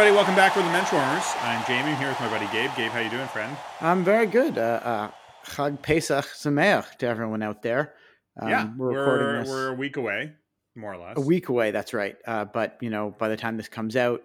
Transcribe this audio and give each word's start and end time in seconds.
Everybody, 0.00 0.16
welcome 0.16 0.34
back 0.34 0.56
with 0.56 0.64
the 0.64 0.70
Menschwarmers. 0.70 1.44
I'm 1.44 1.62
Jamie. 1.66 1.90
I'm 1.90 1.98
here 1.98 2.08
with 2.08 2.20
my 2.20 2.30
buddy 2.30 2.46
Gabe. 2.46 2.70
Gabe, 2.74 2.90
how 2.90 3.00
you 3.00 3.10
doing, 3.10 3.28
friend? 3.28 3.54
I'm 3.82 4.02
very 4.02 4.24
good. 4.24 4.56
Uh, 4.56 4.80
uh, 4.82 5.10
Chag 5.44 5.82
Pesach 5.82 6.24
Sameach 6.24 6.96
to 6.96 7.06
everyone 7.06 7.42
out 7.42 7.60
there. 7.60 7.92
Um, 8.40 8.48
yeah, 8.48 8.70
we're 8.78 8.98
recording 8.98 9.26
we're, 9.26 9.40
this. 9.40 9.48
We're 9.50 9.68
a 9.68 9.74
week 9.74 9.98
away, 9.98 10.32
more 10.74 10.94
or 10.94 10.96
less. 10.96 11.18
A 11.18 11.20
week 11.20 11.50
away, 11.50 11.70
that's 11.70 11.92
right. 11.92 12.16
Uh, 12.26 12.46
but 12.46 12.78
you 12.80 12.88
know, 12.88 13.14
by 13.18 13.28
the 13.28 13.36
time 13.36 13.58
this 13.58 13.68
comes 13.68 13.94
out, 13.94 14.22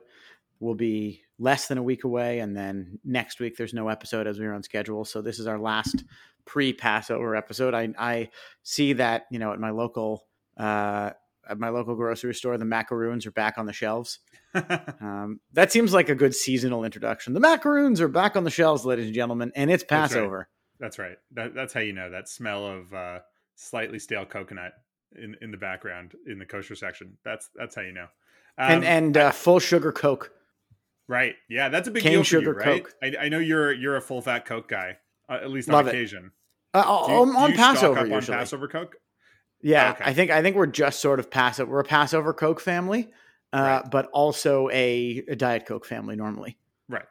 we'll 0.61 0.75
be 0.75 1.23
less 1.39 1.67
than 1.67 1.77
a 1.77 1.83
week 1.83 2.05
away, 2.05 2.39
and 2.39 2.55
then 2.55 2.97
next 3.03 3.41
week 3.41 3.57
there's 3.57 3.73
no 3.73 3.89
episode 3.89 4.27
as 4.27 4.39
we 4.39 4.45
are 4.45 4.53
on 4.53 4.63
schedule. 4.63 5.03
So 5.03 5.21
this 5.21 5.39
is 5.39 5.45
our 5.45 5.59
last 5.59 6.05
pre-Passover 6.45 7.35
episode. 7.35 7.73
I 7.73 7.89
I 7.99 8.29
see 8.63 8.93
that 8.93 9.25
you 9.29 9.39
know 9.39 9.51
at 9.51 9.59
my 9.59 9.71
local 9.71 10.25
uh, 10.55 11.09
at 11.49 11.59
my 11.59 11.67
local 11.67 11.95
grocery 11.95 12.33
store, 12.33 12.57
the 12.57 12.63
macaroons 12.63 13.25
are 13.25 13.31
back 13.31 13.57
on 13.57 13.65
the 13.65 13.73
shelves. 13.73 14.19
um, 15.01 15.39
that 15.53 15.71
seems 15.71 15.93
like 15.93 16.09
a 16.09 16.15
good 16.15 16.33
seasonal 16.33 16.83
introduction. 16.83 17.33
The 17.33 17.39
macaroons 17.39 18.01
are 18.01 18.07
back 18.07 18.35
on 18.35 18.43
the 18.43 18.49
shelves, 18.49 18.85
ladies 18.85 19.05
and 19.05 19.15
gentlemen, 19.15 19.51
and 19.55 19.69
it's 19.69 19.83
Passover. 19.83 20.47
That's 20.79 20.99
right. 20.99 21.17
That's, 21.31 21.47
right. 21.47 21.53
That, 21.53 21.55
that's 21.55 21.73
how 21.73 21.79
you 21.81 21.93
know 21.93 22.09
that 22.11 22.29
smell 22.29 22.65
of 22.65 22.93
uh, 22.93 23.19
slightly 23.55 23.99
stale 23.99 24.25
coconut 24.25 24.73
in, 25.15 25.35
in 25.41 25.51
the 25.51 25.57
background 25.57 26.13
in 26.27 26.39
the 26.39 26.45
kosher 26.45 26.75
section. 26.75 27.17
That's 27.23 27.49
that's 27.55 27.75
how 27.75 27.81
you 27.81 27.93
know. 27.93 28.07
Um, 28.57 28.71
and 28.71 28.85
and 28.85 29.17
uh, 29.17 29.31
full 29.31 29.59
sugar 29.59 29.91
Coke. 29.91 30.31
Right. 31.07 31.35
Yeah, 31.49 31.69
that's 31.69 31.87
a 31.87 31.91
big 31.91 32.03
Cane 32.03 32.13
deal 32.13 32.23
sugar 32.23 32.51
you, 32.51 32.57
right? 32.57 32.83
Coke. 32.83 32.93
I, 33.01 33.25
I, 33.25 33.29
know 33.29 33.39
you're 33.39 33.71
you're 33.73 33.95
a 33.95 34.01
full 34.01 34.21
fat 34.21 34.45
Coke 34.45 34.67
guy, 34.67 34.97
uh, 35.29 35.33
at 35.33 35.51
least 35.51 35.69
on 35.69 35.75
Love 35.75 35.87
occasion. 35.87 36.31
Uh, 36.73 37.05
you, 37.07 37.37
on 37.37 37.53
Passover, 37.53 37.99
on 37.99 38.21
Passover 38.21 38.67
Coke. 38.67 38.97
Yeah, 39.61 39.91
okay. 39.91 40.03
I 40.05 40.13
think 40.13 40.31
I 40.31 40.41
think 40.41 40.55
we're 40.55 40.67
just 40.67 40.99
sort 40.99 41.19
of 41.19 41.29
Passover. 41.29 41.71
We're 41.71 41.79
a 41.79 41.85
Passover 41.85 42.33
Coke 42.33 42.59
family, 42.59 43.09
uh, 43.55 43.61
right. 43.61 43.91
but 43.91 44.09
also 44.11 44.69
a, 44.69 45.23
a, 45.27 45.35
Diet 45.35 45.65
Coke 45.65 45.85
family 45.85 46.15
normally. 46.15 46.57
Right. 46.89 47.05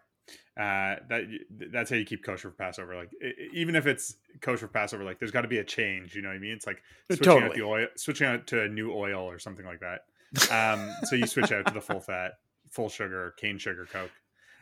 Uh, 0.56 1.00
that 1.08 1.24
that's 1.72 1.90
how 1.90 1.96
you 1.96 2.04
keep 2.04 2.24
kosher 2.24 2.50
for 2.50 2.56
Passover. 2.56 2.94
Like 2.94 3.10
even 3.52 3.74
if 3.74 3.86
it's 3.86 4.16
kosher 4.40 4.66
for 4.66 4.72
Passover, 4.72 5.04
like 5.04 5.18
there's 5.18 5.30
got 5.30 5.42
to 5.42 5.48
be 5.48 5.58
a 5.58 5.64
change. 5.64 6.14
You 6.14 6.22
know 6.22 6.28
what 6.28 6.36
I 6.36 6.38
mean? 6.38 6.52
It's 6.52 6.66
like 6.66 6.76
uh, 7.10 7.14
switching 7.14 7.24
totally. 7.24 7.46
out 7.46 7.54
the 7.54 7.62
oil, 7.62 7.86
switching 7.96 8.26
out 8.26 8.46
to 8.48 8.62
a 8.62 8.68
new 8.68 8.92
oil 8.92 9.22
or 9.22 9.38
something 9.38 9.64
like 9.64 9.80
that. 9.80 10.04
Um, 10.50 10.92
so 11.04 11.16
you 11.16 11.26
switch 11.26 11.52
out 11.52 11.66
to 11.66 11.72
the 11.72 11.80
full 11.80 12.00
fat, 12.00 12.32
full 12.70 12.88
sugar, 12.88 13.34
cane 13.38 13.58
sugar 13.58 13.86
Coke. 13.90 14.10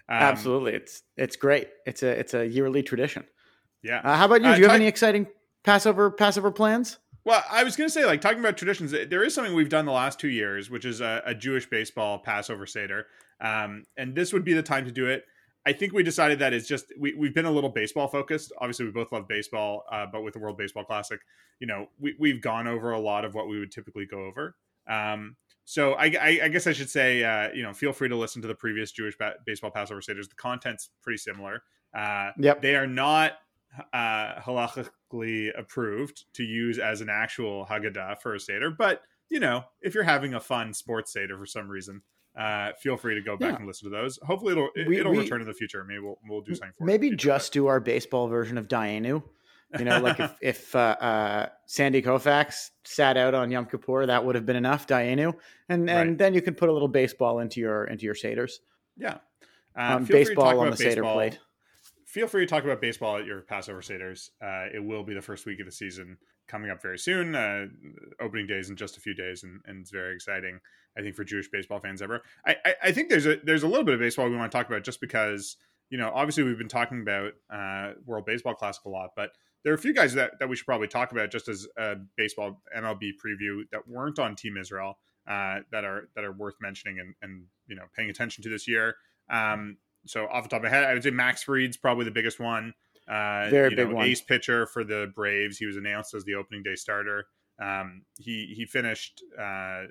Um, 0.08 0.16
Absolutely, 0.16 0.74
it's 0.74 1.02
it's 1.16 1.36
great. 1.36 1.68
It's 1.86 2.02
a 2.02 2.08
it's 2.08 2.34
a 2.34 2.46
yearly 2.46 2.82
tradition. 2.82 3.24
Yeah. 3.82 4.00
Uh, 4.04 4.16
how 4.16 4.26
about 4.26 4.42
you? 4.42 4.48
Uh, 4.48 4.54
Do 4.54 4.60
you 4.60 4.66
have 4.68 4.76
any 4.76 4.86
exciting 4.86 5.26
Passover 5.64 6.10
Passover 6.10 6.50
plans? 6.50 6.98
Well, 7.24 7.42
I 7.50 7.62
was 7.62 7.76
going 7.76 7.88
to 7.88 7.92
say, 7.92 8.04
like, 8.04 8.20
talking 8.20 8.40
about 8.40 8.56
traditions, 8.56 8.90
there 8.90 9.22
is 9.22 9.34
something 9.34 9.54
we've 9.54 9.68
done 9.68 9.86
the 9.86 9.92
last 9.92 10.18
two 10.18 10.28
years, 10.28 10.70
which 10.70 10.84
is 10.84 11.00
a, 11.00 11.22
a 11.24 11.34
Jewish 11.34 11.68
baseball 11.68 12.18
Passover 12.18 12.66
Seder. 12.66 13.06
Um, 13.40 13.84
and 13.96 14.14
this 14.14 14.32
would 14.32 14.44
be 14.44 14.54
the 14.54 14.62
time 14.62 14.84
to 14.86 14.90
do 14.90 15.06
it. 15.06 15.24
I 15.64 15.72
think 15.72 15.92
we 15.92 16.02
decided 16.02 16.40
that 16.40 16.52
it's 16.52 16.66
just, 16.66 16.86
we, 16.98 17.14
we've 17.14 17.34
been 17.34 17.44
a 17.44 17.50
little 17.50 17.70
baseball 17.70 18.08
focused. 18.08 18.52
Obviously, 18.58 18.86
we 18.86 18.90
both 18.90 19.12
love 19.12 19.28
baseball, 19.28 19.84
uh, 19.92 20.06
but 20.10 20.24
with 20.24 20.34
the 20.34 20.40
World 20.40 20.58
Baseball 20.58 20.84
Classic, 20.84 21.20
you 21.60 21.68
know, 21.68 21.86
we, 22.00 22.16
we've 22.18 22.40
gone 22.40 22.66
over 22.66 22.90
a 22.90 22.98
lot 22.98 23.24
of 23.24 23.34
what 23.34 23.48
we 23.48 23.60
would 23.60 23.70
typically 23.70 24.04
go 24.04 24.24
over. 24.24 24.56
Um, 24.88 25.36
so 25.64 25.92
I, 25.92 26.06
I, 26.20 26.40
I, 26.44 26.48
guess 26.48 26.66
I 26.66 26.72
should 26.72 26.90
say, 26.90 27.22
uh, 27.22 27.52
you 27.54 27.62
know, 27.62 27.72
feel 27.72 27.92
free 27.92 28.08
to 28.08 28.16
listen 28.16 28.42
to 28.42 28.48
the 28.48 28.54
previous 28.54 28.90
Jewish 28.90 29.16
ba- 29.16 29.36
baseball 29.46 29.70
Passover 29.70 30.00
Seders. 30.00 30.28
The 30.28 30.34
content's 30.36 30.90
pretty 31.02 31.18
similar. 31.18 31.62
Uh, 31.96 32.30
yep. 32.38 32.60
They 32.60 32.74
are 32.74 32.86
not 32.86 33.34
uh, 33.92 34.40
halachically 34.40 35.50
approved 35.58 36.24
to 36.34 36.42
use 36.42 36.78
as 36.78 37.00
an 37.00 37.08
actual 37.10 37.66
Haggadah 37.66 38.20
for 38.20 38.34
a 38.34 38.40
Seder. 38.40 38.70
But, 38.70 39.02
you 39.28 39.40
know, 39.40 39.64
if 39.80 39.94
you're 39.94 40.04
having 40.04 40.34
a 40.34 40.40
fun 40.40 40.74
sports 40.74 41.12
Seder 41.12 41.38
for 41.38 41.46
some 41.46 41.68
reason, 41.68 42.02
uh, 42.36 42.72
feel 42.80 42.96
free 42.96 43.14
to 43.14 43.22
go 43.22 43.36
back 43.36 43.52
yeah. 43.52 43.56
and 43.56 43.66
listen 43.66 43.90
to 43.90 43.96
those. 43.96 44.18
Hopefully 44.22 44.52
it'll, 44.52 44.70
it'll 44.76 45.12
we, 45.12 45.18
return 45.18 45.40
in 45.40 45.46
the 45.46 45.54
future. 45.54 45.84
Maybe 45.84 46.00
we'll, 46.00 46.18
we'll 46.28 46.40
do 46.40 46.54
something 46.54 46.72
for 46.76 46.84
Maybe 46.84 47.14
just 47.14 47.52
do 47.52 47.66
our 47.66 47.80
baseball 47.80 48.28
version 48.28 48.58
of 48.58 48.68
Dayenu. 48.68 49.22
You 49.78 49.86
know, 49.86 50.00
like 50.00 50.20
if, 50.20 50.36
if 50.42 50.76
uh, 50.76 50.96
uh, 51.00 51.48
Sandy 51.66 52.02
Koufax 52.02 52.70
sat 52.84 53.16
out 53.16 53.34
on 53.34 53.50
Yom 53.50 53.64
Kippur, 53.66 54.06
that 54.06 54.22
would 54.22 54.34
have 54.34 54.44
been 54.44 54.56
enough, 54.56 54.86
Dayenu. 54.86 55.34
And 55.70 55.88
and 55.88 56.10
right. 56.10 56.18
then 56.18 56.34
you 56.34 56.42
can 56.42 56.54
put 56.54 56.68
a 56.68 56.72
little 56.72 56.88
baseball 56.88 57.38
into 57.38 57.60
your 57.60 57.84
into 57.84 58.04
your 58.04 58.14
Seders. 58.14 58.56
Yeah. 58.98 59.18
Uh, 59.74 59.96
um, 59.96 60.04
baseball 60.04 60.60
on 60.60 60.66
the 60.66 60.76
baseball. 60.76 60.90
Seder 60.90 61.02
plate 61.02 61.38
feel 62.12 62.26
free 62.26 62.44
to 62.44 62.50
talk 62.50 62.62
about 62.62 62.80
baseball 62.80 63.16
at 63.16 63.24
your 63.24 63.40
Passover 63.40 63.80
Seders. 63.80 64.28
Uh, 64.42 64.66
it 64.72 64.84
will 64.84 65.02
be 65.02 65.14
the 65.14 65.22
first 65.22 65.46
week 65.46 65.60
of 65.60 65.66
the 65.66 65.72
season 65.72 66.18
coming 66.46 66.70
up 66.70 66.82
very 66.82 66.98
soon. 66.98 67.34
Uh, 67.34 67.66
opening 68.20 68.46
days 68.46 68.68
in 68.68 68.76
just 68.76 68.98
a 68.98 69.00
few 69.00 69.14
days, 69.14 69.42
and, 69.42 69.60
and, 69.64 69.80
it's 69.80 69.90
very 69.90 70.14
exciting. 70.14 70.60
I 70.96 71.00
think 71.00 71.16
for 71.16 71.24
Jewish 71.24 71.48
baseball 71.50 71.80
fans 71.80 72.02
ever. 72.02 72.20
I, 72.46 72.56
I, 72.66 72.74
I, 72.84 72.92
think 72.92 73.08
there's 73.08 73.24
a 73.24 73.36
there's 73.42 73.62
a 73.62 73.68
little 73.68 73.84
bit 73.84 73.94
of 73.94 74.00
baseball 74.00 74.28
we 74.28 74.36
want 74.36 74.52
to 74.52 74.58
talk 74.58 74.66
about 74.66 74.84
just 74.84 75.00
because 75.00 75.56
you 75.88 75.96
know 75.96 76.10
obviously 76.14 76.42
we've 76.42 76.58
been 76.58 76.68
talking 76.68 77.00
about 77.00 77.32
uh, 77.50 77.94
World 78.04 78.26
Baseball 78.26 78.54
Classic 78.54 78.84
a 78.84 78.90
lot, 78.90 79.10
but 79.16 79.30
there 79.64 79.72
are 79.72 79.76
a 79.76 79.78
few 79.78 79.94
guys 79.94 80.12
that, 80.14 80.32
that 80.38 80.48
we 80.48 80.56
should 80.56 80.66
probably 80.66 80.88
talk 80.88 81.12
about 81.12 81.30
just 81.30 81.48
as 81.48 81.66
a 81.78 81.94
baseball 82.16 82.60
MLB 82.76 83.12
preview 83.24 83.62
that 83.70 83.88
weren't 83.88 84.18
on 84.18 84.36
Team 84.36 84.56
Israel 84.58 84.98
uh, 85.26 85.60
that 85.70 85.84
are 85.84 86.10
that 86.14 86.24
are 86.24 86.32
worth 86.32 86.56
mentioning 86.60 86.98
and, 86.98 87.14
and 87.22 87.44
you 87.68 87.76
know 87.76 87.84
paying 87.96 88.10
attention 88.10 88.42
to 88.44 88.50
this 88.50 88.68
year. 88.68 88.96
Um, 89.30 89.78
so 90.06 90.26
off 90.26 90.44
the 90.44 90.48
top 90.48 90.58
of 90.58 90.64
my 90.64 90.68
head, 90.70 90.84
I 90.84 90.94
would 90.94 91.02
say 91.02 91.10
Max 91.10 91.42
Fried's 91.42 91.76
probably 91.76 92.04
the 92.04 92.10
biggest 92.10 92.40
one. 92.40 92.74
Uh, 93.08 93.48
Very 93.50 93.74
big 93.74 93.88
know, 93.88 93.96
one. 93.96 94.06
Ace 94.06 94.20
pitcher 94.20 94.66
for 94.66 94.84
the 94.84 95.12
Braves. 95.14 95.58
He 95.58 95.66
was 95.66 95.76
announced 95.76 96.14
as 96.14 96.24
the 96.24 96.34
opening 96.34 96.62
day 96.62 96.74
starter. 96.74 97.26
Um, 97.60 98.02
he 98.18 98.52
he 98.56 98.64
finished 98.64 99.22
uh, 99.40 99.82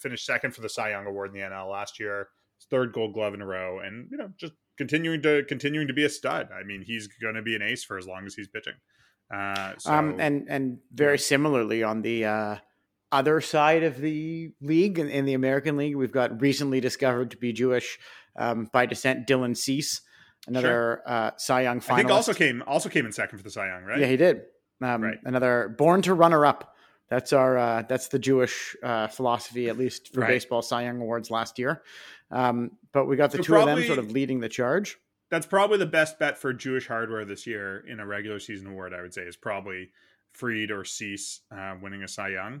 finished 0.00 0.26
second 0.26 0.54
for 0.54 0.60
the 0.60 0.68
Cy 0.68 0.90
Young 0.90 1.06
Award 1.06 1.34
in 1.34 1.40
the 1.40 1.46
NL 1.46 1.70
last 1.70 1.98
year. 1.98 2.28
Third 2.70 2.92
Gold 2.92 3.14
Glove 3.14 3.34
in 3.34 3.40
a 3.40 3.46
row, 3.46 3.80
and 3.80 4.08
you 4.10 4.16
know 4.16 4.30
just 4.36 4.52
continuing 4.76 5.22
to 5.22 5.44
continuing 5.44 5.88
to 5.88 5.94
be 5.94 6.04
a 6.04 6.08
stud. 6.08 6.48
I 6.52 6.64
mean, 6.64 6.82
he's 6.82 7.06
going 7.06 7.34
to 7.34 7.42
be 7.42 7.54
an 7.54 7.62
ace 7.62 7.84
for 7.84 7.98
as 7.98 8.06
long 8.06 8.26
as 8.26 8.34
he's 8.34 8.48
pitching. 8.48 8.74
Uh, 9.32 9.74
so, 9.78 9.92
um, 9.92 10.20
and 10.20 10.46
and 10.48 10.78
very 10.92 11.14
yeah. 11.14 11.22
similarly 11.22 11.82
on 11.82 12.02
the 12.02 12.24
uh, 12.24 12.56
other 13.12 13.40
side 13.40 13.82
of 13.82 14.00
the 14.00 14.52
league 14.60 14.98
in, 14.98 15.08
in, 15.08 15.24
the 15.24 15.34
American 15.34 15.76
League, 15.76 15.96
we've 15.96 16.12
got 16.12 16.40
recently 16.40 16.80
discovered 16.80 17.30
to 17.30 17.36
be 17.36 17.52
Jewish 17.52 17.98
um, 18.38 18.70
by 18.72 18.86
descent, 18.86 19.26
Dylan 19.26 19.56
Cease, 19.56 20.00
another 20.46 21.02
sure. 21.02 21.02
uh, 21.06 21.30
Cy 21.36 21.62
Young 21.62 21.80
finalist. 21.80 21.92
I 21.92 21.96
think 21.96 22.10
also 22.10 22.32
came 22.32 22.62
also 22.66 22.88
came 22.88 23.04
in 23.04 23.12
second 23.12 23.38
for 23.38 23.44
the 23.44 23.50
Cy 23.50 23.66
Young, 23.68 23.84
right? 23.84 24.00
Yeah, 24.00 24.06
he 24.06 24.16
did. 24.16 24.42
Um, 24.80 25.02
right. 25.02 25.18
Another 25.24 25.74
born 25.76 26.02
to 26.02 26.14
runner 26.14 26.46
up. 26.46 26.74
That's 27.08 27.32
our 27.32 27.56
uh, 27.56 27.82
that's 27.88 28.08
the 28.08 28.18
Jewish 28.18 28.76
uh, 28.82 29.08
philosophy, 29.08 29.68
at 29.68 29.78
least 29.78 30.12
for 30.12 30.20
right. 30.20 30.28
baseball 30.28 30.62
Cy 30.62 30.84
Young 30.84 31.00
awards 31.00 31.30
last 31.30 31.58
year. 31.58 31.82
Um, 32.30 32.72
but 32.92 33.06
we 33.06 33.16
got 33.16 33.30
the 33.30 33.38
so 33.38 33.42
two 33.42 33.52
probably, 33.52 33.72
of 33.72 33.78
them 33.78 33.86
sort 33.86 33.98
of 33.98 34.12
leading 34.12 34.40
the 34.40 34.48
charge. 34.48 34.98
That's 35.30 35.46
probably 35.46 35.78
the 35.78 35.86
best 35.86 36.18
bet 36.18 36.38
for 36.38 36.52
Jewish 36.52 36.86
hardware 36.86 37.24
this 37.24 37.46
year 37.46 37.84
in 37.86 38.00
a 38.00 38.06
regular 38.06 38.38
season 38.38 38.68
award. 38.68 38.94
I 38.94 39.02
would 39.02 39.14
say 39.14 39.22
is 39.22 39.36
probably 39.36 39.90
Fried 40.32 40.70
or 40.70 40.84
Cease 40.84 41.40
uh, 41.50 41.74
winning 41.80 42.02
a 42.02 42.08
Cy 42.08 42.28
Young. 42.28 42.60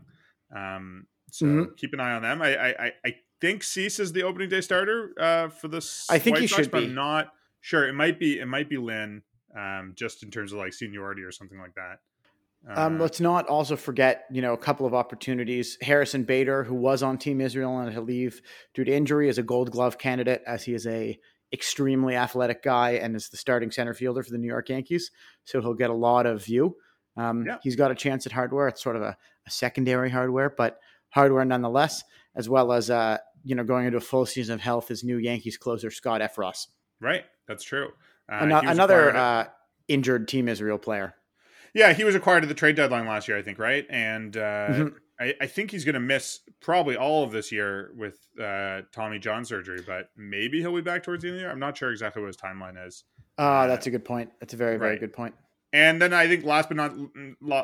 Um, 0.54 1.06
so 1.30 1.44
mm-hmm. 1.44 1.74
keep 1.76 1.92
an 1.92 2.00
eye 2.00 2.14
on 2.14 2.22
them. 2.22 2.40
I, 2.40 2.56
I 2.56 2.92
I 3.04 3.14
think 3.40 3.62
Cease 3.62 3.98
is 3.98 4.12
the 4.12 4.22
opening 4.22 4.48
day 4.48 4.60
starter 4.60 5.12
uh, 5.18 5.48
for 5.48 5.68
this. 5.68 6.06
I 6.10 6.18
think 6.18 6.36
White 6.36 6.42
he 6.42 6.46
Sox, 6.48 6.62
should 6.62 6.72
be. 6.72 6.84
I'm 6.84 6.94
not 6.94 7.32
sure. 7.60 7.88
It 7.88 7.94
might 7.94 8.18
be. 8.18 8.38
It 8.38 8.46
might 8.46 8.68
be 8.68 8.76
Lynn, 8.76 9.22
um, 9.56 9.92
just 9.96 10.22
in 10.22 10.30
terms 10.30 10.52
of 10.52 10.58
like 10.58 10.72
seniority 10.72 11.22
or 11.22 11.32
something 11.32 11.58
like 11.58 11.74
that. 11.74 12.00
Uh, 12.68 12.86
um, 12.86 12.98
let's 12.98 13.20
not 13.20 13.46
also 13.46 13.76
forget, 13.76 14.24
you 14.32 14.42
know, 14.42 14.52
a 14.52 14.58
couple 14.58 14.84
of 14.84 14.92
opportunities. 14.92 15.78
Harrison 15.80 16.24
Bader, 16.24 16.64
who 16.64 16.74
was 16.74 17.02
on 17.02 17.16
Team 17.16 17.40
Israel 17.40 17.78
and 17.78 17.88
had 17.88 17.94
to 17.94 18.00
leave 18.00 18.42
due 18.74 18.84
to 18.84 18.92
injury, 18.92 19.28
is 19.28 19.38
a 19.38 19.42
Gold 19.42 19.70
Glove 19.70 19.96
candidate, 19.96 20.42
as 20.46 20.64
he 20.64 20.74
is 20.74 20.86
a 20.86 21.18
extremely 21.52 22.14
athletic 22.14 22.62
guy 22.62 22.90
and 22.90 23.16
is 23.16 23.28
the 23.30 23.36
starting 23.36 23.70
center 23.70 23.94
fielder 23.94 24.22
for 24.22 24.30
the 24.30 24.38
New 24.38 24.48
York 24.48 24.68
Yankees. 24.68 25.10
So 25.44 25.60
he'll 25.60 25.74
get 25.74 25.90
a 25.90 25.94
lot 25.94 26.26
of 26.26 26.44
view. 26.44 26.76
Um, 27.16 27.46
yeah. 27.46 27.58
He's 27.62 27.76
got 27.76 27.90
a 27.90 27.94
chance 27.94 28.26
at 28.26 28.32
hardware. 28.32 28.68
It's 28.68 28.82
sort 28.82 28.96
of 28.96 29.02
a, 29.02 29.16
a 29.46 29.50
secondary 29.50 30.10
hardware, 30.10 30.50
but 30.50 30.78
hardware 31.10 31.44
nonetheless, 31.44 32.04
as 32.34 32.48
well 32.48 32.72
as 32.72 32.90
uh, 32.90 33.18
you 33.48 33.54
know 33.54 33.64
going 33.64 33.86
into 33.86 33.96
a 33.96 34.02
full 34.02 34.26
season 34.26 34.54
of 34.54 34.60
health 34.60 34.90
is 34.90 35.02
new 35.02 35.16
Yankees 35.16 35.56
closer 35.56 35.90
Scott 35.90 36.20
Effross. 36.20 36.66
Right, 37.00 37.24
that's 37.46 37.64
true. 37.64 37.88
Uh, 38.30 38.60
another 38.66 39.16
uh, 39.16 39.44
injured 39.88 40.28
Team 40.28 40.48
Israel 40.48 40.76
player. 40.76 41.14
Yeah, 41.74 41.94
he 41.94 42.04
was 42.04 42.14
acquired 42.14 42.42
at 42.42 42.48
the 42.50 42.54
trade 42.54 42.76
deadline 42.76 43.06
last 43.06 43.26
year, 43.26 43.38
I 43.38 43.42
think, 43.42 43.58
right? 43.58 43.86
And 43.88 44.36
uh, 44.36 44.40
mm-hmm. 44.40 44.88
I, 45.18 45.34
I, 45.40 45.46
think 45.46 45.70
he's 45.70 45.84
going 45.84 45.94
to 45.94 46.00
miss 46.00 46.40
probably 46.60 46.96
all 46.96 47.24
of 47.24 47.30
this 47.30 47.52
year 47.52 47.92
with 47.96 48.18
uh, 48.42 48.82
Tommy 48.92 49.18
John 49.18 49.44
surgery, 49.44 49.82
but 49.86 50.10
maybe 50.16 50.60
he'll 50.60 50.74
be 50.74 50.80
back 50.80 51.02
towards 51.02 51.22
the 51.22 51.28
end 51.28 51.36
of 51.36 51.38
the 51.38 51.42
year. 51.44 51.50
I'm 51.50 51.58
not 51.58 51.76
sure 51.76 51.90
exactly 51.90 52.20
what 52.20 52.28
his 52.28 52.36
timeline 52.36 52.86
is. 52.86 53.04
Ah, 53.38 53.60
uh, 53.60 53.66
that's 53.66 53.86
a 53.86 53.90
good 53.90 54.04
point. 54.04 54.30
That's 54.40 54.54
a 54.54 54.56
very, 54.56 54.76
very 54.76 54.92
right. 54.92 55.00
good 55.00 55.12
point. 55.12 55.34
And 55.72 56.00
then 56.00 56.12
I 56.12 56.26
think 56.26 56.44
last 56.44 56.68
but 56.68 56.76
not 56.76 56.92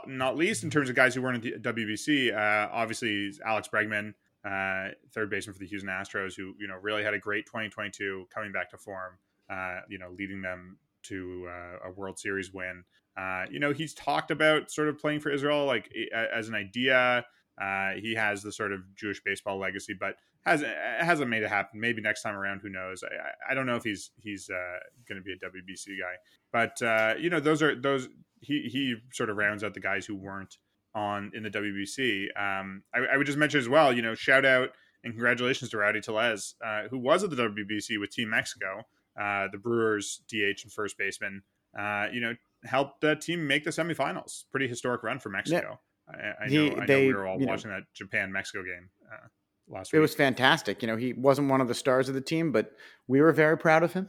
not 0.06 0.36
least, 0.36 0.62
in 0.62 0.70
terms 0.70 0.90
of 0.90 0.96
guys 0.96 1.14
who 1.14 1.22
weren't 1.22 1.44
at 1.44 1.62
the 1.62 1.72
WBC, 1.72 2.34
uh, 2.34 2.68
obviously 2.70 3.32
Alex 3.44 3.68
Bregman, 3.72 4.12
uh, 4.44 4.88
third 5.12 5.30
baseman 5.30 5.54
for 5.54 5.60
the 5.60 5.66
Houston 5.66 5.90
Astros, 5.90 6.36
who 6.36 6.54
you 6.58 6.66
know 6.66 6.76
really 6.80 7.02
had 7.02 7.14
a 7.14 7.18
great 7.18 7.46
2022, 7.46 8.26
coming 8.32 8.52
back 8.52 8.70
to 8.70 8.78
form, 8.78 9.18
uh, 9.50 9.80
you 9.88 9.98
know, 9.98 10.10
leading 10.16 10.42
them 10.42 10.78
to 11.04 11.48
uh, 11.48 11.88
a 11.88 11.90
World 11.90 12.18
Series 12.18 12.52
win. 12.52 12.84
Uh, 13.16 13.44
you 13.50 13.60
know, 13.60 13.72
he's 13.72 13.94
talked 13.94 14.30
about 14.30 14.70
sort 14.70 14.88
of 14.88 14.98
playing 14.98 15.20
for 15.20 15.30
Israel, 15.30 15.66
like 15.66 15.90
as 16.12 16.48
an 16.48 16.54
idea. 16.54 17.24
Uh, 17.60 17.92
he 17.92 18.14
has 18.14 18.42
the 18.42 18.50
sort 18.50 18.72
of 18.72 18.80
Jewish 18.96 19.22
baseball 19.24 19.58
legacy, 19.58 19.94
but 19.98 20.16
has 20.44 20.62
hasn't 20.98 21.30
made 21.30 21.42
it 21.42 21.48
happen. 21.48 21.80
Maybe 21.80 22.02
next 22.02 22.22
time 22.22 22.34
around, 22.34 22.60
who 22.60 22.68
knows? 22.68 23.02
I, 23.02 23.52
I 23.52 23.54
don't 23.54 23.66
know 23.66 23.76
if 23.76 23.84
he's 23.84 24.10
he's 24.16 24.50
uh, 24.50 24.78
going 25.08 25.20
to 25.20 25.24
be 25.24 25.32
a 25.32 25.36
WBC 25.36 25.98
guy, 26.00 26.16
but 26.52 26.82
uh, 26.82 27.14
you 27.18 27.30
know 27.30 27.40
those 27.40 27.62
are 27.62 27.74
those 27.74 28.08
he 28.40 28.68
he 28.70 28.96
sort 29.12 29.30
of 29.30 29.36
rounds 29.36 29.64
out 29.64 29.74
the 29.74 29.80
guys 29.80 30.04
who 30.04 30.16
weren't 30.16 30.58
on 30.94 31.32
in 31.34 31.42
the 31.42 31.50
WBC. 31.50 32.26
Um, 32.36 32.82
I, 32.94 33.14
I, 33.14 33.16
would 33.16 33.26
just 33.26 33.38
mention 33.38 33.58
as 33.58 33.68
well, 33.68 33.92
you 33.92 34.02
know, 34.02 34.14
shout 34.14 34.44
out 34.44 34.70
and 35.02 35.12
congratulations 35.12 35.70
to 35.70 35.78
Rowdy 35.78 36.00
Tellez, 36.00 36.54
uh, 36.64 36.82
who 36.88 36.98
was 36.98 37.24
at 37.24 37.30
the 37.30 37.36
WBC 37.36 38.00
with 38.00 38.10
Team 38.10 38.30
Mexico, 38.30 38.82
uh, 39.20 39.48
the 39.52 39.58
Brewers 39.58 40.22
DH 40.28 40.62
and 40.62 40.72
first 40.72 40.96
baseman. 40.96 41.42
Uh, 41.78 42.06
you 42.12 42.20
know, 42.20 42.34
helped 42.64 43.00
that 43.00 43.20
team 43.20 43.46
make 43.46 43.64
the 43.64 43.70
semifinals. 43.70 44.44
Pretty 44.50 44.68
historic 44.68 45.02
run 45.02 45.18
for 45.18 45.28
Mexico. 45.28 45.80
Yeah. 46.08 46.34
I, 46.40 46.44
I, 46.44 46.48
he, 46.48 46.70
know, 46.70 46.86
they, 46.86 47.00
know 47.00 47.06
we 47.08 47.14
were 47.14 47.26
all 47.26 47.38
watching 47.38 47.70
know, 47.70 47.78
that 47.78 47.84
Japan 47.94 48.30
Mexico 48.30 48.62
game 48.62 48.90
uh, 49.10 49.26
last 49.68 49.92
week. 49.92 49.98
It 49.98 50.02
was 50.02 50.14
fantastic. 50.14 50.82
You 50.82 50.88
know, 50.88 50.96
he 50.96 51.12
wasn't 51.12 51.48
one 51.48 51.60
of 51.60 51.68
the 51.68 51.74
stars 51.74 52.08
of 52.08 52.14
the 52.14 52.20
team, 52.20 52.52
but 52.52 52.72
we 53.08 53.20
were 53.20 53.32
very 53.32 53.58
proud 53.58 53.82
of 53.82 53.92
him. 53.92 54.08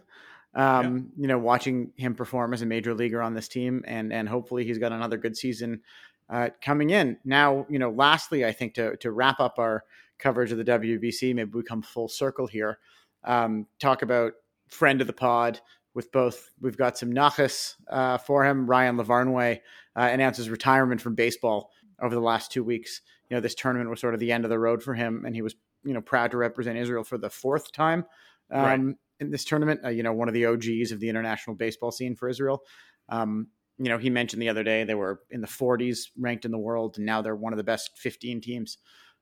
Um, 0.54 1.12
yeah. 1.18 1.22
You 1.22 1.28
know, 1.28 1.38
watching 1.38 1.92
him 1.96 2.16
perform 2.16 2.54
as 2.54 2.62
a 2.62 2.66
major 2.66 2.94
leaguer 2.94 3.22
on 3.22 3.34
this 3.34 3.48
team, 3.48 3.84
and 3.86 4.14
and 4.14 4.30
hopefully 4.30 4.66
he's 4.66 4.78
got 4.78 4.92
another 4.92 5.18
good 5.18 5.36
season 5.36 5.82
uh, 6.30 6.50
coming 6.62 6.90
in. 6.90 7.18
Now, 7.24 7.66
you 7.70 7.80
know, 7.80 7.92
lastly, 7.92 8.46
I 8.46 8.52
think 8.52 8.74
to 8.76 8.96
to 8.98 9.12
wrap 9.12 9.40
up 9.40 9.60
our 9.60 9.84
coverage 10.20 10.52
of 10.52 10.58
the 10.58 10.64
WBC, 10.64 11.36
maybe 11.36 11.52
we 11.54 11.64
come 11.64 11.82
full 11.82 12.08
circle 12.08 12.48
here. 12.48 12.80
Um, 13.24 13.68
talk 13.80 14.02
about 14.02 14.34
friend 14.70 15.02
of 15.02 15.08
the 15.08 15.14
pod 15.14 15.60
with 15.94 16.12
both. 16.12 16.52
We've 16.62 16.78
got 16.78 16.98
some 16.98 17.12
nachas 17.12 17.76
uh, 17.90 18.18
for 18.18 18.46
him. 18.46 18.68
Ryan 18.68 18.98
Lavarnway 18.98 19.60
uh, 19.96 20.10
announces 20.12 20.50
retirement 20.50 21.02
from 21.02 21.16
baseball 21.16 21.72
over 22.02 22.14
the 22.14 22.22
last 22.22 22.52
two 22.52 22.64
weeks. 22.64 23.02
You 23.30 23.38
know, 23.38 23.42
this 23.42 23.56
tournament 23.56 23.90
was 23.90 24.00
sort 24.00 24.14
of 24.14 24.20
the 24.20 24.32
end 24.32 24.44
of 24.44 24.50
the 24.50 24.60
road 24.60 24.84
for 24.84 24.94
him, 24.94 25.24
and 25.26 25.36
he 25.36 25.42
was 25.42 25.56
you 25.84 25.94
know 25.94 26.02
proud 26.02 26.32
to 26.32 26.38
represent 26.38 26.78
Israel 26.78 27.04
for 27.04 27.18
the 27.18 27.30
fourth 27.30 27.72
time 27.72 28.06
um, 28.52 28.62
right. 28.64 28.96
in 29.20 29.32
this 29.32 29.46
tournament. 29.46 29.82
Uh, 29.84 29.90
you 29.90 30.04
know, 30.04 30.14
one 30.14 30.28
of 30.28 30.34
the 30.34 30.46
OGs 30.46 30.92
of 30.92 31.00
the 31.00 31.10
international 31.10 31.56
baseball 31.56 31.92
scene 31.92 32.16
for 32.16 32.30
Israel. 32.30 32.64
Um, 33.10 33.48
you 33.78 33.90
know, 33.90 33.98
he 33.98 34.10
mentioned 34.10 34.42
the 34.42 34.50
other 34.50 34.64
day 34.64 34.84
they 34.84 34.96
were 34.96 35.22
in 35.30 35.42
the 35.42 35.48
40s 35.48 36.10
ranked 36.18 36.46
in 36.46 36.52
the 36.52 36.58
world, 36.58 36.98
and 36.98 37.06
now 37.06 37.22
they're 37.22 37.36
one 37.36 37.54
of 37.54 37.58
the 37.58 37.64
best 37.64 37.98
15 37.98 38.42
teams. 38.42 38.78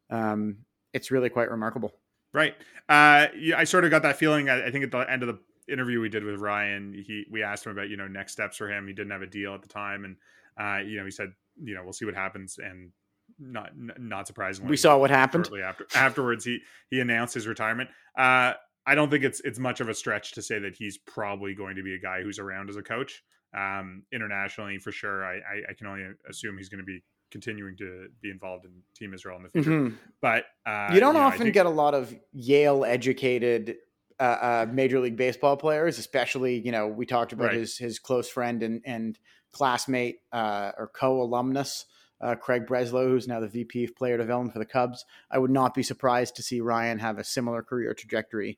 Um, 0.10 0.58
it's 0.94 1.12
really 1.12 1.30
quite 1.30 1.50
remarkable. 1.50 1.92
Right. 2.34 2.56
Uh, 2.90 3.28
yeah, 3.38 3.58
I 3.58 3.64
sort 3.64 3.86
of 3.86 3.92
got 3.92 4.04
that 4.04 4.18
feeling. 4.18 4.50
I, 4.50 4.68
I, 4.68 4.72
think 4.72 4.84
at 4.84 4.92
the 4.92 5.00
end 5.00 5.24
of 5.24 5.28
the 5.28 5.72
interview 5.72 6.02
we 6.02 6.10
did 6.10 6.24
with 6.24 6.40
Ryan, 6.40 6.94
he 6.94 7.26
we 7.32 7.44
asked 7.44 7.66
him 7.66 7.72
about 7.72 7.90
you 7.90 7.98
know 7.98 8.08
next 8.08 8.34
steps 8.34 8.58
for 8.58 8.70
him. 8.70 8.88
He 8.88 8.94
didn't 8.94 9.12
have 9.12 9.22
a 9.22 9.28
deal 9.28 9.54
at 9.54 9.62
the 9.62 9.68
time, 9.68 10.06
and 10.06 10.16
uh, 10.60 10.84
you 10.84 10.98
know 10.98 11.06
he 11.06 11.12
said 11.12 11.32
you 11.64 11.76
know 11.76 11.84
we'll 11.84 11.94
see 11.94 12.06
what 12.06 12.16
happens. 12.16 12.58
And 12.58 12.92
not 13.40 13.72
not 13.76 14.28
surprisingly, 14.28 14.70
we 14.70 14.78
saw 14.78 14.98
what 14.98 15.12
happened. 15.12 15.46
shortly 15.46 15.62
After 15.62 15.88
afterwards, 15.96 16.44
he 16.44 16.60
he 16.90 17.00
announced 17.00 17.36
his 17.36 17.48
retirement. 17.48 17.90
Uh, 18.18 18.54
I 18.86 18.96
don't 18.96 19.10
think 19.10 19.24
it's 19.24 19.40
it's 19.42 19.60
much 19.60 19.80
of 19.80 19.88
a 19.88 19.94
stretch 19.94 20.34
to 20.34 20.42
say 20.42 20.60
that 20.60 20.76
he's 20.76 20.98
probably 20.98 21.54
going 21.54 21.76
to 21.76 21.84
be 21.84 21.94
a 21.94 22.00
guy 22.00 22.24
who's 22.24 22.40
around 22.40 22.70
as 22.70 22.76
a 22.76 22.84
coach 22.84 23.24
um, 23.54 24.04
internationally 24.12 24.78
for 24.80 24.92
sure. 24.92 25.26
I, 25.26 25.36
I, 25.36 25.72
I 25.72 25.74
can 25.78 25.88
only 25.88 26.06
assume 26.30 26.58
he's 26.58 26.70
going 26.70 26.80
to 26.80 26.86
be 26.86 27.04
continuing 27.32 27.76
to 27.78 28.08
be 28.22 28.30
involved 28.30 28.66
in 28.66 28.72
Team 28.96 29.14
Israel 29.14 29.38
in 29.38 29.44
the 29.44 29.50
future. 29.50 29.72
Mm-hmm. 29.72 29.96
But 30.22 30.46
uh, 30.66 30.90
you 30.94 31.00
don't 31.00 31.16
you 31.16 31.22
know, 31.22 31.26
often 31.26 31.42
think... 31.42 31.54
get 31.54 31.66
a 31.66 31.70
lot 31.70 31.94
of 31.96 32.16
Yale 32.32 32.86
educated 32.86 33.78
uh, 34.20 34.24
uh, 34.24 34.66
Major 34.72 35.00
League 35.00 35.18
Baseball 35.18 35.58
players, 35.58 35.98
especially 35.98 36.60
you 36.60 36.72
know 36.72 36.88
we 36.88 37.06
talked 37.06 37.34
about 37.34 37.48
right. 37.48 37.56
his 37.58 37.78
his 37.78 38.00
close 38.00 38.30
friend 38.30 38.64
and 38.64 38.82
and 38.86 39.20
classmate 39.52 40.20
uh, 40.32 40.72
or 40.78 40.88
co 40.88 41.22
alumnus. 41.22 41.86
Uh, 42.22 42.36
Craig 42.36 42.66
Breslow, 42.66 43.10
who's 43.10 43.28
now 43.28 43.42
the 43.42 43.50
VP 43.50 43.84
of 43.84 43.96
Player 43.98 44.18
Development 44.18 44.54
for 44.54 44.60
the 44.60 44.66
Cubs, 44.66 45.04
I 45.30 45.40
would 45.40 45.52
not 45.52 45.74
be 45.74 45.84
surprised 45.84 46.38
to 46.38 46.44
see 46.44 46.62
Ryan 46.62 47.00
have 47.00 47.18
a 47.18 47.24
similar 47.24 47.62
career 47.62 47.94
trajectory 47.94 48.58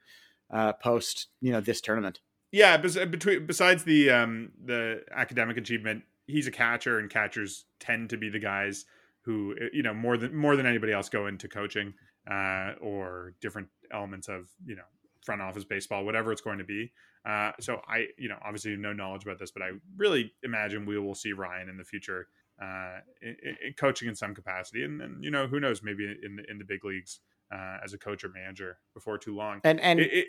uh, 0.52 0.74
post, 0.74 1.30
you 1.42 1.52
know, 1.52 1.62
this 1.62 1.82
tournament. 1.82 2.20
Yeah, 2.56 2.78
between 2.78 3.46
besides 3.46 3.84
the 3.84 4.12
um, 4.12 4.54
the 4.64 5.02
academic 5.12 5.58
achievement, 5.58 6.04
he's 6.26 6.48
a 6.48 6.52
catcher, 6.52 7.00
and 7.00 7.10
catchers 7.10 7.66
tend 7.82 8.12
to 8.12 8.18
be 8.18 8.30
the 8.30 8.40
guys 8.40 8.86
who 9.26 9.56
you 9.74 9.84
know 9.84 9.94
more 9.94 10.16
than 10.16 10.34
more 10.34 10.56
than 10.56 10.66
anybody 10.66 10.94
else 10.94 11.10
go 11.10 11.28
into 11.28 11.50
coaching 11.50 11.94
uh, 12.32 12.76
or 12.80 13.34
different 13.42 13.68
elements 13.92 14.30
of 14.30 14.48
you 14.66 14.78
know 14.78 14.84
front 15.26 15.42
office 15.42 15.66
baseball, 15.66 16.06
whatever 16.06 16.32
it's 16.32 16.40
going 16.40 16.60
to 16.60 16.64
be. 16.64 16.94
Uh, 17.28 17.52
so 17.60 17.82
I, 17.90 18.06
you 18.18 18.30
know, 18.30 18.38
obviously 18.42 18.78
no 18.78 18.94
knowledge 18.94 19.24
about 19.24 19.38
this, 19.38 19.52
but 19.52 19.62
I 19.62 19.72
really 19.98 20.32
imagine 20.42 20.86
we 20.86 20.98
will 20.98 21.14
see 21.14 21.34
Ryan 21.34 21.68
in 21.68 21.76
the 21.76 21.84
future 21.84 22.30
uh, 22.62 23.00
in, 23.22 23.36
in 23.66 23.74
coaching 23.74 24.08
in 24.08 24.16
some 24.16 24.34
capacity, 24.34 24.86
and, 24.86 25.02
and, 25.02 25.22
you 25.22 25.30
know 25.30 25.46
who 25.46 25.60
knows, 25.60 25.84
maybe 25.84 26.06
in 26.06 26.38
the, 26.38 26.44
in 26.50 26.58
the 26.58 26.64
big 26.64 26.86
leagues 26.86 27.20
uh, 27.54 27.80
as 27.84 27.94
a 27.94 27.98
coach 27.98 28.24
or 28.24 28.30
manager 28.30 28.78
before 28.94 29.18
too 29.18 29.36
long. 29.36 29.60
And 29.66 29.82
and 29.82 30.00
it, 30.00 30.14
it, 30.14 30.28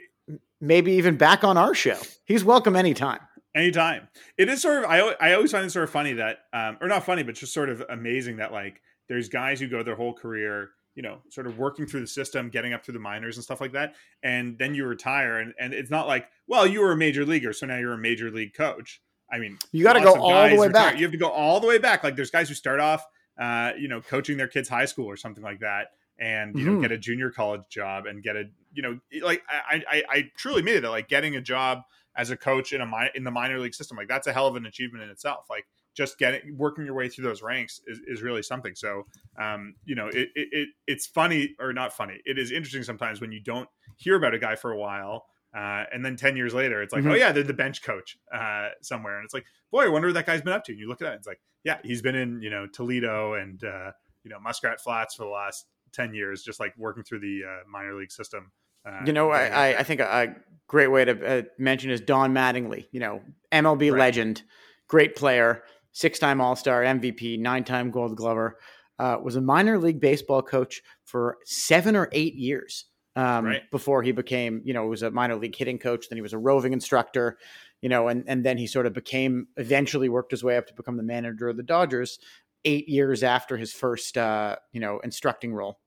maybe 0.61 0.93
even 0.93 1.17
back 1.17 1.45
on 1.45 1.57
our 1.57 1.75
show. 1.75 1.99
He's 2.25 2.45
welcome 2.45 2.77
anytime. 2.77 3.21
Anytime. 3.55 4.09
It 4.37 4.49
is 4.49 4.63
sort 4.63 4.85
of 4.85 4.91
I 4.91 4.99
I 5.21 5.35
always 5.35 5.53
find 5.53 5.65
it 5.65 5.71
sort 5.71 5.85
of 5.85 5.91
funny 5.91 6.15
that 6.15 6.41
um, 6.53 6.79
or 6.81 6.89
not 6.89 7.05
funny, 7.05 7.23
but 7.23 7.35
just 7.35 7.55
sort 7.55 7.71
of 7.71 7.83
amazing 7.89 8.37
that 8.37 8.53
like 8.53 8.81
there's 9.09 9.29
guys 9.29 9.61
who 9.61 9.69
go 9.69 9.83
their 9.83 9.97
whole 9.97 10.13
career 10.13 10.71
you 10.97 11.03
know, 11.03 11.19
sort 11.29 11.47
of 11.47 11.59
working 11.59 11.87
through 11.87 12.01
the 12.01 12.07
system, 12.07 12.49
getting 12.49 12.73
up 12.73 12.83
through 12.83 12.95
the 12.95 12.99
minors 12.99 13.37
and 13.37 13.45
stuff 13.45 13.61
like 13.61 13.73
that. 13.73 13.95
And 14.23 14.59
then 14.59 14.75
you 14.75 14.87
retire, 14.87 15.39
and, 15.39 15.53
and 15.61 15.75
it's 15.75 15.91
not 15.91 16.09
like, 16.09 16.27
well, 16.49 16.67
you 16.67 16.81
were 16.81 16.93
a 16.93 16.97
major 16.97 17.25
leaguer, 17.25 17.53
so 17.53 17.67
now 17.67 17.77
you're 17.77 17.93
a 17.93 17.99
major 17.99 18.31
league 18.31 18.55
coach. 18.55 19.03
I 19.31 19.39
mean, 19.39 19.59
you 19.73 19.85
got 19.85 19.93
to 19.93 20.01
go 20.01 20.15
all 20.15 20.49
the 20.49 20.57
way 20.57 20.69
retire. 20.69 20.71
back. 20.71 20.97
You 20.97 21.03
have 21.03 21.13
to 21.13 21.19
go 21.19 21.29
all 21.29 21.61
the 21.61 21.67
way 21.67 21.79
back. 21.79 22.03
Like 22.03 22.17
there's 22.17 22.31
guys 22.31 22.49
who 22.49 22.55
start 22.55 22.81
off, 22.81 23.05
uh, 23.39 23.73
you 23.79 23.89
know, 23.89 24.01
coaching 24.01 24.39
their 24.39 24.49
kids 24.49 24.69
high 24.69 24.87
school 24.87 25.07
or 25.07 25.17
something 25.17 25.45
like 25.45 25.61
that, 25.61 25.89
and 26.19 26.57
you 26.59 26.65
mm-hmm. 26.65 26.75
know 26.77 26.81
get 26.81 26.93
a 26.93 26.99
junior 26.99 27.31
college 27.31 27.63
job 27.69 28.07
and 28.07 28.23
get 28.23 28.37
a 28.37 28.45
you 28.73 28.83
know 28.83 28.99
like 29.23 29.43
I 29.49 29.83
I, 29.89 30.03
I 30.09 30.31
truly 30.37 30.63
mean 30.63 30.77
it 30.77 30.85
like 30.85 31.09
getting 31.09 31.37
a 31.37 31.41
job 31.41 31.83
as 32.17 32.31
a 32.31 32.37
coach 32.37 32.73
in 32.73 32.81
a 32.81 32.87
mi- 32.87 33.11
in 33.15 33.25
the 33.25 33.31
minor 33.31 33.59
league 33.59 33.75
system 33.75 33.97
like 33.97 34.09
that's 34.09 34.27
a 34.27 34.33
hell 34.33 34.47
of 34.47 34.57
an 34.57 34.67
achievement 34.67 35.05
in 35.05 35.11
itself 35.11 35.47
like 35.51 35.67
just 35.95 36.19
getting 36.19 36.57
working 36.57 36.85
your 36.85 36.95
way 36.95 37.09
through 37.09 37.25
those 37.25 37.43
ranks 37.43 37.81
is, 37.87 38.01
is 38.07 38.23
really 38.23 38.43
something 38.43 38.75
so 38.75 39.05
um 39.39 39.75
you 39.85 39.95
know 39.95 40.09
it, 40.09 40.29
it, 40.35 40.49
it 40.53 40.69
it's 40.87 41.07
funny 41.07 41.55
or 41.59 41.73
not 41.73 41.93
funny 41.93 42.21
it 42.25 42.39
is 42.39 42.51
interesting 42.51 42.83
sometimes 42.83 43.21
when 43.21 43.33
you 43.33 43.41
don't 43.41 43.69
hear 43.97 44.15
about 44.17 44.35
a 44.35 44.39
guy 44.39 44.57
for 44.57 44.73
a 44.73 44.79
while 44.79 45.27
uh, 45.57 45.85
and 45.91 46.05
then 46.05 46.17
10 46.17 46.37
years 46.37 46.53
later, 46.53 46.83
it's 46.83 46.93
like, 46.93 47.03
mm-hmm. 47.03 47.13
oh, 47.13 47.15
yeah, 47.15 47.33
they're 47.33 47.43
the 47.43 47.55
bench 47.55 47.83
coach 47.83 48.19
uh, 48.33 48.69
somewhere. 48.83 49.17
And 49.17 49.25
it's 49.25 49.33
like, 49.33 49.47
boy, 49.71 49.87
I 49.87 49.89
wonder 49.89 50.09
what 50.09 50.15
that 50.15 50.27
guy's 50.27 50.43
been 50.43 50.53
up 50.53 50.65
to. 50.65 50.73
And 50.73 50.79
you 50.79 50.87
look 50.87 51.01
at 51.01 51.07
that, 51.07 51.15
it's 51.15 51.27
like, 51.27 51.41
yeah, 51.65 51.79
he's 51.83 52.03
been 52.03 52.15
in, 52.15 52.43
you 52.43 52.51
know, 52.51 52.67
Toledo 52.67 53.33
and, 53.35 53.65
uh, 53.65 53.93
you 54.23 54.31
know, 54.31 54.39
Muskrat 54.39 54.83
Flats 54.83 55.15
for 55.15 55.25
the 55.25 55.31
last 55.31 55.67
10 55.97 56.15
years, 56.15 56.43
just 56.43 56.61
like 56.61 56.75
working 56.77 57.03
through 57.03 57.21
the 57.21 57.41
uh, 57.45 57.69
minor 57.69 57.95
league 57.95 58.13
system. 58.13 58.53
Uh, 58.87 59.01
you 59.05 59.13
know, 59.13 59.31
I, 59.31 59.79
I 59.79 59.83
think 59.83 60.01
a, 60.01 60.37
great 60.69 60.89
way 60.89 61.05
to 61.05 61.27
uh, 61.27 61.43
mention 61.59 61.91
is 61.91 62.01
Don 62.01 62.35
Mattingly, 62.35 62.87
you 62.93 63.01
know, 63.01 63.23
MLB 63.53 63.93
right. 63.93 63.99
legend, 63.99 64.43
great 64.89 65.17
player, 65.17 65.63
six 65.93 66.19
time 66.19 66.41
All 66.41 66.57
Star, 66.57 66.83
MVP, 66.83 67.39
nine 67.39 67.65
time 67.65 67.91
Gold 67.91 68.17
Glover, 68.17 68.59
uh, 68.99 69.17
was 69.23 69.37
a 69.37 69.41
minor 69.41 69.79
league 69.79 70.01
baseball 70.01 70.43
coach 70.43 70.83
for 71.05 71.39
seven 71.45 71.97
or 71.97 72.09
eight 72.13 72.35
years. 72.35 72.87
Um, 73.15 73.47
right. 73.47 73.63
Before 73.71 74.03
he 74.03 74.13
became, 74.13 74.61
you 74.63 74.75
know, 74.75 74.87
was 74.87 75.03
a 75.03 75.11
minor 75.11 75.37
league 75.37 75.57
hitting 75.57 75.79
coach. 75.79 76.11
Then 76.11 76.19
he 76.19 76.23
was 76.23 76.35
a 76.35 76.39
roving 76.39 76.75
instructor, 76.75 77.39
you 77.81 77.89
know, 77.89 78.09
and 78.09 78.25
and 78.27 78.45
then 78.45 78.59
he 78.59 78.67
sort 78.67 78.85
of 78.85 78.93
became, 78.93 79.49
eventually 79.57 80.11
worked 80.11 80.33
his 80.33 80.45
way 80.45 80.59
up 80.59 80.67
to 80.67 80.75
become 80.75 80.99
the 80.99 81.03
manager 81.03 81.49
of 81.49 81.57
the 81.57 81.63
Dodgers 81.63 82.19
eight 82.67 82.91
years 82.91 83.23
after 83.23 83.57
his 83.57 83.73
first, 83.73 84.19
uh, 84.19 84.57
you 84.73 84.81
know, 84.81 84.99
instructing 85.03 85.55
role. 85.55 85.79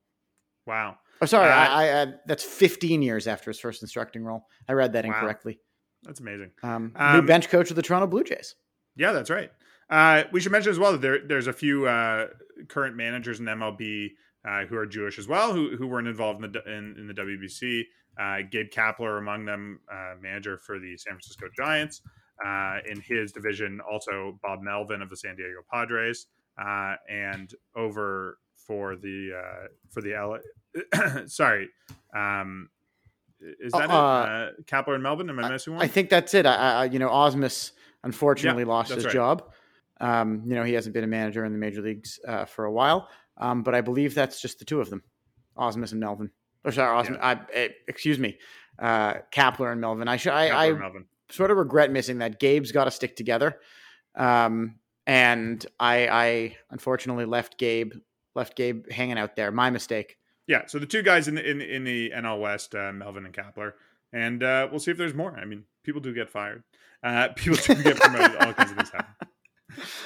Wow. 0.66 0.96
Oh, 1.22 1.26
sorry. 1.26 1.50
Uh, 1.50 1.54
I, 1.54 1.66
I, 1.66 2.02
I, 2.02 2.06
that's 2.26 2.44
15 2.44 3.02
years 3.02 3.26
after 3.26 3.50
his 3.50 3.60
first 3.60 3.82
instructing 3.82 4.24
role. 4.24 4.46
I 4.68 4.72
read 4.72 4.92
that 4.94 5.04
wow. 5.04 5.12
incorrectly. 5.14 5.58
That's 6.04 6.20
amazing. 6.20 6.52
Um, 6.62 6.92
um, 6.96 7.16
new 7.16 7.22
bench 7.26 7.48
coach 7.48 7.70
of 7.70 7.76
the 7.76 7.82
Toronto 7.82 8.06
Blue 8.06 8.24
Jays. 8.24 8.54
Yeah, 8.96 9.12
that's 9.12 9.30
right. 9.30 9.50
Uh, 9.90 10.24
we 10.32 10.40
should 10.40 10.52
mention 10.52 10.70
as 10.70 10.78
well 10.78 10.92
that 10.92 11.02
there, 11.02 11.18
there's 11.26 11.46
a 11.46 11.52
few 11.52 11.86
uh, 11.86 12.28
current 12.68 12.96
managers 12.96 13.40
in 13.40 13.46
MLB 13.46 14.10
uh, 14.46 14.64
who 14.66 14.76
are 14.76 14.86
Jewish 14.86 15.18
as 15.18 15.28
well, 15.28 15.52
who 15.52 15.76
who 15.76 15.86
weren't 15.86 16.08
involved 16.08 16.42
in 16.42 16.52
the 16.52 16.62
in, 16.64 16.94
in 16.96 17.06
the 17.06 17.14
WBC. 17.14 17.82
Uh, 18.18 18.42
Gabe 18.50 18.70
Kapler 18.70 19.18
among 19.18 19.44
them, 19.44 19.80
uh, 19.90 20.14
manager 20.20 20.58
for 20.58 20.78
the 20.78 20.96
San 20.96 21.12
Francisco 21.14 21.46
Giants. 21.56 22.02
in 22.88 23.00
his 23.00 23.32
division, 23.32 23.80
also 23.80 24.38
Bob 24.42 24.60
Melvin 24.62 25.02
of 25.02 25.10
the 25.10 25.16
San 25.16 25.36
Diego 25.36 25.60
Padres, 25.72 26.26
and 27.08 27.54
over 27.76 28.38
for 28.66 28.96
the 28.96 29.32
uh, 29.36 29.66
for 29.88 30.00
the 30.00 30.12
LA. 30.12 31.26
sorry, 31.26 31.68
um, 32.14 32.68
is 33.40 33.72
that 33.72 33.90
uh, 33.90 34.52
it? 34.52 34.60
Uh, 34.60 34.62
Kapler 34.64 34.94
and 34.94 35.02
Melvin? 35.02 35.28
Am 35.30 35.38
I 35.38 35.50
missing 35.50 35.74
one? 35.74 35.82
I 35.82 35.88
think 35.88 36.10
that's 36.10 36.34
it. 36.34 36.46
I, 36.46 36.54
I 36.54 36.84
you 36.84 36.98
know, 36.98 37.08
Ausmus 37.08 37.72
unfortunately 38.04 38.62
yeah, 38.62 38.68
lost 38.68 38.92
his 38.92 39.04
right. 39.04 39.12
job. 39.12 39.50
Um, 40.00 40.42
you 40.46 40.54
know, 40.54 40.64
he 40.64 40.72
hasn't 40.72 40.94
been 40.94 41.04
a 41.04 41.08
manager 41.08 41.44
in 41.44 41.52
the 41.52 41.58
major 41.58 41.82
leagues 41.82 42.18
uh, 42.26 42.46
for 42.46 42.64
a 42.64 42.72
while, 42.72 43.08
um, 43.36 43.62
but 43.62 43.74
I 43.74 43.80
believe 43.80 44.14
that's 44.14 44.40
just 44.40 44.58
the 44.58 44.64
two 44.64 44.80
of 44.80 44.88
them, 44.88 45.02
Ausmus 45.56 45.92
and 45.92 46.00
Melvin. 46.00 46.30
Or 46.64 46.72
sorry, 46.72 47.04
Ausmus. 47.04 47.16
Yeah. 47.16 47.26
I, 47.26 47.40
eh, 47.52 47.68
excuse 47.88 48.18
me, 48.18 48.38
uh, 48.78 49.14
Kapler 49.32 49.72
and 49.72 49.80
Melvin. 49.80 50.08
I 50.08 50.16
should. 50.16 50.32
I, 50.32 50.68
I 50.68 50.74
sort 51.30 51.50
of 51.50 51.56
regret 51.56 51.90
missing 51.90 52.18
that. 52.18 52.40
Gabe's 52.40 52.72
got 52.72 52.84
to 52.84 52.90
stick 52.90 53.16
together. 53.16 53.58
Um, 54.14 54.76
and 55.06 55.64
I, 55.78 56.08
I 56.08 56.56
unfortunately 56.70 57.24
left 57.24 57.58
Gabe 57.58 57.92
left 58.34 58.56
Gabe 58.56 58.90
hanging 58.90 59.18
out 59.18 59.36
there. 59.36 59.50
My 59.50 59.70
mistake. 59.70 60.16
Yeah, 60.46 60.66
so 60.66 60.78
the 60.78 60.86
two 60.86 61.02
guys 61.02 61.28
in 61.28 61.36
the, 61.36 61.48
in, 61.48 61.60
in 61.60 61.84
the 61.84 62.10
NL 62.10 62.40
West, 62.40 62.74
uh, 62.74 62.92
Melvin 62.92 63.24
and 63.24 63.34
Kapler, 63.34 63.74
and 64.12 64.42
uh, 64.42 64.66
we'll 64.70 64.80
see 64.80 64.90
if 64.90 64.96
there's 64.96 65.14
more. 65.14 65.36
I 65.36 65.44
mean, 65.44 65.64
people 65.84 66.00
do 66.00 66.12
get 66.12 66.28
fired. 66.28 66.64
Uh, 67.02 67.28
people 67.36 67.58
do 67.74 67.82
get 67.82 67.96
promoted. 67.96 68.36
all 68.36 68.52
kinds 68.52 68.70
of 68.72 68.76
things 68.76 68.90
happen. 68.90 69.28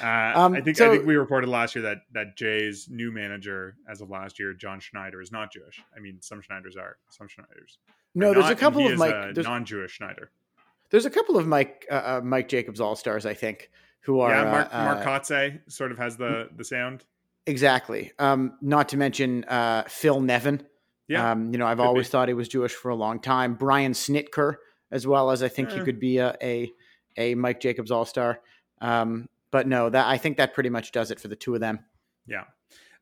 Uh, 0.03 0.39
um, 0.39 0.53
I 0.53 0.61
think 0.61 0.77
so, 0.77 0.87
I 0.87 0.95
think 0.95 1.07
we 1.07 1.15
reported 1.15 1.49
last 1.49 1.75
year 1.75 1.81
that 1.83 1.99
that 2.13 2.37
Jay's 2.37 2.87
new 2.89 3.11
manager, 3.11 3.75
as 3.89 4.01
of 4.01 4.09
last 4.09 4.39
year, 4.39 4.53
John 4.53 4.79
Schneider, 4.79 5.21
is 5.21 5.31
not 5.31 5.51
Jewish. 5.51 5.81
I 5.95 5.99
mean, 5.99 6.19
some 6.21 6.41
Schneiders 6.41 6.77
are. 6.77 6.97
Some 7.09 7.27
Schneiders. 7.27 7.77
No, 8.13 8.31
there's 8.33 8.45
not, 8.45 8.53
a 8.53 8.55
couple 8.55 8.85
of 8.87 8.97
Mike 8.97 9.35
non-Jewish 9.35 9.91
Schneider. 9.91 10.29
There's 10.91 11.05
a 11.05 11.09
couple 11.09 11.37
of 11.37 11.47
Mike 11.47 11.85
uh, 11.89 11.93
uh 11.93 12.21
Mike 12.23 12.47
Jacobs 12.47 12.79
All 12.79 12.95
Stars, 12.95 13.25
I 13.25 13.33
think, 13.33 13.71
who 14.01 14.19
are 14.19 14.31
yeah. 14.31 14.51
Mark, 14.51 14.69
uh, 14.71 14.83
Mark 14.83 15.03
Kotsay 15.03 15.59
sort 15.67 15.91
of 15.91 15.97
has 15.97 16.15
the 16.17 16.49
the 16.55 16.63
sound. 16.63 17.03
Exactly. 17.47 18.11
Um, 18.17 18.57
not 18.61 18.89
to 18.89 18.97
mention 18.97 19.43
uh, 19.45 19.83
Phil 19.87 20.19
Nevin. 20.19 20.63
Yeah. 21.07 21.31
Um, 21.31 21.51
you 21.51 21.59
know, 21.59 21.67
I've 21.67 21.79
always 21.79 22.07
be. 22.07 22.11
thought 22.11 22.27
he 22.27 22.33
was 22.33 22.47
Jewish 22.47 22.73
for 22.73 22.89
a 22.89 22.95
long 22.95 23.19
time. 23.19 23.53
Brian 23.53 23.91
Snitker, 23.93 24.55
as 24.91 25.05
well 25.05 25.29
as 25.29 25.43
I 25.43 25.49
think 25.49 25.69
he 25.71 25.81
could 25.81 25.99
be 25.99 26.17
a 26.17 26.35
a, 26.41 26.71
a 27.17 27.35
Mike 27.35 27.59
Jacobs 27.59 27.91
All 27.91 28.05
Star. 28.05 28.39
Um, 28.81 29.29
but 29.51 29.67
no, 29.67 29.89
that 29.89 30.07
I 30.07 30.17
think 30.17 30.37
that 30.37 30.53
pretty 30.53 30.69
much 30.69 30.91
does 30.91 31.11
it 31.11 31.19
for 31.19 31.27
the 31.27 31.35
two 31.35 31.53
of 31.53 31.61
them. 31.61 31.79
Yeah. 32.25 32.45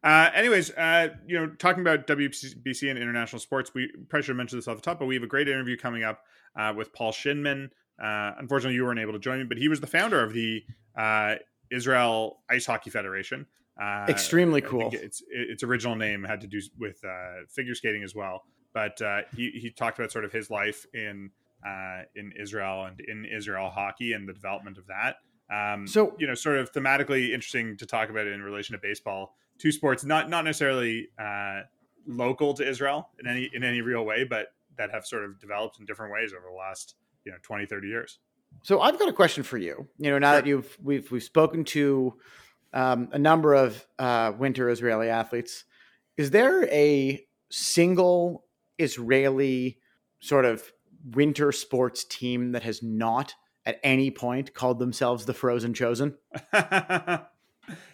Uh, 0.04 0.30
anyways, 0.36 0.70
uh, 0.72 1.10
you 1.26 1.40
know, 1.40 1.48
talking 1.48 1.80
about 1.80 2.06
WBC 2.08 2.90
and 2.90 3.00
international 3.00 3.40
sports, 3.40 3.74
we 3.74 3.90
probably 4.10 4.26
should 4.26 4.36
mention 4.36 4.58
this 4.58 4.68
off 4.68 4.76
the 4.76 4.82
top, 4.82 5.00
but 5.00 5.06
we 5.06 5.16
have 5.16 5.24
a 5.24 5.28
great 5.28 5.48
interview 5.48 5.78
coming 5.78 6.04
up 6.04 6.24
uh, 6.58 6.74
with 6.76 6.92
Paul 6.92 7.14
Shindman. 7.14 7.70
Uh, 8.02 8.32
unfortunately, 8.38 8.76
you 8.76 8.84
weren't 8.84 9.00
able 9.00 9.14
to 9.14 9.20
join 9.20 9.40
me, 9.40 9.46
but 9.46 9.58
he 9.58 9.70
was 9.70 9.80
the 9.80 9.88
founder 9.88 10.22
of 10.22 10.34
the 10.34 10.64
uh, 10.98 11.36
Israel 11.72 12.40
Ice 12.50 12.66
Hockey 12.66 12.90
Federation. 12.90 13.46
Uh, 13.82 14.06
Extremely 14.08 14.62
cool. 14.62 14.90
Its 14.94 15.24
its 15.30 15.64
original 15.64 15.96
name 15.96 16.24
had 16.24 16.42
to 16.42 16.48
do 16.48 16.60
with 16.80 17.04
uh, 17.04 17.46
figure 17.50 17.76
skating 17.76 18.04
as 18.04 18.14
well, 18.14 18.44
but 18.74 19.02
uh, 19.02 19.22
he 19.36 19.52
he 19.52 19.72
talked 19.72 19.98
about 19.98 20.12
sort 20.12 20.26
of 20.26 20.32
his 20.32 20.50
life 20.50 20.86
in 20.94 21.32
in 22.16 22.34
Israel 22.40 22.86
and 22.86 23.00
in 23.00 23.26
Israel 23.26 23.70
hockey 23.70 24.14
and 24.14 24.28
the 24.28 24.34
development 24.34 24.78
of 24.78 24.86
that. 24.88 25.16
Um, 25.52 25.88
so 25.88 26.16
you 26.20 26.28
know, 26.28 26.36
sort 26.36 26.58
of 26.58 26.72
thematically 26.72 27.34
interesting 27.34 27.78
to 27.78 27.86
talk 27.86 28.10
about 28.10 28.28
in 28.28 28.42
relation 28.42 28.74
to 28.74 28.80
baseball. 28.82 29.36
Two 29.58 29.72
sports, 29.72 30.04
not 30.04 30.30
not 30.30 30.46
necessarily 30.46 31.08
uh, 31.18 31.62
local 32.06 32.54
to 32.56 32.68
Israel 32.68 33.10
in 33.20 33.28
any 33.28 33.50
in 33.54 33.64
any 33.64 33.82
real 33.82 34.06
way, 34.06 34.24
but 34.24 34.50
that 34.78 34.92
have 34.92 35.06
sort 35.06 35.24
of 35.24 35.40
developed 35.40 35.80
in 35.80 35.86
different 35.86 36.14
ways 36.14 36.34
over 36.34 36.46
the 36.50 36.56
last 36.56 36.96
you 37.26 37.32
know 37.32 37.38
20 37.42 37.66
30 37.66 37.88
years 37.88 38.20
so 38.62 38.82
i've 38.82 39.00
got 39.00 39.10
a 39.10 39.14
question 39.14 39.44
for 39.44 39.58
you 39.58 39.88
you 39.98 40.12
know 40.12 40.20
now 40.20 40.32
sure. 40.32 40.42
that 40.42 40.48
you've 40.48 40.78
we've 40.82 41.12
we've 41.12 41.24
spoken 41.24 41.64
to 41.64 42.14
um, 42.74 43.10
a 43.12 43.20
number 43.20 43.54
of 43.54 43.86
uh, 44.00 44.32
winter 44.38 44.70
israeli 44.70 45.10
athletes 45.10 45.66
is 46.18 46.32
there 46.32 46.66
a 46.66 47.24
single 47.50 48.46
israeli 48.78 49.80
sort 50.20 50.46
of 50.46 50.72
winter 51.04 51.52
sports 51.52 52.04
team 52.04 52.54
that 52.54 52.64
has 52.64 52.82
not 52.82 53.36
at 53.66 53.80
any 53.84 54.12
point 54.12 54.54
called 54.54 54.80
themselves 54.80 55.26
the 55.26 55.34
Frozen 55.34 55.74
Chosen? 55.74 56.16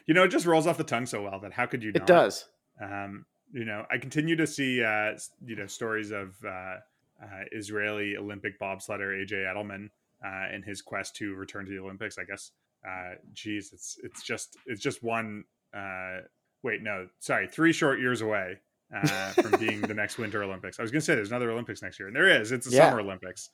you 0.05 0.13
know, 0.13 0.23
it 0.23 0.29
just 0.29 0.45
rolls 0.45 0.67
off 0.67 0.77
the 0.77 0.83
tongue 0.83 1.05
so 1.05 1.23
well 1.23 1.39
that 1.41 1.53
how 1.53 1.65
could 1.65 1.83
you? 1.83 1.91
It 1.93 2.05
does. 2.05 2.45
Um, 2.81 3.25
you 3.51 3.65
know, 3.65 3.85
I 3.91 3.97
continue 3.97 4.35
to 4.35 4.47
see 4.47 4.83
uh, 4.83 5.17
you 5.45 5.55
know 5.55 5.67
stories 5.67 6.11
of 6.11 6.35
uh, 6.45 6.49
uh, 6.49 7.43
Israeli 7.51 8.15
Olympic 8.17 8.59
bobsledder 8.59 9.25
AJ 9.25 9.31
Edelman 9.31 9.89
uh, 10.25 10.53
in 10.53 10.63
his 10.63 10.81
quest 10.81 11.15
to 11.17 11.33
return 11.35 11.65
to 11.65 11.71
the 11.71 11.79
Olympics. 11.79 12.17
I 12.17 12.23
guess, 12.23 12.51
uh, 12.87 13.15
geez, 13.33 13.71
it's 13.73 13.97
it's 14.03 14.23
just 14.23 14.57
it's 14.65 14.81
just 14.81 15.03
one. 15.03 15.43
Uh, 15.75 16.19
wait, 16.63 16.81
no, 16.81 17.07
sorry, 17.19 17.47
three 17.47 17.73
short 17.73 17.99
years 17.99 18.21
away 18.21 18.57
uh, 18.93 19.31
from 19.31 19.51
being 19.59 19.81
the 19.81 19.93
next 19.93 20.17
Winter 20.17 20.43
Olympics. 20.43 20.79
I 20.79 20.81
was 20.81 20.91
going 20.91 21.01
to 21.01 21.05
say 21.05 21.15
there's 21.15 21.29
another 21.29 21.51
Olympics 21.51 21.81
next 21.81 21.99
year, 21.99 22.07
and 22.07 22.15
there 22.15 22.41
is. 22.41 22.51
It's 22.51 22.67
the 22.67 22.75
yeah. 22.75 22.89
Summer 22.89 23.01
Olympics. 23.01 23.49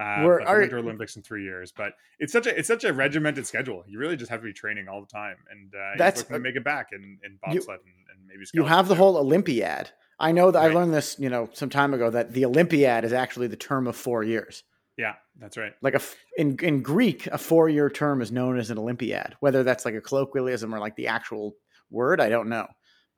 Uh, 0.00 0.22
the 0.22 0.44
Winter 0.58 0.78
Olympics 0.78 1.16
in 1.16 1.22
three 1.22 1.42
years. 1.42 1.72
But 1.76 1.94
it's 2.18 2.32
such 2.32 2.46
a 2.46 2.56
it's 2.56 2.68
such 2.68 2.84
a 2.84 2.92
regimented 2.92 3.46
schedule. 3.46 3.84
You 3.86 3.98
really 3.98 4.16
just 4.16 4.30
have 4.30 4.40
to 4.40 4.46
be 4.46 4.52
training 4.52 4.88
all 4.88 5.00
the 5.00 5.08
time, 5.08 5.36
and 5.50 5.72
uh, 5.74 5.98
that's 5.98 6.20
looking 6.20 6.34
to 6.34 6.40
make 6.40 6.56
it 6.56 6.64
back 6.64 6.88
in, 6.92 7.18
in 7.24 7.38
bobsled 7.42 7.80
you, 7.84 7.92
and, 7.92 8.18
and, 8.18 8.26
maybe 8.28 8.44
you 8.52 8.64
have 8.64 8.88
the 8.88 8.94
whole 8.94 9.16
Olympiad. 9.16 9.90
I 10.18 10.32
know 10.32 10.50
that 10.50 10.58
right. 10.58 10.70
I 10.70 10.74
learned 10.74 10.92
this, 10.92 11.18
you 11.18 11.30
know, 11.30 11.48
some 11.54 11.70
time 11.70 11.94
ago 11.94 12.10
that 12.10 12.34
the 12.34 12.44
Olympiad 12.44 13.04
is 13.04 13.12
actually 13.12 13.46
the 13.46 13.56
term 13.56 13.86
of 13.86 13.96
four 13.96 14.22
years. 14.22 14.62
Yeah, 15.00 15.14
that's 15.38 15.56
right. 15.56 15.72
Like 15.80 15.94
a 15.94 16.00
in 16.36 16.58
in 16.60 16.82
Greek, 16.82 17.26
a 17.28 17.38
four 17.38 17.70
year 17.70 17.88
term 17.88 18.20
is 18.20 18.30
known 18.30 18.58
as 18.58 18.68
an 18.68 18.76
Olympiad. 18.76 19.34
Whether 19.40 19.62
that's 19.62 19.86
like 19.86 19.94
a 19.94 20.00
colloquialism 20.02 20.74
or 20.74 20.78
like 20.78 20.94
the 20.94 21.06
actual 21.06 21.54
word, 21.90 22.20
I 22.20 22.28
don't 22.28 22.50
know. 22.50 22.66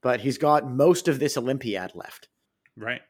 But 0.00 0.20
he's 0.20 0.38
got 0.38 0.70
most 0.70 1.08
of 1.08 1.18
this 1.18 1.36
Olympiad 1.36 1.96
left. 1.96 2.28
Right. 2.76 3.00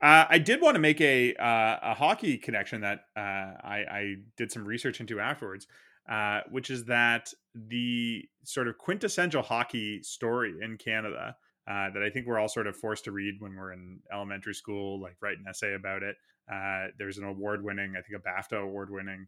Uh, 0.00 0.26
I 0.28 0.38
did 0.38 0.60
want 0.60 0.76
to 0.76 0.80
make 0.80 1.00
a 1.00 1.34
uh, 1.34 1.78
a 1.82 1.94
hockey 1.94 2.38
connection 2.38 2.82
that 2.82 3.00
uh, 3.16 3.20
I, 3.20 3.84
I, 3.90 4.14
did 4.36 4.52
some 4.52 4.64
research 4.64 5.00
into 5.00 5.18
afterwards, 5.18 5.66
uh, 6.08 6.42
which 6.48 6.70
is 6.70 6.84
that 6.84 7.32
the 7.56 8.24
sort 8.44 8.68
of 8.68 8.78
quintessential 8.78 9.42
hockey 9.42 10.00
story 10.04 10.54
in 10.62 10.78
Canada 10.78 11.34
uh, 11.68 11.90
that 11.90 12.04
I 12.04 12.10
think 12.10 12.28
we're 12.28 12.38
all 12.38 12.48
sort 12.48 12.68
of 12.68 12.76
forced 12.76 13.04
to 13.04 13.12
read 13.12 13.34
when 13.40 13.56
we're 13.56 13.72
in 13.72 13.98
elementary 14.12 14.54
school, 14.54 15.00
like 15.00 15.16
write 15.20 15.38
an 15.38 15.44
essay 15.48 15.74
about 15.74 16.04
it. 16.04 16.14
Uh, 16.50 16.88
there's 16.98 17.18
an 17.18 17.24
award 17.24 17.64
winning, 17.64 17.94
I 17.96 18.02
think 18.02 18.20
a 18.20 18.28
BAFTA 18.28 18.62
award 18.62 18.90
winning 18.90 19.26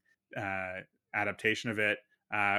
adaptation 1.15 1.71
of 1.71 1.79
it, 1.79 1.99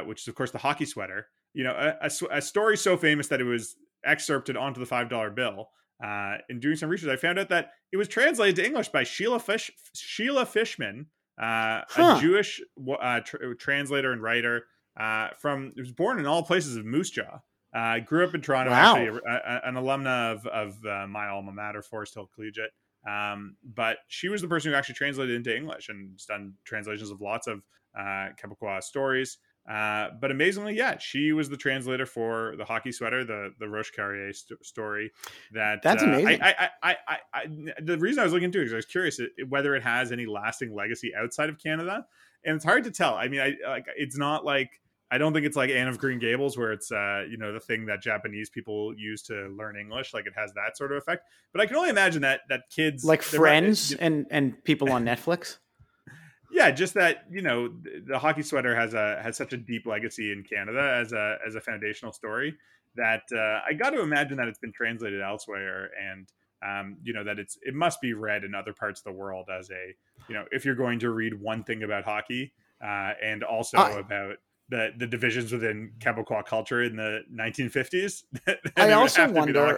which 0.06 0.22
is 0.22 0.28
of 0.28 0.36
course 0.36 0.52
the 0.52 0.58
hockey 0.60 0.86
sweater. 0.86 1.28
You 1.54 1.64
know, 1.64 1.74
a, 1.74 2.08
a, 2.08 2.38
a 2.38 2.42
story 2.42 2.76
so 2.76 2.98
famous 2.98 3.28
that 3.30 3.40
it 3.40 3.46
was 3.46 3.76
excerpted 4.06 4.58
onto 4.58 4.80
the 4.80 4.86
five 4.86 5.10
dollar 5.10 5.30
bill 5.30 5.70
uh, 6.04 6.38
in 6.50 6.60
doing 6.60 6.76
some 6.76 6.90
research, 6.90 7.10
I 7.10 7.16
found 7.16 7.40
out 7.40 7.50
that 7.50 7.72
it 7.92 7.98
was 7.98 8.08
translated 8.08 8.58
to 8.58 8.66
English 8.66 8.90
by 8.90 9.04
Sheila 9.04 9.40
Fish, 9.40 9.72
Sheila 9.94 10.46
Fishman, 10.46 11.08
uh, 11.38 11.82
huh. 11.88 12.16
a 12.18 12.22
Jewish 12.22 12.62
uh, 13.00 13.22
tr- 13.22 13.54
translator 13.58 14.12
and 14.12 14.22
writer 14.22 14.66
uh, 15.00 15.30
from. 15.40 15.72
It 15.76 15.82
was 15.82 15.92
born 15.92 16.20
in 16.20 16.26
all 16.26 16.44
places 16.44 16.76
of 16.76 16.86
Moose 16.86 17.12
Jaw. 17.12 17.40
Uh, 17.74 18.00
grew 18.00 18.26
up 18.26 18.34
in 18.34 18.42
Toronto, 18.42 18.72
wow. 18.72 18.96
actually, 18.96 19.20
a, 19.28 19.34
a, 19.34 19.68
an 19.68 19.76
alumna 19.76 20.32
of, 20.32 20.48
of 20.48 20.86
uh, 20.86 21.06
my 21.08 21.28
alma 21.28 21.52
mater, 21.52 21.82
Forest 21.82 22.14
Hill 22.14 22.30
Collegiate. 22.34 22.72
Um, 23.08 23.56
but 23.64 23.98
she 24.08 24.30
was 24.30 24.42
the 24.42 24.48
person 24.48 24.72
who 24.72 24.78
actually 24.78 24.96
translated 24.96 25.36
into 25.36 25.56
English 25.56 25.90
and 25.90 26.18
done 26.28 26.54
translations 26.64 27.12
of 27.12 27.22
lots 27.22 27.48
of 27.48 27.62
uh, 27.98 28.30
Quebecois 28.42 28.84
stories. 28.84 29.38
Uh, 29.70 30.10
but 30.22 30.30
amazingly, 30.30 30.76
yeah, 30.76 30.96
she 31.00 31.32
was 31.32 31.50
the 31.50 31.58
translator 31.58 32.06
for 32.06 32.54
the 32.58 32.66
hockey 32.66 32.92
sweater, 32.92 33.26
the 33.26 33.52
the 33.60 33.68
Roch 33.68 33.92
Carrier 33.96 34.32
st- 34.32 34.64
story. 34.64 35.12
That 35.54 35.82
that's 35.82 36.04
uh, 36.04 36.08
amazing. 36.08 36.40
I, 36.42 36.70
I, 36.84 36.98
I, 37.08 37.18
I, 37.34 37.46
the 37.82 37.98
reason 37.98 38.22
I 38.22 38.26
was 38.26 38.34
looking 38.34 38.46
into 38.46 38.62
it 38.62 38.66
is 38.66 38.74
I 38.74 38.76
was 38.76 38.86
curious 38.86 39.20
whether 39.50 39.74
it 39.76 39.82
has 39.82 40.12
any 40.12 40.28
lasting 40.28 40.76
legacy 40.76 41.14
outside 41.16 41.50
of 41.50 41.58
Canada, 41.58 42.06
and 42.44 42.56
it's 42.56 42.66
hard 42.66 42.84
to 42.84 42.92
tell. 42.92 43.16
I 43.16 43.28
mean, 43.28 43.42
I 43.42 43.56
like 43.68 43.88
it's 43.98 44.18
not 44.18 44.46
like 44.46 44.70
I 45.16 45.18
don't 45.18 45.34
think 45.34 45.46
it's 45.46 45.56
like 45.56 45.70
Anne 45.70 45.88
of 45.88 45.98
Green 45.98 46.20
Gables 46.20 46.58
where 46.58 46.72
it's 46.72 46.92
uh 46.92 47.24
you 47.30 47.38
know 47.38 47.54
the 47.54 47.60
thing 47.60 47.86
that 47.88 48.02
Japanese 48.02 48.50
people 48.50 48.94
use 48.98 49.22
to 49.24 49.48
learn 49.58 49.78
English, 49.78 50.14
like 50.14 50.26
it 50.26 50.34
has 50.36 50.54
that 50.54 50.78
sort 50.78 50.92
of 50.92 50.98
effect. 50.98 51.26
But 51.52 51.62
I 51.62 51.66
can 51.66 51.76
only 51.78 51.90
imagine 51.90 52.22
that 52.22 52.42
that 52.50 52.70
kids 52.70 53.04
like 53.04 53.22
Friends 53.22 53.94
and 53.94 54.26
and 54.30 54.64
people 54.64 54.92
on 54.92 55.06
Netflix 55.12 55.58
yeah, 56.56 56.72
just 56.72 56.94
that 56.94 57.26
you 57.30 57.42
know 57.42 57.70
the 58.08 58.18
hockey 58.18 58.42
sweater 58.42 58.76
has 58.76 58.94
a 58.94 59.20
has 59.22 59.36
such 59.36 59.52
a 59.52 59.58
deep 59.58 59.86
legacy 59.86 60.32
in 60.32 60.44
Canada 60.44 60.98
as 61.02 61.12
a 61.12 61.38
as 61.46 61.56
a 61.56 61.62
foundational 61.62 62.14
story 62.14 62.56
that 62.96 63.24
uh, 63.36 63.60
I 63.68 63.74
got 63.74 63.90
to 63.90 64.02
imagine 64.02 64.38
that 64.38 64.48
it's 64.48 64.60
been 64.60 64.72
translated 64.72 65.22
elsewhere 65.22 65.90
and 66.02 66.32
um, 66.66 66.98
you 67.04 67.12
know 67.12 67.26
that 67.26 67.40
it's 67.40 67.58
it 67.62 67.74
must 67.74 68.00
be 68.00 68.14
read 68.14 68.46
in 68.46 68.56
other 68.56 68.72
parts 68.72 69.02
of 69.02 69.04
the 69.04 69.12
world 69.12 69.50
as 69.52 69.70
a 69.70 69.94
you 70.30 70.36
know 70.36 70.46
if 70.52 70.64
you're 70.64 70.76
going 70.76 71.00
to 71.00 71.10
read 71.10 71.34
one 71.34 71.64
thing 71.64 71.84
about 71.84 72.06
hockey 72.06 72.54
uh, 72.82 73.12
and 73.22 73.44
also 73.44 73.78
uh, 73.78 73.98
about 74.00 74.38
the 74.70 74.92
the 74.98 75.08
divisions 75.08 75.52
within 75.52 75.92
Quebecois 76.00 76.46
culture 76.46 76.84
in 76.84 76.96
the 76.96 77.22
1950s. 77.34 78.24
I 78.78 78.92
also 78.92 79.30
wonder. 79.32 79.78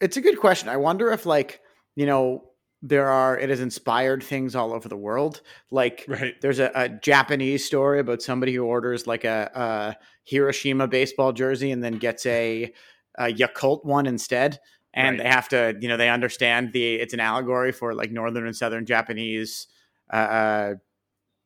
It's 0.00 0.16
a 0.16 0.20
good 0.20 0.38
question. 0.38 0.68
I 0.68 0.76
wonder 0.76 1.10
if 1.10 1.26
like 1.26 1.60
you 1.96 2.06
know 2.06 2.44
there 2.82 3.08
are 3.08 3.38
it 3.38 3.50
has 3.50 3.60
inspired 3.60 4.22
things 4.22 4.54
all 4.54 4.72
over 4.72 4.88
the 4.88 4.96
world 4.96 5.42
like 5.70 6.04
right. 6.06 6.40
there's 6.40 6.60
a, 6.60 6.70
a, 6.74 6.88
japanese 6.88 7.64
story 7.64 7.98
about 7.98 8.22
somebody 8.22 8.54
who 8.54 8.62
orders 8.64 9.06
like 9.06 9.24
a, 9.24 9.50
a, 9.54 9.96
hiroshima 10.24 10.86
baseball 10.86 11.32
jersey 11.32 11.72
and 11.72 11.82
then 11.82 11.98
gets 11.98 12.24
a, 12.26 12.72
a 13.18 13.24
yakult 13.24 13.84
one 13.84 14.06
instead 14.06 14.60
and 14.94 15.18
right. 15.18 15.24
they 15.24 15.28
have 15.28 15.48
to 15.48 15.76
you 15.80 15.88
know 15.88 15.96
they 15.96 16.08
understand 16.08 16.72
the 16.72 16.94
it's 16.96 17.14
an 17.14 17.20
allegory 17.20 17.72
for 17.72 17.94
like 17.94 18.12
northern 18.12 18.46
and 18.46 18.54
southern 18.54 18.86
japanese 18.86 19.66
uh, 20.12 20.16
uh 20.16 20.74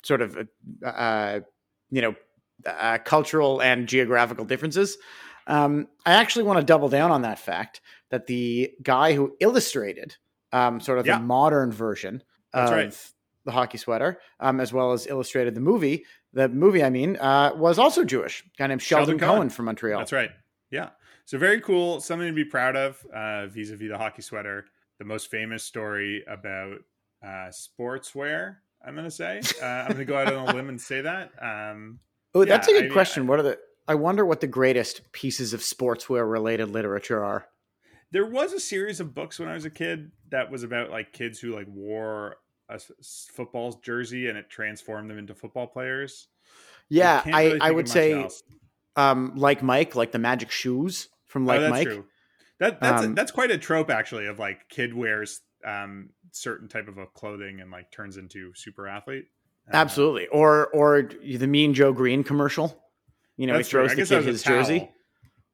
sort 0.04 0.20
of 0.20 0.36
uh, 0.84 0.86
uh 0.86 1.40
you 1.90 2.02
know 2.02 2.14
uh, 2.66 2.98
cultural 2.98 3.60
and 3.60 3.88
geographical 3.88 4.44
differences 4.44 4.98
um, 5.46 5.88
i 6.06 6.12
actually 6.12 6.44
want 6.44 6.58
to 6.58 6.64
double 6.64 6.88
down 6.88 7.10
on 7.10 7.22
that 7.22 7.38
fact 7.38 7.80
that 8.10 8.26
the 8.26 8.70
guy 8.82 9.14
who 9.14 9.34
illustrated 9.40 10.16
um, 10.52 10.80
sort 10.80 10.98
of 10.98 11.06
yeah. 11.06 11.18
the 11.18 11.24
modern 11.24 11.72
version 11.72 12.22
That's 12.52 12.70
of 12.70 12.76
right. 12.76 13.12
the 13.44 13.52
hockey 13.52 13.78
sweater, 13.78 14.20
um, 14.38 14.60
as 14.60 14.72
well 14.72 14.92
as 14.92 15.06
illustrated 15.06 15.54
the 15.54 15.60
movie. 15.60 16.04
The 16.34 16.48
movie, 16.48 16.84
I 16.84 16.90
mean, 16.90 17.16
uh, 17.16 17.52
was 17.56 17.78
also 17.78 18.04
Jewish. 18.04 18.42
A 18.42 18.58
guy 18.58 18.66
named 18.68 18.82
Sheldon, 18.82 19.06
Sheldon 19.06 19.18
Cohen. 19.18 19.36
Cohen 19.36 19.50
from 19.50 19.64
Montreal. 19.66 19.98
That's 19.98 20.12
right. 20.12 20.30
Yeah. 20.70 20.90
So 21.24 21.38
very 21.38 21.60
cool, 21.60 22.00
something 22.00 22.28
to 22.28 22.34
be 22.34 22.44
proud 22.44 22.76
of 22.76 23.04
uh, 23.14 23.46
vis-a-vis 23.46 23.88
the 23.88 23.98
hockey 23.98 24.22
sweater. 24.22 24.66
The 24.98 25.04
most 25.04 25.30
famous 25.30 25.64
story 25.64 26.24
about 26.28 26.78
uh, 27.24 27.50
sportswear. 27.50 28.56
I'm 28.84 28.94
going 28.94 29.06
to 29.06 29.10
say. 29.10 29.40
Uh, 29.60 29.64
I'm 29.64 29.88
going 29.88 29.98
to 29.98 30.04
go 30.04 30.18
out 30.18 30.32
on 30.32 30.48
a 30.48 30.54
limb 30.54 30.68
and 30.68 30.80
say 30.80 31.00
that. 31.00 31.30
Oh, 32.34 32.44
that's 32.44 32.68
yeah, 32.68 32.76
a 32.76 32.80
good 32.82 32.90
I, 32.90 32.92
question. 32.94 33.24
I, 33.24 33.26
what 33.26 33.38
are 33.38 33.42
the? 33.42 33.58
I 33.86 33.94
wonder 33.94 34.24
what 34.24 34.40
the 34.40 34.46
greatest 34.46 35.12
pieces 35.12 35.52
of 35.52 35.60
sportswear 35.60 36.30
related 36.30 36.70
literature 36.70 37.22
are. 37.22 37.48
There 38.10 38.26
was 38.26 38.52
a 38.52 38.60
series 38.60 39.00
of 39.00 39.14
books 39.14 39.38
when 39.38 39.48
I 39.48 39.54
was 39.54 39.64
a 39.64 39.70
kid 39.70 40.12
that 40.30 40.50
was 40.50 40.62
about 40.62 40.90
like 40.90 41.12
kids 41.12 41.38
who 41.40 41.54
like 41.54 41.66
wore 41.68 42.36
a 42.68 42.78
football 43.32 43.72
jersey 43.82 44.28
and 44.28 44.38
it 44.38 44.48
transformed 44.50 45.10
them 45.10 45.18
into 45.18 45.34
football 45.34 45.66
players. 45.66 46.28
Yeah, 46.88 47.22
I, 47.24 47.44
really 47.44 47.60
I, 47.60 47.70
would 47.70 47.88
say, 47.88 48.28
um, 48.96 49.32
like 49.34 49.62
Mike, 49.62 49.94
like 49.94 50.12
the 50.12 50.18
magic 50.18 50.50
shoes 50.50 51.08
from 51.26 51.46
like 51.46 51.60
oh, 51.60 51.70
Mike. 51.70 51.86
True. 51.86 52.04
That 52.60 52.80
that's 52.80 53.02
um, 53.02 53.12
a, 53.12 53.14
that's 53.14 53.32
quite 53.32 53.50
a 53.50 53.58
trope 53.58 53.90
actually 53.90 54.26
of 54.26 54.38
like 54.38 54.68
kid 54.68 54.94
wears 54.94 55.40
um, 55.64 56.10
certain 56.32 56.68
type 56.68 56.88
of 56.88 56.98
a 56.98 57.06
clothing 57.06 57.60
and 57.60 57.70
like 57.70 57.90
turns 57.90 58.16
into 58.16 58.52
super 58.54 58.86
athlete. 58.86 59.26
Uh, 59.68 59.76
absolutely, 59.76 60.26
or 60.28 60.68
or 60.68 61.02
the 61.02 61.46
Mean 61.46 61.74
Joe 61.74 61.92
Green 61.92 62.24
commercial. 62.24 62.78
You 63.36 63.46
know, 63.46 63.56
he 63.56 63.62
throws 63.62 63.94
the 63.94 64.04
kid 64.04 64.24
his 64.24 64.42
jersey 64.42 64.90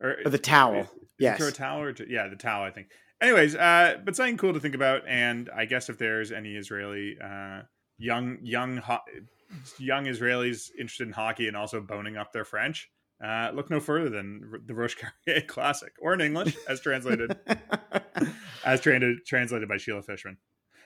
or, 0.00 0.16
or, 0.24 0.30
the 0.30 0.38
towel. 0.38 0.88
yes, 1.18 1.38
throw 1.38 1.48
a 1.48 1.52
towel 1.52 1.82
or 1.82 1.94
yeah, 2.08 2.28
the 2.28 2.36
towel. 2.36 2.64
I 2.64 2.70
think. 2.70 2.88
Anyways, 3.20 3.56
uh, 3.56 3.96
but 4.04 4.14
something 4.14 4.36
cool 4.36 4.52
to 4.52 4.60
think 4.60 4.74
about, 4.74 5.02
and 5.08 5.50
I 5.54 5.64
guess 5.64 5.88
if 5.88 5.98
there's 5.98 6.30
any 6.30 6.54
Israeli 6.54 7.16
uh, 7.22 7.62
young 7.98 8.38
young 8.42 8.76
ho- 8.78 9.00
young 9.78 10.04
Israelis 10.04 10.70
interested 10.78 11.08
in 11.08 11.12
hockey 11.12 11.48
and 11.48 11.56
also 11.56 11.80
boning 11.80 12.16
up 12.16 12.32
their 12.32 12.44
French, 12.44 12.88
uh, 13.22 13.50
look 13.54 13.70
no 13.70 13.80
further 13.80 14.08
than 14.08 14.62
the 14.66 14.74
Roch 14.74 14.94
Carrier 15.26 15.40
Classic, 15.46 15.92
or 16.00 16.14
in 16.14 16.20
English, 16.20 16.56
as 16.68 16.80
translated, 16.80 17.36
as 18.64 18.80
tra- 18.80 19.16
translated 19.26 19.68
by 19.68 19.76
Sheila 19.76 20.02
Fishman. 20.02 20.38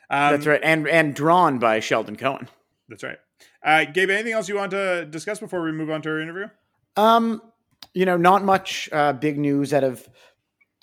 Um, 0.08 0.32
that's 0.32 0.46
right, 0.46 0.60
and 0.62 0.88
and 0.88 1.14
drawn 1.14 1.58
by 1.58 1.80
Sheldon 1.80 2.16
Cohen. 2.16 2.48
That's 2.92 3.02
right. 3.04 3.18
Uh, 3.64 3.90
Gabe, 3.90 4.10
anything 4.10 4.34
else 4.34 4.50
you 4.50 4.56
want 4.56 4.72
to 4.72 5.06
discuss 5.06 5.40
before 5.40 5.62
we 5.62 5.72
move 5.72 5.90
on 5.90 6.02
to 6.02 6.10
our 6.10 6.20
interview? 6.20 6.46
Um, 6.94 7.40
you 7.94 8.04
know, 8.04 8.18
not 8.18 8.44
much 8.44 8.90
uh, 8.92 9.14
big 9.14 9.38
news 9.38 9.72
out 9.72 9.82
of 9.82 10.06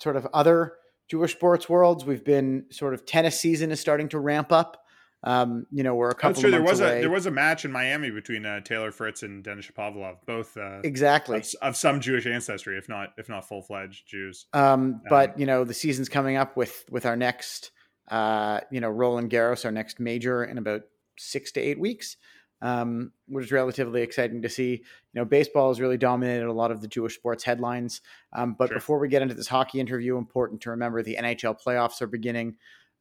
sort 0.00 0.16
of 0.16 0.26
other 0.34 0.72
Jewish 1.08 1.32
sports 1.32 1.68
worlds. 1.68 2.04
We've 2.04 2.24
been 2.24 2.66
sort 2.70 2.94
of 2.94 3.06
tennis 3.06 3.38
season 3.38 3.70
is 3.70 3.78
starting 3.78 4.08
to 4.08 4.18
ramp 4.18 4.50
up. 4.50 4.84
Um, 5.22 5.66
you 5.70 5.84
know, 5.84 5.94
we're 5.94 6.10
a 6.10 6.14
couple. 6.14 6.30
That's 6.30 6.40
true. 6.40 6.50
there 6.50 6.62
was 6.62 6.80
away. 6.80 6.98
a 6.98 7.00
there 7.02 7.10
was 7.10 7.26
a 7.26 7.30
match 7.30 7.64
in 7.64 7.70
Miami 7.70 8.10
between 8.10 8.44
uh, 8.44 8.60
Taylor 8.62 8.90
Fritz 8.90 9.22
and 9.22 9.44
Denis 9.44 9.66
Shapovalov, 9.66 10.16
both 10.26 10.56
uh, 10.56 10.80
exactly 10.82 11.38
of, 11.38 11.54
of, 11.62 11.76
some 11.76 12.00
Jewish 12.00 12.26
ancestry, 12.26 12.76
if 12.76 12.88
not 12.88 13.12
if 13.18 13.28
not 13.28 13.46
full 13.46 13.62
fledged 13.62 14.08
Jews. 14.08 14.46
Um, 14.52 15.00
but 15.08 15.34
um, 15.34 15.40
you 15.40 15.46
know, 15.46 15.62
the 15.62 15.74
season's 15.74 16.08
coming 16.08 16.36
up 16.36 16.56
with 16.56 16.84
with 16.90 17.06
our 17.06 17.16
next, 17.16 17.70
uh, 18.08 18.62
you 18.72 18.80
know, 18.80 18.88
Roland 18.88 19.30
Garros, 19.30 19.64
our 19.64 19.70
next 19.70 20.00
major 20.00 20.42
in 20.42 20.58
about 20.58 20.82
six 21.20 21.52
to 21.52 21.60
eight 21.60 21.78
weeks, 21.78 22.16
um, 22.62 23.12
which 23.26 23.46
is 23.46 23.52
relatively 23.52 24.02
exciting 24.02 24.42
to 24.42 24.48
see. 24.48 24.70
You 24.70 24.80
know, 25.14 25.24
baseball 25.24 25.68
has 25.68 25.80
really 25.80 25.98
dominated 25.98 26.46
a 26.46 26.52
lot 26.52 26.70
of 26.70 26.80
the 26.80 26.88
Jewish 26.88 27.14
sports 27.14 27.44
headlines. 27.44 28.00
Um, 28.32 28.54
but 28.58 28.68
sure. 28.68 28.76
before 28.76 28.98
we 28.98 29.08
get 29.08 29.22
into 29.22 29.34
this 29.34 29.48
hockey 29.48 29.80
interview, 29.80 30.16
important 30.16 30.60
to 30.62 30.70
remember 30.70 31.02
the 31.02 31.18
NHL 31.20 31.56
playoffs 31.60 32.02
are 32.02 32.06
beginning 32.06 32.56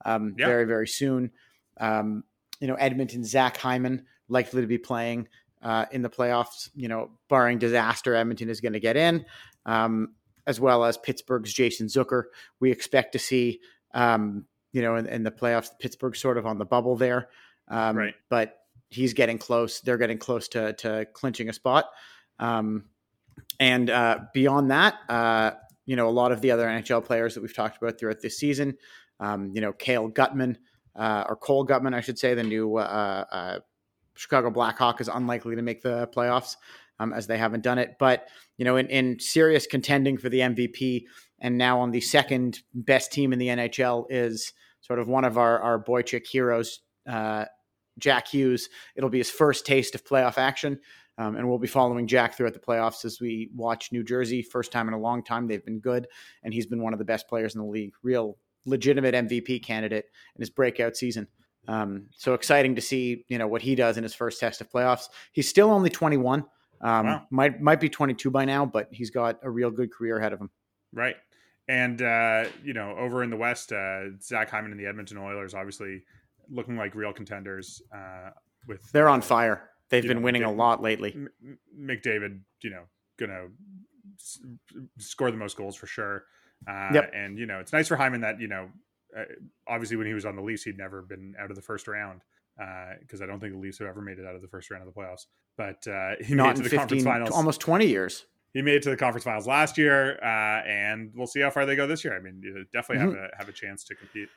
um, 0.06 0.36
yeah. 0.38 0.46
very 0.46 0.66
very 0.66 0.88
soon. 0.88 1.32
Um, 1.80 2.24
you 2.60 2.68
know, 2.68 2.76
Edmonton 2.76 3.24
Zach 3.24 3.58
Hyman 3.58 4.06
likely 4.28 4.62
to 4.62 4.68
be 4.68 4.78
playing 4.78 5.28
uh, 5.62 5.86
in 5.92 6.02
the 6.02 6.10
playoffs. 6.10 6.70
You 6.76 6.88
know, 6.88 7.12
barring 7.28 7.60
disaster, 7.60 8.16
Edmonton 8.16 8.50
is 8.50 8.62
going 8.62 8.74
to 8.74 8.80
get 8.80 8.98
in, 8.98 9.26
um, 9.66 10.14
as 10.48 10.60
well 10.60 10.84
as 10.84 10.98
Pittsburgh's 10.98 11.54
Jason 11.54 11.88
Zucker. 11.88 12.24
We 12.60 12.72
expect 12.72 13.14
to 13.14 13.20
see, 13.20 13.60
um, 13.94 14.46
you 14.72 14.82
know, 14.82 14.96
in, 14.96 15.06
in, 15.08 15.24
the 15.24 15.32
playoffs, 15.32 15.70
Pittsburgh 15.80 16.16
sort 16.16 16.38
of 16.38 16.46
on 16.46 16.58
the 16.58 16.66
bubble 16.66 16.96
there, 16.96 17.30
um, 17.70 17.98
right? 17.98 18.16
But 18.30 18.58
he's 18.90 19.14
getting 19.14 19.38
close. 19.38 19.80
They're 19.82 19.98
getting 19.98 20.18
close 20.18 20.48
to 20.50 20.74
to 20.74 21.06
clinching 21.14 21.50
a 21.50 21.54
spot. 21.54 21.86
Um, 22.40 22.86
and 23.60 23.90
uh, 23.90 24.20
beyond 24.34 24.72
that, 24.72 24.96
uh, 25.10 25.52
you 25.86 25.96
know, 25.96 26.08
a 26.08 26.12
lot 26.12 26.32
of 26.32 26.42
the 26.42 26.52
other 26.52 26.68
NHL 26.68 27.04
players 27.04 27.34
that 27.36 27.42
we've 27.42 27.54
talked 27.54 27.82
about 27.82 28.00
throughout 28.00 28.22
this 28.22 28.38
season, 28.38 28.78
um, 29.20 29.52
you 29.54 29.62
know, 29.62 29.74
Cale 29.74 30.10
Guttman 30.10 30.58
uh, 30.96 31.26
or 31.28 31.36
Cole 31.36 31.66
Guttman, 31.66 31.94
I 31.94 32.02
should 32.02 32.20
say, 32.20 32.34
the 32.34 32.44
new 32.44 32.78
uh, 32.78 33.26
uh, 33.32 33.60
Chicago 34.16 34.50
Blackhawk 34.50 35.02
is 35.02 35.08
unlikely 35.08 35.56
to 35.56 35.62
make 35.62 35.82
the 35.82 36.08
playoffs 36.14 36.56
um, 37.00 37.14
as 37.14 37.28
they 37.28 37.38
haven't 37.38 37.64
done 37.64 37.78
it. 37.78 37.96
But 38.00 38.28
you 38.58 38.66
know, 38.66 38.76
in, 38.76 38.88
in 38.88 39.20
serious 39.20 39.66
contending 39.66 40.18
for 40.18 40.30
the 40.30 40.40
MVP, 40.40 41.06
and 41.40 41.58
now 41.58 41.80
on 41.80 41.92
the 41.92 42.02
second 42.02 42.62
best 42.74 43.12
team 43.12 43.32
in 43.32 43.40
the 43.40 43.48
NHL 43.48 44.06
is 44.10 44.54
sort 44.82 45.00
of 45.00 45.08
one 45.08 45.24
of 45.24 45.38
our 45.38 45.60
our 45.60 45.84
boychik 45.84 46.28
heroes, 46.28 46.82
uh, 47.08 47.46
Jack 48.00 48.28
Hughes. 48.28 48.70
It'll 48.96 49.10
be 49.10 49.18
his 49.18 49.30
first 49.30 49.66
taste 49.66 49.96
of 49.96 50.04
playoff 50.04 50.38
action. 50.38 50.80
Um, 51.18 51.36
and 51.36 51.50
we'll 51.50 51.60
be 51.60 51.68
following 51.68 52.08
Jack 52.08 52.36
throughout 52.36 52.54
the 52.54 52.60
playoffs 52.60 53.04
as 53.04 53.20
we 53.20 53.50
watch 53.54 53.92
New 53.92 54.04
Jersey. 54.04 54.42
First 54.42 54.72
time 54.72 54.88
in 54.88 54.94
a 54.94 55.00
long 55.00 55.22
time. 55.22 55.48
They've 55.48 55.64
been 55.64 55.82
good, 55.82 56.08
and 56.44 56.54
he's 56.54 56.66
been 56.66 56.82
one 56.82 56.94
of 56.94 57.00
the 57.00 57.06
best 57.06 57.28
players 57.28 57.56
in 57.56 57.62
the 57.62 57.68
league. 57.68 57.92
Real 58.02 58.38
legitimate 58.66 59.14
MVP 59.14 59.62
candidate 59.62 60.06
in 60.36 60.42
his 60.42 60.50
breakout 60.50 60.96
season. 60.96 61.28
Um, 61.68 62.06
so 62.16 62.36
exciting 62.36 62.76
to 62.76 62.82
see, 62.82 63.26
you 63.28 63.38
know, 63.38 63.48
what 63.48 63.62
he 63.62 63.76
does 63.76 63.98
in 63.98 64.04
his 64.04 64.16
first 64.16 64.40
test 64.40 64.62
of 64.62 64.72
playoffs. 64.72 65.10
He's 65.34 65.50
still 65.50 65.72
only 65.72 65.90
21. 65.90 66.46
Um, 66.82 67.06
wow. 67.06 67.28
Might 67.30 67.62
might 67.62 67.82
be 67.82 67.90
22 67.90 68.32
by 68.32 68.46
now, 68.46 68.66
but 68.66 68.88
he's 68.92 69.12
got 69.12 69.40
a 69.44 69.50
real 69.50 69.72
good 69.72 69.92
career 69.92 70.18
ahead 70.18 70.32
of 70.32 70.40
him. 70.40 70.50
Right. 70.94 71.18
And 71.68 72.02
uh, 72.02 72.46
you 72.64 72.74
know, 72.74 72.96
over 72.98 73.24
in 73.24 73.30
the 73.30 73.36
West, 73.36 73.72
uh, 73.72 74.18
Zach 74.22 74.50
Hyman 74.50 74.72
and 74.72 74.80
the 74.80 74.88
Edmonton 74.88 75.18
Oilers 75.18 75.54
obviously 75.54 76.04
looking 76.52 76.78
like 76.78 76.96
real 76.96 77.14
contenders. 77.14 77.82
Uh, 77.94 78.32
with 78.68 78.92
they're 78.92 79.10
on 79.10 79.22
fire. 79.22 79.70
They've 79.90 80.04
been 80.04 80.18
know, 80.18 80.24
winning 80.24 80.44
a 80.44 80.52
lot 80.52 80.82
lately. 80.82 81.16
McDavid, 81.78 82.42
you 82.62 82.70
know, 82.70 82.84
gonna 83.18 83.48
score 84.98 85.32
the 85.32 85.38
most 85.38 85.58
goals 85.58 85.76
for 85.76 85.88
sure. 85.88 86.26
Uh, 86.68 86.90
yep. 86.94 87.12
And 87.14 87.38
you 87.38 87.46
know, 87.46 87.60
it's 87.60 87.74
nice 87.74 87.88
for 87.88 87.96
Hyman 87.96 88.22
that 88.22 88.40
you 88.40 88.48
know, 88.48 88.70
uh, 89.18 89.24
obviously 89.68 89.98
when 89.98 90.08
he 90.08 90.14
was 90.14 90.26
on 90.26 90.36
the 90.36 90.42
Leafs, 90.42 90.64
he'd 90.64 90.78
never 90.78 91.02
been 91.02 91.36
out 91.40 91.50
of 91.50 91.56
the 91.56 91.62
first 91.62 91.88
round 91.88 92.22
because 93.02 93.22
uh, 93.22 93.24
I 93.24 93.28
don't 93.28 93.40
think 93.40 93.54
the 93.54 93.60
Leafs 93.60 93.80
have 93.80 93.88
ever 93.88 94.02
made 94.02 94.20
it 94.20 94.26
out 94.26 94.36
of 94.36 94.42
the 94.42 94.48
first 94.48 94.70
round 94.70 94.86
of 94.86 94.94
the 94.94 95.00
playoffs. 95.00 95.26
But 95.58 95.88
uh, 95.88 96.16
he 96.24 96.36
Not 96.36 96.48
made 96.48 96.52
it 96.52 96.56
to 96.56 96.64
the 96.64 96.70
15, 96.70 96.80
conference 96.80 97.04
finals, 97.04 97.32
almost 97.32 97.62
twenty 97.62 97.88
years. 97.88 98.26
He 98.54 98.62
made 98.62 98.76
it 98.76 98.84
to 98.84 98.90
the 98.90 98.98
conference 98.98 99.24
finals 99.24 99.48
last 99.48 99.78
year, 99.78 100.18
uh, 100.24 100.68
and 100.68 101.12
we'll 101.16 101.28
see 101.28 101.40
how 101.40 101.52
far 101.52 101.66
they 101.66 101.76
go 101.76 101.86
this 101.86 102.04
year. 102.04 102.16
I 102.16 102.20
mean, 102.20 102.42
you 102.44 102.66
definitely 102.74 103.06
mm-hmm. 103.06 103.22
have 103.22 103.30
a 103.34 103.38
have 103.38 103.50
a 103.50 103.54
chance 103.54 103.84
to 103.86 103.96
compete. 103.96 104.30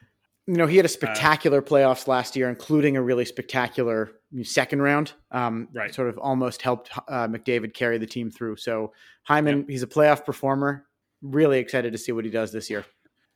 You 0.46 0.54
know, 0.54 0.66
he 0.66 0.76
had 0.76 0.86
a 0.86 0.88
spectacular 0.88 1.58
uh, 1.58 1.62
playoffs 1.62 2.08
last 2.08 2.34
year, 2.34 2.48
including 2.48 2.96
a 2.96 3.02
really 3.02 3.24
spectacular 3.24 4.10
second 4.42 4.82
round. 4.82 5.12
Um, 5.30 5.68
right, 5.72 5.94
sort 5.94 6.08
of 6.08 6.18
almost 6.18 6.62
helped 6.62 6.90
uh, 7.08 7.28
McDavid 7.28 7.74
carry 7.74 7.98
the 7.98 8.06
team 8.06 8.30
through. 8.30 8.56
So 8.56 8.92
Hyman, 9.22 9.58
yep. 9.58 9.68
he's 9.68 9.82
a 9.82 9.86
playoff 9.86 10.24
performer 10.24 10.86
really 11.22 11.58
excited 11.58 11.92
to 11.92 11.98
see 11.98 12.12
what 12.12 12.24
he 12.24 12.30
does 12.30 12.52
this 12.52 12.68
year. 12.68 12.84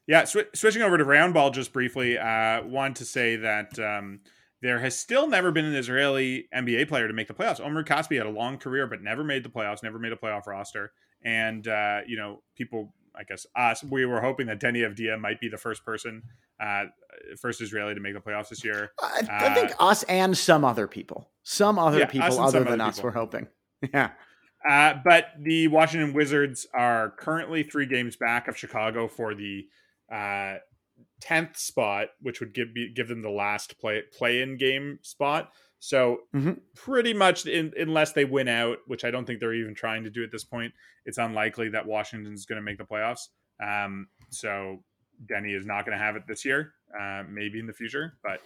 Yeah, 0.07 0.25
sw- 0.25 0.51
switching 0.55 0.83
over 0.83 0.99
to 0.99 1.05
round 1.05 1.35
ball 1.35 1.51
just 1.51 1.73
briefly, 1.73 2.19
uh, 2.19 2.63
want 2.65 2.97
to 2.97 3.05
say 3.05 3.37
that 3.37 3.79
um, 3.79 4.21
there 4.61 4.79
has 4.81 4.99
still 4.99 5.29
never 5.29 5.51
been 5.51 5.65
an 5.65 5.75
Israeli 5.75 6.49
NBA 6.55 6.89
player 6.89 7.09
to 7.09 7.15
make 7.15 7.29
the 7.29 7.35
playoffs. 7.35 7.65
Omri 7.65 7.85
Casspi 7.85 8.17
had 8.17 8.27
a 8.27 8.31
long 8.31 8.59
career, 8.59 8.87
but 8.87 9.03
never 9.03 9.25
made 9.25 9.45
the 9.45 9.49
playoffs, 9.49 9.83
never 9.83 9.99
made 9.99 10.13
a 10.13 10.17
playoff 10.17 10.47
roster. 10.47 10.93
And, 11.25 11.67
uh, 11.67 12.01
you 12.07 12.17
know, 12.17 12.43
people, 12.57 12.95
I 13.19 13.25
guess 13.25 13.47
us, 13.57 13.83
we 13.83 14.05
were 14.05 14.21
hoping 14.21 14.47
that 14.47 14.61
Deni 14.61 14.87
Avdija 14.87 15.19
might 15.21 15.41
be 15.41 15.49
the 15.49 15.57
first 15.57 15.85
person, 15.85 16.23
uh, 16.61 16.85
first 17.41 17.61
Israeli 17.61 17.95
to 17.95 18.01
make 18.01 18.15
the 18.15 18.21
playoffs 18.21 18.49
this 18.49 18.65
year. 18.65 18.93
I, 19.01 19.23
I 19.31 19.55
think 19.55 19.73
uh, 19.81 19.85
us 19.85 20.03
and 20.05 20.37
some 20.37 20.65
other 20.65 20.87
people, 20.87 21.31
some 21.43 21.79
other 21.79 22.01
yeah, 22.01 22.07
people 22.07 22.41
other 22.41 22.65
than 22.65 22.81
us 22.81 22.97
people. 22.97 23.09
were 23.09 23.15
hoping. 23.15 23.49
Yeah. 23.93 24.13
Uh, 24.69 24.95
but 25.05 25.27
the 25.39 25.69
Washington 25.69 26.15
Wizards 26.15 26.67
are 26.75 27.13
currently 27.19 27.63
three 27.63 27.87
games 27.87 28.17
back 28.17 28.49
of 28.49 28.57
Chicago 28.57 29.07
for 29.07 29.35
the 29.35 29.67
uh, 30.13 30.55
tenth 31.21 31.57
spot, 31.57 32.09
which 32.21 32.41
would 32.41 32.55
give 32.55 32.69
give 32.95 33.09
them 33.09 33.23
the 33.23 33.31
last 33.31 33.79
play 33.79 34.03
play 34.17 34.41
in 34.41 34.57
game 34.57 34.99
spot. 35.03 35.53
So 35.87 36.21
mm-hmm. 36.35 36.53
pretty 36.75 37.15
much, 37.15 37.47
in, 37.47 37.73
unless 37.79 38.13
they 38.13 38.25
win 38.25 38.49
out, 38.49 38.79
which 38.87 39.05
I 39.05 39.11
don't 39.11 39.25
think 39.25 39.41
they're 39.41 39.55
even 39.55 39.75
trying 39.75 40.05
to 40.05 40.11
do 40.11 40.25
at 40.25 40.33
this 40.33 40.45
point, 40.45 40.73
it's 41.05 41.19
unlikely 41.19 41.69
that 41.71 41.87
Washington's 41.87 42.47
going 42.47 42.57
to 42.57 42.63
make 42.63 42.79
the 42.79 42.85
playoffs. 42.85 43.29
Um, 43.63 44.09
so 44.31 44.83
Deni 45.27 45.57
is 45.57 45.65
not 45.65 45.87
going 45.87 45.97
to 45.97 46.05
have 46.05 46.17
it 46.17 46.25
this 46.27 46.45
year. 46.45 46.73
Uh, 46.99 47.25
maybe 47.29 47.59
in 47.59 47.67
the 47.67 47.73
future, 47.73 48.15
but 48.23 48.41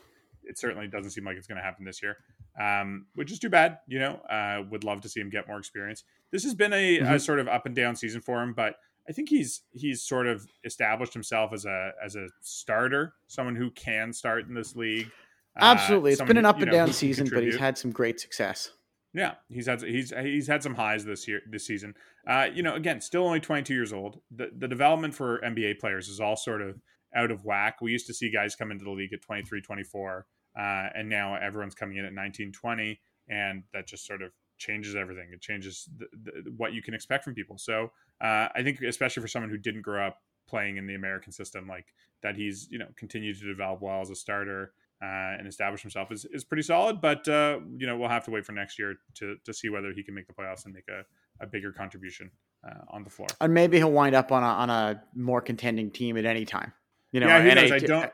it 0.44 0.58
certainly 0.58 0.88
doesn't 0.88 1.10
seem 1.10 1.24
like 1.24 1.36
it's 1.36 1.46
going 1.46 1.58
to 1.58 1.62
happen 1.62 1.84
this 1.84 2.02
year 2.02 2.16
um, 2.58 3.06
which 3.14 3.30
is 3.30 3.38
too 3.38 3.48
bad. 3.48 3.78
You 3.86 3.98
know, 4.00 4.14
uh, 4.28 4.62
would 4.70 4.84
love 4.84 5.00
to 5.02 5.08
see 5.08 5.20
him 5.20 5.30
get 5.30 5.48
more 5.48 5.58
experience. 5.58 6.04
This 6.30 6.44
has 6.44 6.54
been 6.54 6.72
a, 6.72 6.98
mm-hmm. 6.98 7.14
a, 7.14 7.20
sort 7.20 7.38
of 7.38 7.48
up 7.48 7.66
and 7.66 7.74
down 7.74 7.96
season 7.96 8.20
for 8.20 8.42
him, 8.42 8.52
but 8.54 8.76
I 9.08 9.12
think 9.12 9.28
he's 9.28 9.62
he's 9.72 10.02
sort 10.02 10.26
of 10.26 10.46
established 10.64 11.14
himself 11.14 11.52
as 11.52 11.64
a 11.64 11.92
as 12.04 12.16
a 12.16 12.28
starter, 12.42 13.14
someone 13.26 13.56
who 13.56 13.70
can 13.70 14.12
start 14.12 14.46
in 14.46 14.54
this 14.54 14.76
league. 14.76 15.10
Uh, 15.56 15.64
Absolutely, 15.64 16.12
it's 16.12 16.22
been 16.22 16.36
an 16.36 16.46
up 16.46 16.60
and 16.60 16.70
down 16.70 16.92
season, 16.92 17.28
but 17.32 17.42
he's 17.42 17.56
had 17.56 17.76
some 17.76 17.90
great 17.90 18.20
success. 18.20 18.70
Yeah, 19.12 19.34
he's 19.48 19.66
had 19.66 19.82
he's 19.82 20.12
he's 20.22 20.46
had 20.46 20.62
some 20.62 20.74
highs 20.74 21.04
this 21.04 21.26
year 21.26 21.42
this 21.48 21.66
season. 21.66 21.94
Uh, 22.26 22.48
you 22.52 22.62
know, 22.62 22.74
again, 22.74 23.00
still 23.00 23.26
only 23.26 23.40
22 23.40 23.74
years 23.74 23.92
old. 23.92 24.20
The 24.30 24.50
the 24.56 24.68
development 24.68 25.14
for 25.14 25.40
NBA 25.40 25.80
players 25.80 26.08
is 26.08 26.20
all 26.20 26.36
sort 26.36 26.62
of 26.62 26.80
out 27.14 27.32
of 27.32 27.44
whack. 27.44 27.80
We 27.80 27.90
used 27.90 28.06
to 28.06 28.14
see 28.14 28.30
guys 28.30 28.54
come 28.54 28.70
into 28.70 28.84
the 28.84 28.90
league 28.90 29.12
at 29.12 29.22
23, 29.22 29.62
24, 29.62 30.26
uh, 30.56 30.60
and 30.94 31.08
now 31.08 31.34
everyone's 31.34 31.74
coming 31.74 31.96
in 31.96 32.04
at 32.04 32.12
19, 32.12 32.52
20, 32.52 33.00
and 33.28 33.64
that 33.72 33.88
just 33.88 34.06
sort 34.06 34.22
of 34.22 34.30
changes 34.58 34.94
everything. 34.94 35.30
It 35.32 35.40
changes 35.40 35.88
the, 35.96 36.06
the, 36.12 36.50
what 36.56 36.72
you 36.72 36.82
can 36.82 36.94
expect 36.94 37.24
from 37.24 37.34
people. 37.34 37.58
So 37.58 37.90
uh, 38.20 38.48
I 38.54 38.62
think, 38.62 38.80
especially 38.82 39.22
for 39.22 39.28
someone 39.28 39.50
who 39.50 39.58
didn't 39.58 39.82
grow 39.82 40.06
up 40.06 40.18
playing 40.48 40.76
in 40.76 40.86
the 40.86 40.94
American 40.94 41.32
system, 41.32 41.66
like 41.66 41.86
that, 42.22 42.36
he's 42.36 42.68
you 42.70 42.78
know 42.78 42.88
continued 42.96 43.40
to 43.40 43.46
develop 43.46 43.82
well 43.82 44.00
as 44.02 44.10
a 44.10 44.14
starter 44.14 44.72
uh, 45.02 45.36
and 45.38 45.46
establish 45.46 45.82
himself 45.82 46.12
is, 46.12 46.24
is 46.26 46.44
pretty 46.44 46.62
solid. 46.62 47.00
But 47.00 47.26
uh, 47.28 47.60
you 47.76 47.86
know, 47.86 47.96
we'll 47.96 48.08
have 48.08 48.24
to 48.26 48.30
wait 48.30 48.44
for 48.44 48.52
next 48.52 48.78
year 48.78 48.96
to 49.16 49.36
to 49.44 49.54
see 49.54 49.68
whether 49.68 49.92
he 49.92 50.02
can 50.02 50.14
make 50.14 50.26
the 50.26 50.34
playoffs 50.34 50.64
and 50.64 50.74
make 50.74 50.88
a, 50.88 51.04
a 51.42 51.46
bigger 51.46 51.72
contribution 51.72 52.30
uh, 52.66 52.74
on 52.88 53.04
the 53.04 53.10
floor. 53.10 53.28
And 53.40 53.54
maybe 53.54 53.78
he'll 53.78 53.92
wind 53.92 54.14
up 54.14 54.32
on 54.32 54.42
a 54.42 54.46
on 54.46 54.70
a 54.70 55.02
more 55.14 55.40
contending 55.40 55.90
team 55.90 56.16
at 56.16 56.24
any 56.24 56.44
time. 56.44 56.72
You 57.12 57.20
know, 57.20 57.26
yeah, 57.28 57.42
who 57.42 57.54
knows? 57.54 57.72
I 57.72 57.78
don't. 57.78 58.12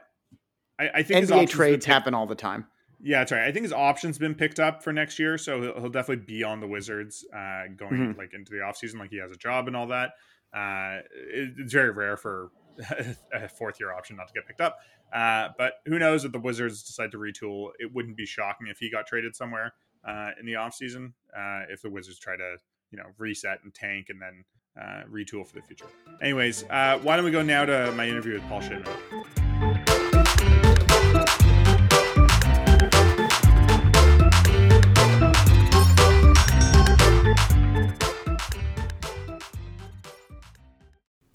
I, 0.78 0.88
I 0.94 1.02
think 1.02 1.26
NBA 1.26 1.32
options 1.32 1.50
trades 1.50 1.86
happen 1.86 2.14
all 2.14 2.26
the 2.26 2.34
time. 2.34 2.66
Yeah, 3.02 3.18
that's 3.20 3.32
right. 3.32 3.42
I 3.46 3.52
think 3.52 3.64
his 3.64 3.72
options 3.72 4.18
been 4.18 4.34
picked 4.34 4.58
up 4.58 4.82
for 4.82 4.92
next 4.92 5.18
year, 5.18 5.36
so 5.36 5.60
he'll, 5.60 5.80
he'll 5.80 5.90
definitely 5.90 6.24
be 6.24 6.42
on 6.44 6.60
the 6.60 6.66
Wizards 6.66 7.24
uh, 7.32 7.64
going 7.76 7.92
Mhm. 8.14 8.16
like 8.18 8.32
into 8.32 8.52
the 8.52 8.58
offseason, 8.58 8.98
like 8.98 9.10
he 9.10 9.18
has 9.18 9.30
a 9.30 9.36
job 9.36 9.66
and 9.66 9.76
all 9.76 9.88
that. 9.88 10.12
Uh, 10.54 11.00
it, 11.12 11.54
it's 11.58 11.72
very 11.72 11.90
rare 11.90 12.16
for 12.16 12.50
a 13.32 13.48
fourth 13.48 13.80
year 13.80 13.92
option 13.92 14.16
not 14.16 14.28
to 14.28 14.34
get 14.34 14.46
picked 14.46 14.60
up. 14.60 14.78
Uh, 15.12 15.48
but 15.56 15.74
who 15.86 15.98
knows 15.98 16.24
if 16.24 16.32
the 16.32 16.38
Wizards 16.38 16.82
decide 16.82 17.12
to 17.12 17.18
retool? 17.18 17.70
It 17.78 17.92
wouldn't 17.94 18.16
be 18.16 18.26
shocking 18.26 18.66
if 18.68 18.78
he 18.78 18.90
got 18.90 19.06
traded 19.06 19.36
somewhere 19.36 19.74
uh, 20.06 20.30
in 20.38 20.46
the 20.46 20.54
offseason 20.54 21.12
uh, 21.36 21.62
if 21.68 21.82
the 21.82 21.90
Wizards 21.90 22.18
try 22.18 22.36
to 22.36 22.56
you 22.90 22.98
know 22.98 23.06
reset 23.18 23.58
and 23.64 23.74
tank 23.74 24.06
and 24.08 24.20
then 24.20 24.44
uh, 24.80 25.02
retool 25.10 25.46
for 25.46 25.54
the 25.54 25.62
future. 25.62 25.86
Anyways, 26.22 26.64
uh, 26.64 26.98
why 27.02 27.16
don't 27.16 27.24
we 27.24 27.30
go 27.30 27.42
now 27.42 27.64
to 27.64 27.92
my 27.92 28.08
interview 28.08 28.34
with 28.34 28.42
Paul 28.44 28.60
Shindman? 28.60 29.45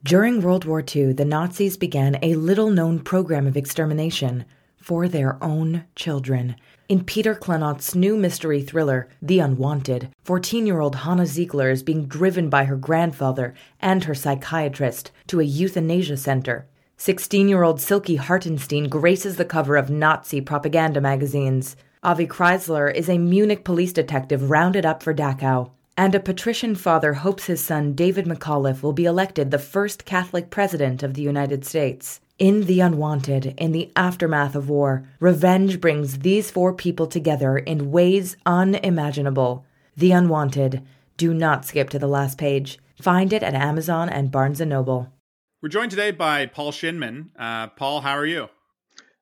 During 0.04 0.42
World 0.42 0.66
War 0.66 0.84
II, 0.84 1.14
the 1.14 1.26
Nazis 1.26 1.78
began 1.78 2.18
a 2.24 2.34
little 2.34 2.72
known 2.72 3.02
program 3.02 3.46
of 3.46 3.56
extermination 3.56 4.46
for 4.76 5.08
their 5.08 5.38
own 5.44 5.84
children. 5.96 6.56
In 6.90 7.04
Peter 7.04 7.36
Klenott's 7.36 7.94
new 7.94 8.18
mystery 8.18 8.64
thriller, 8.64 9.10
The 9.22 9.38
Unwanted, 9.38 10.10
14 10.24 10.66
year 10.66 10.80
old 10.80 10.96
Hannah 10.96 11.28
Ziegler 11.28 11.70
is 11.70 11.84
being 11.84 12.08
driven 12.08 12.50
by 12.50 12.64
her 12.64 12.78
grandfather 12.78 13.54
and 13.80 14.06
her 14.06 14.16
psychiatrist 14.16 15.12
to 15.28 15.40
a 15.40 15.44
euthanasia 15.44 16.18
center. 16.18 16.66
16 16.98 17.48
year 17.48 17.62
old 17.62 17.80
Silky 17.80 18.16
Hartenstein 18.16 18.90
graces 18.90 19.36
the 19.36 19.46
cover 19.46 19.78
of 19.78 19.92
Nazi 19.92 20.42
propaganda 20.42 21.00
magazines. 21.00 21.76
Avi 22.02 22.26
Kreisler 22.26 22.92
is 22.92 23.08
a 23.08 23.20
Munich 23.20 23.64
police 23.64 23.94
detective 23.94 24.50
rounded 24.50 24.84
up 24.84 25.04
for 25.04 25.14
Dachau. 25.14 25.70
And 25.98 26.16
a 26.16 26.20
patrician 26.20 26.76
father 26.76 27.14
hopes 27.16 27.46
his 27.46 27.64
son 27.64 27.94
David 27.94 28.26
McAuliffe 28.26 28.82
will 28.82 28.94
be 28.94 29.06
elected 29.06 29.52
the 29.52 29.60
first 29.60 30.06
Catholic 30.06 30.50
president 30.50 31.04
of 31.04 31.14
the 31.14 31.22
United 31.22 31.66
States. 31.66 32.22
In 32.40 32.66
The 32.66 32.80
Unwanted, 32.80 33.54
in 33.58 33.72
the 33.72 33.92
aftermath 33.96 34.56
of 34.56 34.70
war, 34.70 35.04
revenge 35.20 35.80
brings 35.80 36.20
these 36.20 36.50
four 36.50 36.74
people 36.74 37.06
together 37.06 37.58
in 37.58 37.92
ways 37.92 38.36
unimaginable. 38.46 39.66
The 39.96 40.12
Unwanted. 40.12 40.82
Do 41.18 41.34
not 41.34 41.66
skip 41.66 41.90
to 41.92 42.00
the 42.00 42.08
last 42.08 42.38
page. 42.38 42.80
Find 43.00 43.32
it 43.32 43.44
at 43.44 43.54
Amazon 43.54 44.10
and 44.10 44.32
Barnes 44.32 44.60
& 44.62 44.66
Noble. 44.66 45.14
We're 45.62 45.70
joined 45.70 45.92
today 45.92 46.10
by 46.10 46.48
Paul 46.48 46.72
Shindman. 46.72 47.30
Uh, 47.38 47.68
Paul, 47.68 48.02
how 48.02 48.18
are 48.18 48.26
you? 48.26 48.50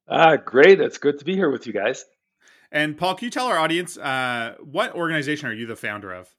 Ah, 0.08 0.38
great. 0.38 0.80
It's 0.80 0.98
good 0.98 1.20
to 1.20 1.26
be 1.26 1.36
here 1.36 1.50
with 1.50 1.68
you 1.68 1.74
guys. 1.74 2.06
And 2.72 2.98
Paul, 2.98 3.16
can 3.16 3.26
you 3.26 3.32
tell 3.32 3.48
our 3.48 3.58
audience 3.58 3.98
uh, 3.98 4.56
what 4.64 4.96
organization 4.96 5.50
are 5.50 5.54
you 5.54 5.66
the 5.66 5.76
founder 5.76 6.14
of? 6.14 6.30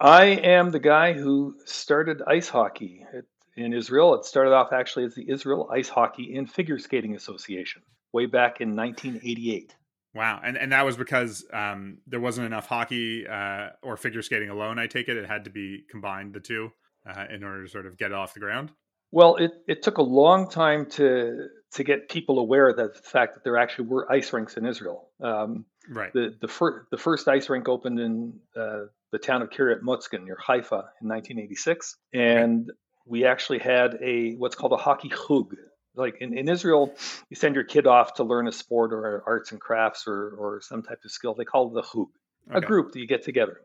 I 0.00 0.24
am 0.26 0.70
the 0.70 0.78
guy 0.80 1.12
who 1.12 1.56
started 1.64 2.22
ice 2.26 2.48
hockey 2.48 3.04
It- 3.12 3.26
in 3.56 3.72
Israel. 3.72 4.14
It 4.14 4.24
started 4.26 4.52
off 4.52 4.72
actually 4.72 5.04
as 5.06 5.14
the 5.14 5.30
Israel 5.30 5.70
Ice 5.72 5.88
Hockey 5.88 6.36
and 6.36 6.50
Figure 6.50 6.78
Skating 6.78 7.14
Association 7.16 7.80
way 8.12 8.26
back 8.26 8.60
in 8.60 8.76
1988. 8.76 9.74
Wow, 10.14 10.40
and 10.44 10.56
and 10.58 10.72
that 10.72 10.84
was 10.84 10.96
because 10.96 11.44
um, 11.52 11.98
there 12.06 12.20
wasn't 12.20 12.46
enough 12.46 12.66
hockey 12.66 13.26
uh, 13.26 13.68
or 13.82 13.96
figure 13.96 14.20
skating 14.22 14.50
alone. 14.50 14.78
I 14.78 14.86
take 14.86 15.08
it 15.08 15.16
it 15.16 15.26
had 15.26 15.44
to 15.44 15.50
be 15.50 15.84
combined 15.90 16.34
the 16.34 16.40
two 16.40 16.70
uh, 17.08 17.24
in 17.30 17.42
order 17.44 17.64
to 17.64 17.68
sort 17.70 17.86
of 17.86 17.96
get 17.96 18.10
it 18.10 18.14
off 18.14 18.34
the 18.34 18.40
ground. 18.40 18.72
Well, 19.12 19.36
it, 19.36 19.52
it 19.68 19.82
took 19.82 19.96
a 19.98 20.02
long 20.02 20.50
time 20.50 20.86
to 20.92 21.48
to 21.72 21.84
get 21.84 22.08
people 22.10 22.38
aware 22.38 22.68
of 22.68 22.76
the 22.76 22.92
fact 23.04 23.34
that 23.34 23.44
there 23.44 23.56
actually 23.58 23.88
were 23.88 24.10
ice 24.12 24.32
rinks 24.32 24.56
in 24.58 24.66
Israel. 24.66 25.08
Um, 25.22 25.64
Right. 25.88 26.12
the 26.12 26.34
the, 26.40 26.48
fir- 26.48 26.86
the 26.90 26.96
first 26.98 27.28
ice 27.28 27.48
rink 27.48 27.68
opened 27.68 28.00
in 28.00 28.40
uh, 28.56 28.86
the 29.12 29.18
town 29.18 29.42
of 29.42 29.50
Kiryat 29.50 29.82
Motzkin 29.82 30.24
near 30.24 30.36
Haifa 30.36 30.84
in 31.00 31.08
1986, 31.08 31.96
and 32.12 32.70
we 33.06 33.24
actually 33.24 33.58
had 33.58 33.98
a 34.02 34.34
what's 34.34 34.56
called 34.56 34.72
a 34.72 34.76
hockey 34.76 35.08
chug. 35.08 35.54
Like 35.94 36.18
in, 36.20 36.36
in 36.36 36.48
Israel, 36.48 36.94
you 37.30 37.36
send 37.36 37.54
your 37.54 37.64
kid 37.64 37.86
off 37.86 38.14
to 38.14 38.24
learn 38.24 38.48
a 38.48 38.52
sport 38.52 38.92
or 38.92 39.22
arts 39.26 39.52
and 39.52 39.60
crafts 39.60 40.04
or, 40.06 40.28
or 40.38 40.60
some 40.60 40.82
type 40.82 40.98
of 41.02 41.10
skill. 41.10 41.34
They 41.34 41.46
call 41.46 41.68
it 41.68 41.74
the 41.74 41.82
chug, 41.82 42.08
a 42.50 42.60
group 42.60 42.92
that 42.92 42.98
you 42.98 43.06
get 43.06 43.22
together. 43.22 43.60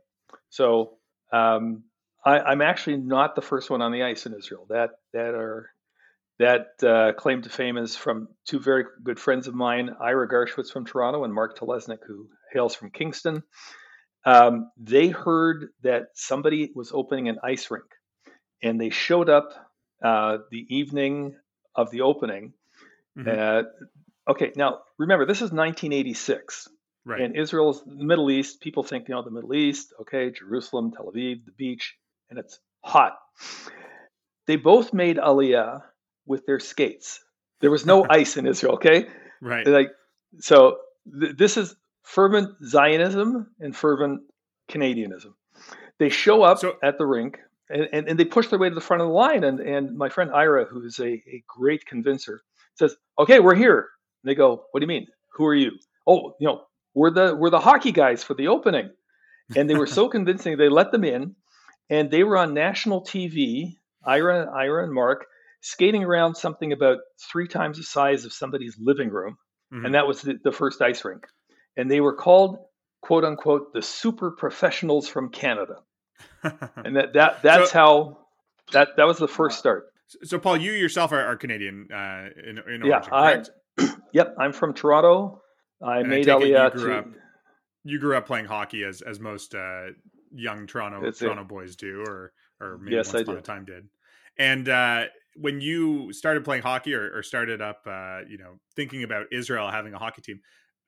So 0.49 0.93
um, 1.33 1.83
I, 2.23 2.39
I'm 2.39 2.61
actually 2.61 2.97
not 2.97 3.35
the 3.35 3.41
first 3.41 3.69
one 3.69 3.81
on 3.81 3.91
the 3.91 4.03
ice 4.03 4.25
in 4.25 4.33
Israel. 4.33 4.65
That 4.69 4.91
that 5.13 5.33
are 5.33 5.71
that 6.39 6.83
uh, 6.83 7.13
claim 7.13 7.41
to 7.41 7.49
fame 7.49 7.77
is 7.77 7.95
from 7.95 8.27
two 8.47 8.59
very 8.59 8.85
good 9.03 9.19
friends 9.19 9.47
of 9.47 9.53
mine, 9.53 9.95
Ira 9.99 10.27
Garshwitz 10.27 10.71
from 10.71 10.85
Toronto 10.85 11.23
and 11.23 11.33
Mark 11.33 11.57
Telesnik, 11.57 11.99
who 12.07 12.29
hails 12.51 12.75
from 12.75 12.89
Kingston. 12.91 13.43
Um, 14.25 14.71
they 14.77 15.07
heard 15.07 15.69
that 15.81 16.09
somebody 16.13 16.71
was 16.75 16.91
opening 16.93 17.27
an 17.29 17.39
ice 17.43 17.69
rink, 17.71 17.85
and 18.61 18.79
they 18.79 18.89
showed 18.89 19.29
up 19.29 19.49
uh, 20.03 20.39
the 20.51 20.65
evening 20.69 21.35
of 21.75 21.89
the 21.91 22.01
opening. 22.01 22.53
Mhm. 23.17 23.27
Uh, 23.27 23.63
okay, 24.27 24.51
now 24.55 24.79
remember, 24.97 25.25
this 25.25 25.41
is 25.41 25.51
1986. 25.51 26.67
Right. 27.03 27.21
And 27.21 27.35
Israel's 27.35 27.83
the 27.83 28.03
Middle 28.03 28.29
East. 28.29 28.61
People 28.61 28.83
think, 28.83 29.07
you 29.09 29.15
know, 29.15 29.23
the 29.23 29.31
Middle 29.31 29.55
East, 29.55 29.93
okay, 30.01 30.29
Jerusalem, 30.29 30.91
Tel 30.91 31.07
Aviv, 31.11 31.45
the 31.45 31.51
beach, 31.57 31.97
and 32.29 32.37
it's 32.37 32.59
hot. 32.83 33.17
They 34.45 34.55
both 34.55 34.93
made 34.93 35.17
Aliyah 35.17 35.81
with 36.25 36.45
their 36.45 36.59
skates. 36.59 37.23
There 37.59 37.71
was 37.71 37.85
no 37.85 38.05
ice 38.09 38.37
in 38.37 38.45
Israel, 38.45 38.73
okay? 38.75 39.07
right. 39.41 39.65
Like, 39.65 39.91
so 40.39 40.77
th- 41.19 41.35
this 41.37 41.57
is 41.57 41.75
fervent 42.03 42.49
Zionism 42.65 43.47
and 43.59 43.75
fervent 43.75 44.21
Canadianism. 44.69 45.33
They 45.99 46.09
show 46.09 46.43
up 46.43 46.59
So- 46.59 46.77
at 46.83 46.97
the 46.97 47.05
rink 47.05 47.39
and, 47.69 47.87
and, 47.93 48.07
and 48.09 48.19
they 48.19 48.25
push 48.25 48.47
their 48.47 48.59
way 48.59 48.69
to 48.69 48.75
the 48.75 48.81
front 48.81 49.01
of 49.01 49.07
the 49.07 49.13
line. 49.13 49.43
And, 49.43 49.59
and 49.59 49.97
my 49.97 50.09
friend 50.09 50.31
Ira, 50.33 50.65
who 50.65 50.83
is 50.85 50.99
a, 50.99 51.07
a 51.13 51.43
great 51.47 51.85
convincer, 51.85 52.41
says, 52.75 52.95
okay, 53.19 53.39
we're 53.39 53.55
here. 53.55 53.87
And 54.23 54.29
they 54.29 54.35
go, 54.35 54.65
what 54.71 54.79
do 54.79 54.83
you 54.83 54.87
mean? 54.87 55.07
Who 55.33 55.45
are 55.45 55.55
you? 55.55 55.71
Oh, 56.07 56.35
you 56.39 56.47
know, 56.47 56.63
we're 56.93 57.11
the 57.11 57.35
we're 57.35 57.49
the 57.49 57.59
hockey 57.59 57.91
guys 57.91 58.23
for 58.23 58.33
the 58.33 58.47
opening. 58.47 58.89
And 59.55 59.69
they 59.69 59.75
were 59.75 59.87
so 59.87 60.09
convincing, 60.17 60.57
they 60.57 60.69
let 60.69 60.91
them 60.91 61.03
in, 61.03 61.35
and 61.89 62.09
they 62.11 62.23
were 62.23 62.37
on 62.37 62.53
national 62.53 63.01
TV. 63.03 63.75
Ira, 64.05 64.49
Ira, 64.51 64.83
and 64.83 64.93
Mark 64.93 65.25
skating 65.61 66.03
around 66.03 66.35
something 66.35 66.71
about 66.73 66.97
three 67.31 67.47
times 67.47 67.77
the 67.77 67.83
size 67.83 68.25
of 68.25 68.33
somebody's 68.33 68.75
living 68.79 69.09
room, 69.09 69.37
Mhm. 69.71 69.85
and 69.85 69.93
that 69.95 70.07
was 70.07 70.21
the, 70.23 70.39
the 70.43 70.51
first 70.51 70.81
ice 70.81 71.05
rink. 71.05 71.25
And 71.77 71.89
they 71.89 72.01
were 72.01 72.13
called 72.15 72.57
"quote 73.01 73.23
unquote" 73.23 73.73
the 73.73 73.81
super 73.81 74.31
professionals 74.31 75.07
from 75.07 75.29
Canada, 75.29 75.75
and 76.43 76.95
that 76.95 77.13
that 77.13 77.41
that's 77.41 77.71
So- 77.71 77.77
how 77.79 78.17
that 78.73 78.89
that 78.97 79.05
was 79.07 79.17
the 79.17 79.27
first 79.27 79.57
start. 79.59 79.85
so, 80.23 80.37
Paul, 80.39 80.57
you 80.57 80.73
yourself 80.73 81.11
are, 81.11 81.25
are 81.25 81.35
Canadian 81.37 81.87
uh, 81.93 82.25
in, 82.47 82.57
in 82.73 82.85
Yeah, 82.85 83.01
I- 83.11 83.43
Yep, 84.13 84.35
I'm 84.37 84.51
from 84.53 84.73
Toronto. 84.73 85.41
I 85.81 85.99
And 85.99 86.09
made 86.09 86.25
take 86.25 86.41
it 86.41 86.47
you 86.49 86.69
grew 86.71 86.89
to 86.91 86.97
up- 86.97 87.07
You 87.83 87.99
grew 87.99 88.17
up 88.17 88.27
playing 88.27 88.45
hockey 88.45 88.83
as 88.83 89.01
as 89.01 89.19
most 89.19 89.55
uh, 89.55 89.87
young 90.33 90.67
Toronto 90.67 91.01
That's 91.01 91.21
it. 91.21 91.25
Toronto 91.25 91.45
boys 91.45 91.75
do, 91.77 92.03
or 92.05 92.33
or 92.59 92.77
maybe 92.77 92.95
Yes, 92.97 93.07
once 93.13 93.15
I 93.15 93.21
upon 93.21 93.37
a 93.37 93.41
time 93.41 93.65
did. 93.65 93.87
And 94.37 94.67
uh, 94.69 95.05
when 95.35 95.61
you 95.61 96.11
started 96.13 96.43
playing 96.43 96.61
hockey 96.63 96.93
or, 96.93 97.17
or 97.17 97.23
started 97.23 97.61
up, 97.61 97.81
uh, 97.87 98.19
you 98.27 98.37
know, 98.37 98.59
thinking 98.75 99.03
about 99.03 99.27
Israel 99.31 99.69
having 99.71 99.93
a 99.93 99.97
hockey 99.97 100.21
team 100.21 100.39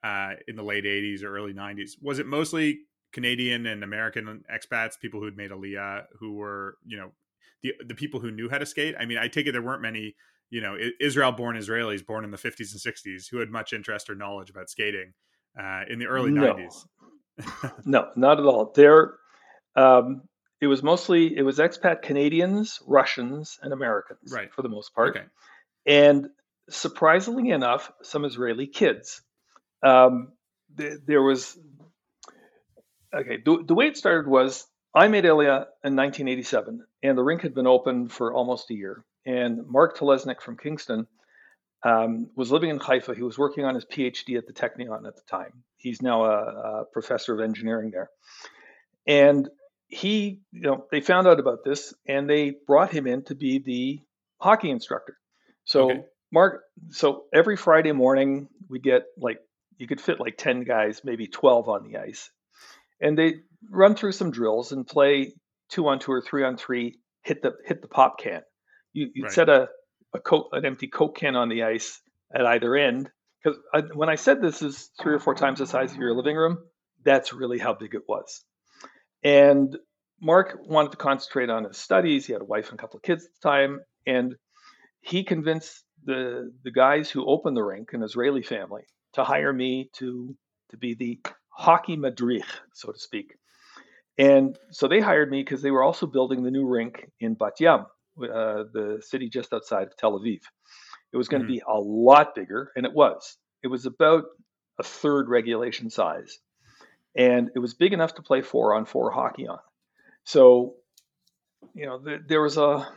uh, 0.04 0.32
in 0.48 0.56
the 0.56 0.64
late 0.64 0.86
'80s 0.86 1.24
or 1.24 1.36
early 1.36 1.54
'90s, 1.54 1.92
was 2.02 2.20
it 2.20 2.26
mostly 2.26 2.80
Canadian 3.14 3.66
and 3.66 3.84
American 3.84 4.44
expats, 4.54 5.00
people 5.00 5.20
who'd 5.20 5.38
made 5.38 5.52
Aliyah, 5.52 6.04
who 6.20 6.34
were, 6.34 6.78
you 6.86 6.98
know, 6.98 7.12
the 7.62 7.74
the 7.88 7.96
people 7.96 8.20
who 8.20 8.32
knew 8.32 8.50
how 8.50 8.58
to 8.58 8.66
skate? 8.66 8.96
I 9.00 9.06
mean, 9.06 9.18
I 9.18 9.28
take 9.28 9.48
it 9.48 9.52
there 9.54 9.62
weren't 9.62 9.82
many, 9.82 10.16
you 10.50 10.62
know, 10.62 10.76
Israel-born 11.00 11.56
Israelis 11.56 12.06
born 12.06 12.24
in 12.24 12.32
the 12.32 12.38
'50s 12.38 12.72
and 12.74 12.82
'60s 12.82 13.30
who 13.32 13.40
had 13.40 13.50
much 13.50 13.74
interest 13.74 14.10
or 14.10 14.16
knowledge 14.16 14.50
about 14.50 14.70
skating 14.70 15.14
uh, 15.60 15.82
in 15.90 16.00
the 16.00 16.06
early 16.06 16.32
No. 16.32 16.54
'90s. 16.54 16.86
no, 17.86 18.10
not 18.16 18.40
at 18.40 18.46
all. 18.46 18.72
There, 18.76 19.16
um, 19.76 20.22
it 20.62 20.68
was 20.68 20.84
mostly 20.84 21.36
it 21.36 21.42
was 21.44 21.60
expat 21.60 22.02
Canadians, 22.02 22.80
Russians, 22.88 23.58
and 23.62 23.74
Americans, 23.74 24.32
right, 24.32 24.54
for 24.54 24.62
the 24.62 24.70
most 24.70 24.94
part. 24.94 25.16
Okay. 25.16 25.26
And 25.86 26.28
surprisingly 26.70 27.50
enough, 27.50 27.92
some 28.02 28.26
Israeli 28.26 28.68
kids. 28.68 29.22
Um, 29.84 30.32
th- 30.78 31.00
there 31.06 31.22
was 31.22 31.58
okay. 33.14 33.38
The, 33.44 33.64
the 33.66 33.76
way 33.76 33.88
it 33.88 33.98
started 33.98 34.28
was 34.30 34.66
I 34.96 35.08
made 35.08 35.24
Aliyah 35.24 35.66
in 35.84 35.96
1987, 35.96 36.86
and 37.02 37.18
the 37.18 37.24
rink 37.24 37.42
had 37.42 37.56
been 37.56 37.68
open 37.68 38.10
for 38.10 38.34
almost 38.34 38.70
a 38.72 38.76
year. 38.76 39.04
And 39.26 39.68
Mark 39.68 39.98
Telesnik 39.98 40.42
from 40.42 40.58
Kingston 40.58 41.08
um, 41.84 42.30
was 42.36 42.52
living 42.52 42.70
in 42.70 42.80
Haifa. 42.80 43.16
He 43.16 43.24
was 43.24 43.38
working 43.38 43.66
on 43.66 43.76
his 43.76 43.86
PhD 43.86 44.38
at 44.38 44.48
the 44.48 44.54
Technion 44.54 45.08
at 45.08 45.16
the 45.16 45.22
time. 45.30 45.64
He's 45.78 46.02
now 46.02 46.26
a, 46.26 46.82
a 46.82 46.86
professor 46.92 47.34
of 47.34 47.42
engineering 47.42 47.92
there. 47.92 48.10
And 49.08 49.50
he, 49.88 50.42
you 50.52 50.62
know, 50.62 50.86
they 50.92 51.02
found 51.02 51.28
out 51.28 51.40
about 51.40 51.64
this 51.64 51.94
and 52.08 52.30
they 52.30 52.54
brought 52.68 52.92
him 52.92 53.06
in 53.06 53.24
to 53.26 53.36
be 53.36 53.60
the 53.60 54.00
hockey 54.40 54.70
instructor. 54.70 55.18
So 55.66 55.92
okay. 55.92 56.04
Mark, 56.32 56.64
so 56.90 57.24
every 57.34 57.58
Friday 57.58 57.92
morning 57.92 58.48
we 58.70 58.80
get 58.80 59.04
like 59.18 59.40
you 59.78 59.88
could 59.88 60.02
fit 60.02 60.20
like 60.20 60.38
10 60.38 60.64
guys, 60.64 61.02
maybe 61.04 61.28
12 61.28 61.70
on 61.70 61.84
the 61.84 61.98
ice. 61.98 62.30
And 63.02 63.18
they 63.18 63.36
run 63.70 63.96
through 63.96 64.14
some 64.14 64.32
drills 64.32 64.72
and 64.72 64.88
play 64.88 65.34
two 65.70 65.88
on 65.88 66.00
two 66.00 66.12
or 66.12 66.22
three 66.22 66.44
on 66.44 66.58
three, 66.58 67.00
hit 67.24 67.42
the 67.42 67.54
hit 67.66 67.82
the 67.82 67.88
pop 67.88 68.20
can. 68.20 68.42
You 68.94 69.10
you 69.14 69.24
right. 69.24 69.32
set 69.32 69.50
a 69.50 69.68
a 70.14 70.20
coke, 70.20 70.50
an 70.52 70.66
empty 70.66 70.88
coke 70.88 71.18
can 71.18 71.36
on 71.36 71.50
the 71.50 71.64
ice 71.64 72.00
at 72.34 72.46
either 72.46 72.76
end. 72.76 73.10
Because 73.44 73.60
when 73.94 74.10
I 74.10 74.16
said 74.16 74.42
this 74.42 74.62
is 74.62 74.92
three 75.02 75.14
or 75.14 75.20
four 75.20 75.36
times 75.36 75.60
the 75.60 75.66
size 75.66 75.92
of 75.92 75.98
your 75.98 76.16
living 76.16 76.38
room, 76.38 76.60
that's 77.04 77.34
really 77.34 77.58
how 77.60 77.74
big 77.74 77.94
it 77.96 78.04
was. 78.08 78.44
And 79.24 79.76
Mark 80.22 80.60
wanted 80.66 80.92
to 80.92 80.98
concentrate 80.98 81.50
on 81.50 81.66
his 81.66 81.78
studies. 81.78 82.26
He 82.26 82.34
had 82.34 82.42
a 82.42 82.46
wife 82.46 82.70
and 82.70 82.80
a 82.80 82.82
couple 82.82 82.98
of 82.98 83.04
kids 83.04 83.26
at 83.26 83.32
the 83.42 83.50
time, 83.50 83.82
and 84.06 84.36
he 85.02 85.24
convinced 85.24 85.84
the 86.06 86.52
the 86.64 86.72
guys 86.72 87.10
who 87.10 87.26
opened 87.26 87.58
the 87.58 87.64
rink, 87.64 87.90
an 87.94 88.04
Israeli 88.04 88.44
family, 88.44 88.84
to 89.14 89.24
hire 89.24 89.54
me 89.54 89.90
to 89.94 90.36
to 90.72 90.78
be 90.78 90.96
the 90.96 91.20
hockey 91.50 91.96
madrich, 91.96 92.46
so 92.74 92.92
to 92.92 93.00
speak. 93.00 93.36
And 94.18 94.58
so 94.72 94.88
they 94.88 95.00
hired 95.00 95.32
me 95.32 95.42
because 95.42 95.62
they 95.62 95.72
were 95.72 95.84
also 95.84 96.06
building 96.06 96.44
the 96.44 96.52
new 96.52 96.68
rink 96.68 97.10
in 97.20 97.34
Bat 97.34 97.54
Yam, 97.60 97.80
uh, 98.22 98.64
the 98.72 99.02
city 99.06 99.30
just 99.30 99.54
outside 99.54 99.88
of 99.88 99.98
Tel 99.98 100.20
Aviv. 100.20 100.42
It 101.12 101.18
was 101.18 101.28
going 101.28 101.42
to 101.42 101.48
mm-hmm. 101.48 101.56
be 101.56 101.64
a 101.68 101.80
lot 101.80 102.36
bigger, 102.36 102.72
and 102.76 102.86
it 102.86 102.94
was. 102.94 103.38
It 103.64 103.68
was 103.68 103.86
about 103.86 104.26
a 104.80 104.84
third 104.84 105.30
regulation 105.30 105.90
size, 105.90 106.40
and 107.16 107.52
it 107.56 107.60
was 107.60 107.76
big 107.76 107.94
enough 107.94 108.16
to 108.16 108.24
play 108.24 108.42
four 108.42 108.74
on 108.74 108.86
four 108.86 109.12
hockey 109.12 109.48
on. 109.48 109.60
So, 110.26 110.76
you 111.76 111.86
know, 111.86 112.00
there, 112.00 112.20
there 112.28 112.42
was 112.42 112.58
a. 112.58 112.88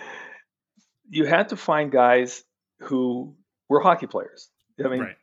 you 1.08 1.24
had 1.24 1.48
to 1.50 1.56
find 1.56 1.90
guys 1.90 2.42
who 2.80 3.34
were 3.68 3.80
hockey 3.80 4.06
players. 4.06 4.49
I 4.84 4.88
mean, 4.88 5.00
right. 5.00 5.16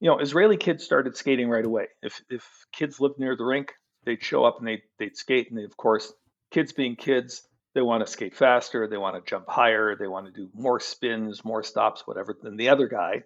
you 0.00 0.10
know, 0.10 0.18
Israeli 0.18 0.56
kids 0.56 0.84
started 0.84 1.16
skating 1.16 1.48
right 1.48 1.64
away. 1.64 1.88
If 2.02 2.22
if 2.30 2.44
kids 2.72 3.00
lived 3.00 3.18
near 3.18 3.36
the 3.36 3.44
rink, 3.44 3.72
they'd 4.04 4.22
show 4.22 4.44
up 4.44 4.58
and 4.58 4.66
they 4.66 4.82
they'd 4.98 5.16
skate, 5.16 5.48
and 5.50 5.58
they, 5.58 5.64
of 5.64 5.76
course, 5.76 6.12
kids 6.50 6.72
being 6.72 6.96
kids, 6.96 7.46
they 7.74 7.82
want 7.82 8.04
to 8.04 8.10
skate 8.10 8.34
faster, 8.34 8.88
they 8.88 8.96
want 8.96 9.16
to 9.16 9.28
jump 9.28 9.46
higher, 9.48 9.96
they 9.96 10.06
want 10.06 10.26
to 10.26 10.32
do 10.32 10.48
more 10.54 10.80
spins, 10.80 11.44
more 11.44 11.62
stops, 11.62 12.06
whatever 12.06 12.34
than 12.40 12.56
the 12.56 12.70
other 12.70 12.88
guy. 12.88 13.22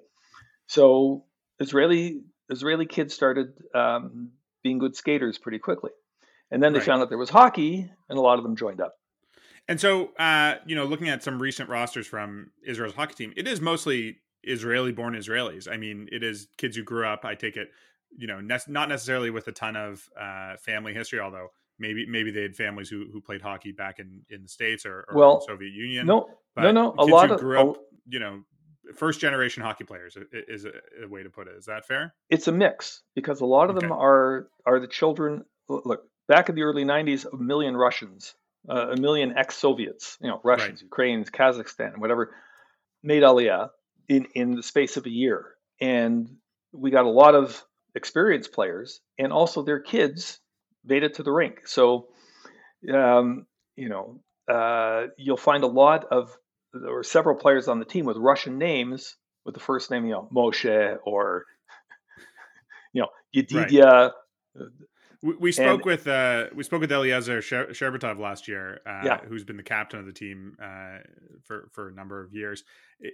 So 0.67 1.25
Israeli 1.59 2.23
Israeli 2.49 2.87
kids 2.87 3.15
started 3.15 3.53
um, 3.75 4.31
being 4.63 4.79
good 4.79 4.97
skaters 4.97 5.39
pretty 5.39 5.59
quickly, 5.59 5.91
and 6.51 6.63
then 6.63 6.73
they 6.73 6.81
right. 6.81 6.87
found 6.87 7.03
out 7.03 7.09
there 7.09 7.19
was 7.19 7.31
hockey, 7.31 7.91
and 8.09 8.19
a 8.19 8.23
lot 8.23 8.39
of 8.39 8.45
them 8.45 8.57
joined 8.57 8.81
up. 8.81 8.95
And 9.69 9.81
so, 9.81 10.09
uh, 10.19 10.57
you 10.67 10.75
know, 10.75 10.85
looking 10.85 11.09
at 11.09 11.23
some 11.23 11.41
recent 11.41 11.69
rosters 11.69 12.07
from 12.07 12.51
Israel's 12.67 12.95
hockey 12.95 13.15
team, 13.15 13.33
it 13.37 13.47
is 13.47 13.61
mostly 13.61 14.19
Israeli-born 14.43 15.15
Israelis. 15.15 15.71
I 15.71 15.77
mean, 15.77 16.09
it 16.11 16.23
is 16.23 16.49
kids 16.57 16.77
who 16.77 16.83
grew 16.83 17.07
up. 17.07 17.25
I 17.25 17.35
take 17.35 17.57
it, 17.57 17.71
you 18.17 18.27
know, 18.27 18.41
ne- 18.41 18.59
not 18.69 18.89
necessarily 18.89 19.31
with 19.31 19.47
a 19.49 19.53
ton 19.53 19.77
of 19.77 20.09
uh, 20.19 20.57
family 20.57 20.95
history, 20.95 21.21
although 21.21 21.49
maybe 21.79 22.07
maybe 22.07 22.31
they 22.31 22.43
had 22.43 22.57
families 22.57 22.89
who, 22.89 23.07
who 23.13 23.21
played 23.21 23.43
hockey 23.43 23.73
back 23.73 23.99
in, 23.99 24.23
in 24.29 24.43
the 24.43 24.49
states 24.49 24.87
or, 24.87 25.07
or 25.09 25.15
well, 25.15 25.41
Soviet 25.41 25.73
Union. 25.73 26.07
No, 26.07 26.29
but 26.55 26.63
no, 26.63 26.73
no. 26.73 26.95
A 26.99 27.05
lot 27.05 27.31
of 27.31 27.41
grew 27.41 27.71
up, 27.71 27.77
you 28.09 28.21
know, 28.21 28.43
first 28.95 29.21
generation 29.21 29.63
hockey 29.63 29.85
players 29.85 30.17
is 30.33 30.65
a, 30.65 30.73
a, 31.05 31.09
way 31.09 31.23
to 31.23 31.31
put 31.31 31.49
it. 31.49 31.55
Is 31.57 31.67
that 31.67 31.87
fair? 31.87 32.15
It's 32.29 32.49
a 32.49 32.53
mix 32.53 33.03
because 33.15 33.41
a 33.41 33.47
lot 33.47 33.71
of 33.71 33.77
okay. 33.77 33.87
them 33.87 33.93
are 33.93 34.49
are 34.67 34.81
the 34.81 34.89
children. 34.89 35.45
Look, 35.69 36.03
back 36.29 36.49
in 36.49 36.55
the 36.55 36.63
early 36.63 36.85
'90s, 36.85 37.27
a 37.33 37.37
million 37.37 37.77
Russians, 37.77 38.35
uh, 38.69 38.89
a 38.91 38.97
million 38.97 39.37
ex-Soviets, 39.37 40.19
you 40.21 40.29
know, 40.29 40.41
Russians, 40.45 40.81
right. 40.81 40.83
Ukrainians, 40.83 41.31
Kazakhstan, 41.31 41.99
whatever, 41.99 42.35
made 43.03 43.23
Aliyah 43.23 43.71
in 44.11 44.27
in 44.35 44.57
the 44.57 44.63
space 44.63 44.99
of 44.99 45.07
a 45.07 45.11
year, 45.11 45.55
and 45.81 46.29
we 46.73 46.91
got 46.91 47.07
a 47.07 47.11
lot 47.11 47.35
of 47.35 47.65
experienced 47.95 48.53
players 48.53 49.01
and 49.19 49.33
also 49.33 49.63
their 49.63 49.81
kids 49.81 50.41
made 50.85 51.03
it 51.03 51.15
to 51.15 51.23
the 51.23 51.33
rink. 51.33 51.67
So, 51.67 52.09
um, 52.93 53.47
you 53.77 53.89
know, 53.89 54.21
uh, 54.53 55.07
you'll 55.17 55.37
find 55.37 55.65
a 55.65 55.69
lot 55.69 56.07
of 56.11 56.37
there 56.73 56.93
were 56.93 57.05
several 57.05 57.37
players 57.37 57.69
on 57.69 57.79
the 57.79 57.85
team 57.85 58.05
with 58.05 58.17
Russian 58.17 58.59
names 58.59 59.17
with 59.45 59.55
the 59.55 59.61
first 59.61 59.91
name, 59.91 60.05
you 60.05 60.13
know, 60.13 60.29
Moshe 60.35 60.99
or 61.05 61.47
you 62.93 63.03
know, 63.03 63.09
Yedidia. 63.35 64.13
Right. 64.55 64.67
We, 65.23 65.35
we 65.35 65.53
spoke 65.53 65.81
and, 65.81 65.85
with 65.85 66.07
uh, 66.09 66.47
we 66.55 66.65
spoke 66.65 66.81
with 66.81 66.91
Eliezer 66.91 67.41
Sherbatov 67.41 68.19
last 68.19 68.49
year, 68.49 68.81
uh, 68.87 69.03
yeah. 69.05 69.21
who's 69.29 69.45
been 69.45 69.59
the 69.59 69.63
captain 69.63 70.01
of 70.01 70.07
the 70.07 70.13
team 70.13 70.57
uh, 70.63 70.99
for 71.43 71.69
for 71.73 71.89
a 71.89 71.93
number 71.93 72.23
of 72.25 72.33
years. 72.33 72.65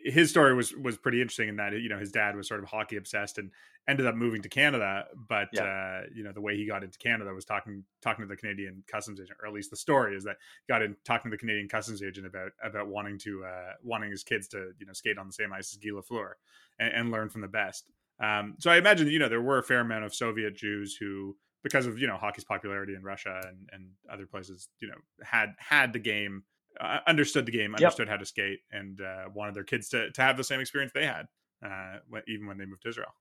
His 0.05 0.31
story 0.31 0.55
was 0.55 0.73
was 0.73 0.97
pretty 0.97 1.21
interesting 1.21 1.49
in 1.49 1.57
that 1.57 1.73
you 1.73 1.89
know 1.89 1.99
his 1.99 2.13
dad 2.13 2.37
was 2.37 2.47
sort 2.47 2.63
of 2.63 2.69
hockey 2.69 2.97
obsessed 2.97 3.39
and 3.39 3.51
ended 3.89 4.07
up 4.07 4.15
moving 4.15 4.41
to 4.43 4.49
Canada, 4.49 5.07
but 5.29 5.49
yeah. 5.53 5.65
Uh, 5.65 6.03
you 6.15 6.23
know 6.23 6.31
the 6.31 6.41
way 6.41 6.57
he 6.57 6.65
got 6.65 6.85
into 6.85 6.97
Canada 6.99 7.35
was 7.35 7.45
talking 7.45 7.83
talking 8.03 8.25
to 8.25 8.29
the 8.29 8.37
Canadian 8.37 8.85
customs 8.87 9.21
agent, 9.21 9.39
or 9.43 9.49
at 9.49 9.53
least 9.53 9.71
the 9.71 9.77
story 9.77 10.17
is 10.17 10.23
that 10.25 10.37
got 10.69 10.83
in 10.83 10.95
talking 11.05 11.29
to 11.29 11.35
the 11.35 11.41
Canadian 11.41 11.69
customs 11.69 12.05
agent 12.05 12.25
about 12.25 12.53
about 12.63 12.87
wanting 12.87 13.19
to 13.19 13.45
uh, 13.45 13.73
wanting 13.83 14.13
his 14.13 14.23
kids 14.23 14.47
to 14.49 14.71
you 14.79 14.87
know 14.87 14.93
skate 14.93 15.19
on 15.19 15.27
the 15.27 15.33
same 15.33 15.53
ice 15.53 15.73
as 15.73 15.79
Guy 15.79 15.91
Lafleur 15.91 16.35
and, 16.79 16.93
and 16.95 17.11
learn 17.11 17.31
from 17.31 17.41
the 17.41 17.49
best. 17.49 17.91
Um, 18.21 18.55
so 18.61 18.71
I 18.71 18.77
imagine 18.77 19.09
you 19.09 19.19
know 19.19 19.29
there 19.29 19.43
were 19.43 19.59
a 19.59 19.65
fair 19.65 19.81
amount 19.81 20.05
of 20.05 20.15
Soviet 20.15 20.57
Jews 20.57 20.95
who 20.95 21.37
because 21.67 21.87
of 21.87 21.99
you 21.99 22.07
know 22.07 22.17
hockey's 22.17 22.45
popularity 22.45 22.95
in 22.95 23.03
Russia 23.03 23.41
and, 23.45 23.69
and 23.73 23.89
other 24.09 24.25
places, 24.25 24.69
you 24.79 24.87
know, 24.87 24.95
had 25.25 25.49
had 25.59 25.93
the 25.93 25.99
game, 25.99 26.45
uh, 26.81 26.99
understood 27.09 27.45
the 27.45 27.51
game, 27.51 27.75
understood 27.75 28.07
yep. 28.07 28.13
how 28.13 28.17
to 28.17 28.25
skate, 28.25 28.61
and 28.71 29.01
uh, 29.01 29.25
wanted 29.35 29.57
their 29.57 29.65
kids 29.65 29.89
to 29.89 30.13
to 30.13 30.23
have 30.23 30.37
the 30.37 30.45
same 30.45 30.61
experience 30.61 30.93
they 30.95 31.05
had, 31.05 31.27
uh, 31.65 31.97
even 32.29 32.47
when 32.47 32.57
they 32.57 32.67
moved 32.67 32.83
to 32.83 32.89
Israel. 32.89 33.13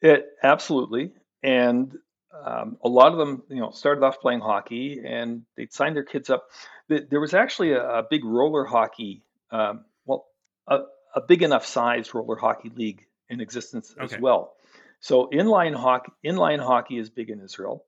It 0.00 0.24
absolutely, 0.44 1.14
and 1.42 1.98
um, 2.32 2.76
a 2.84 2.88
lot 2.88 3.10
of 3.10 3.18
them, 3.18 3.42
you 3.48 3.60
know, 3.60 3.70
started 3.72 4.04
off 4.04 4.20
playing 4.20 4.38
hockey, 4.38 5.00
and 5.04 5.42
they'd 5.56 5.72
sign 5.72 5.94
their 5.94 6.04
kids 6.04 6.30
up. 6.30 6.46
There 6.88 7.20
was 7.20 7.34
actually 7.34 7.72
a, 7.72 7.82
a 7.82 8.02
big 8.08 8.24
roller 8.24 8.64
hockey, 8.64 9.24
um, 9.50 9.84
well, 10.06 10.26
a, 10.68 10.82
a, 11.16 11.20
big 11.20 11.42
enough 11.42 11.66
size 11.66 12.14
roller 12.14 12.36
hockey 12.36 12.70
league 12.72 13.04
in 13.28 13.40
existence 13.40 13.92
okay. 14.00 14.14
as 14.14 14.20
well. 14.20 14.54
So 15.00 15.28
inline 15.32 15.74
hockey, 15.74 16.12
inline 16.24 16.60
hockey 16.60 16.98
is 16.98 17.10
big 17.10 17.30
in 17.30 17.40
Israel, 17.40 17.84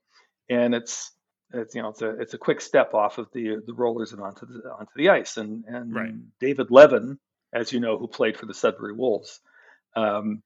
and 0.48 0.75
it's 0.75 1.12
it's 1.53 1.75
you 1.75 1.83
know 1.83 1.90
it's 1.90 2.03
a 2.03 2.20
it's 2.20 2.35
a 2.35 2.38
quick 2.38 2.61
step 2.61 2.94
off 2.94 3.18
of 3.18 3.29
the 3.33 3.62
the 3.66 3.75
rollers 3.75 4.12
and 4.12 4.22
onto 4.22 4.46
the 4.46 4.70
onto 4.70 4.92
the 4.96 5.11
ice. 5.11 5.37
And 5.37 5.64
and 5.66 5.94
right. 5.94 6.14
David 6.40 6.70
Levin, 6.70 7.18
as 7.53 7.72
you 7.72 7.81
know, 7.81 7.98
who 7.98 8.09
played 8.09 8.37
for 8.37 8.46
the 8.46 8.55
Sudbury 8.55 8.94
Wolves, 8.94 9.40
um, 9.94 10.42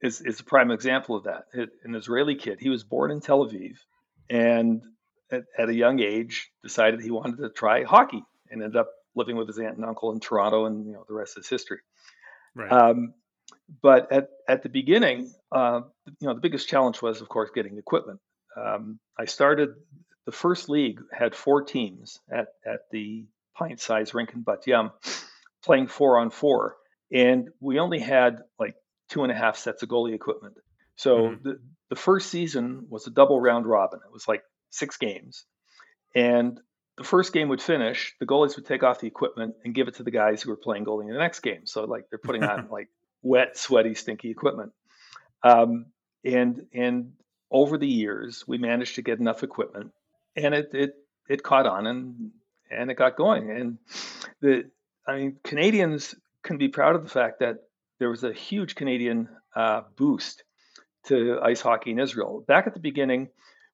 is 0.00 0.20
is 0.20 0.40
a 0.40 0.44
prime 0.44 0.70
example 0.70 1.16
of 1.16 1.24
that. 1.24 1.46
An 1.84 1.94
Israeli 1.94 2.36
kid. 2.36 2.58
He 2.60 2.70
was 2.70 2.84
born 2.84 3.10
in 3.10 3.20
Tel 3.20 3.44
Aviv, 3.44 3.76
and 4.30 4.82
at, 5.30 5.44
at 5.58 5.68
a 5.68 5.74
young 5.74 6.00
age 6.00 6.50
decided 6.62 7.00
he 7.00 7.10
wanted 7.10 7.38
to 7.38 7.50
try 7.50 7.82
hockey, 7.82 8.22
and 8.50 8.62
ended 8.62 8.76
up 8.76 8.90
living 9.16 9.36
with 9.36 9.48
his 9.48 9.58
aunt 9.58 9.76
and 9.76 9.84
uncle 9.84 10.12
in 10.12 10.20
Toronto, 10.20 10.66
and 10.66 10.86
you 10.86 10.92
know 10.92 11.04
the 11.08 11.14
rest 11.14 11.36
is 11.36 11.48
history. 11.48 11.78
Right. 12.54 12.70
Um, 12.70 13.14
but 13.82 14.10
at, 14.12 14.28
at 14.48 14.62
the 14.62 14.68
beginning, 14.68 15.32
uh, 15.52 15.80
you 16.20 16.26
know, 16.26 16.34
the 16.34 16.40
biggest 16.40 16.68
challenge 16.68 17.02
was, 17.02 17.20
of 17.20 17.28
course, 17.28 17.50
getting 17.54 17.78
equipment. 17.78 18.20
Um, 18.56 18.98
I 19.18 19.24
started 19.26 19.70
the 20.24 20.32
first 20.32 20.68
league 20.68 21.00
had 21.12 21.34
four 21.34 21.62
teams 21.62 22.20
at 22.30 22.48
at 22.66 22.80
the 22.90 23.26
pint 23.56 23.80
size 23.80 24.14
rink 24.14 24.32
in 24.34 24.42
Bat 24.42 24.66
Yam, 24.66 24.90
playing 25.64 25.88
four 25.88 26.18
on 26.18 26.30
four, 26.30 26.76
and 27.12 27.48
we 27.60 27.78
only 27.78 27.98
had 27.98 28.40
like 28.58 28.74
two 29.08 29.22
and 29.22 29.32
a 29.32 29.34
half 29.34 29.56
sets 29.56 29.82
of 29.82 29.88
goalie 29.88 30.14
equipment. 30.14 30.56
So 30.96 31.18
mm-hmm. 31.18 31.48
the 31.48 31.60
the 31.90 31.96
first 31.96 32.30
season 32.30 32.86
was 32.88 33.06
a 33.06 33.10
double 33.10 33.40
round 33.40 33.66
robin. 33.66 34.00
It 34.04 34.12
was 34.12 34.26
like 34.26 34.42
six 34.70 34.96
games, 34.96 35.44
and 36.14 36.58
the 36.96 37.04
first 37.04 37.32
game 37.32 37.48
would 37.48 37.60
finish, 37.60 38.14
the 38.20 38.26
goalies 38.26 38.56
would 38.56 38.66
take 38.66 38.82
off 38.82 39.00
the 39.00 39.06
equipment 39.06 39.54
and 39.64 39.74
give 39.74 39.86
it 39.86 39.96
to 39.96 40.02
the 40.02 40.10
guys 40.10 40.42
who 40.42 40.50
were 40.50 40.56
playing 40.56 40.84
goalie 40.84 41.02
in 41.02 41.12
the 41.12 41.18
next 41.18 41.40
game. 41.40 41.66
So 41.66 41.84
like 41.84 42.04
they're 42.10 42.18
putting 42.18 42.42
on 42.42 42.68
like 42.70 42.88
wet, 43.26 43.56
sweaty, 43.58 43.94
stinky 43.94 44.30
equipment. 44.30 44.72
Um, 45.42 45.86
and 46.24 46.66
and 46.72 47.12
over 47.50 47.78
the 47.78 47.88
years, 47.88 48.44
we 48.46 48.58
managed 48.58 48.96
to 48.96 49.02
get 49.02 49.18
enough 49.18 49.42
equipment, 49.42 49.92
and 50.34 50.54
it 50.54 50.70
it 50.72 50.94
it 51.28 51.42
caught 51.42 51.66
on 51.66 51.86
and 51.86 52.30
and 52.70 52.90
it 52.90 52.94
got 52.94 53.16
going. 53.16 53.50
And 53.50 53.78
the 54.40 54.70
I 55.06 55.16
mean, 55.16 55.36
Canadians 55.44 56.14
can 56.42 56.58
be 56.58 56.68
proud 56.68 56.96
of 56.96 57.02
the 57.02 57.10
fact 57.10 57.40
that 57.40 57.58
there 57.98 58.10
was 58.10 58.24
a 58.24 58.32
huge 58.32 58.74
Canadian 58.74 59.28
uh, 59.54 59.82
boost 59.96 60.44
to 61.06 61.38
ice 61.42 61.60
hockey 61.60 61.92
in 61.92 62.00
Israel. 62.00 62.44
Back 62.46 62.66
at 62.66 62.74
the 62.74 62.80
beginning, 62.80 63.28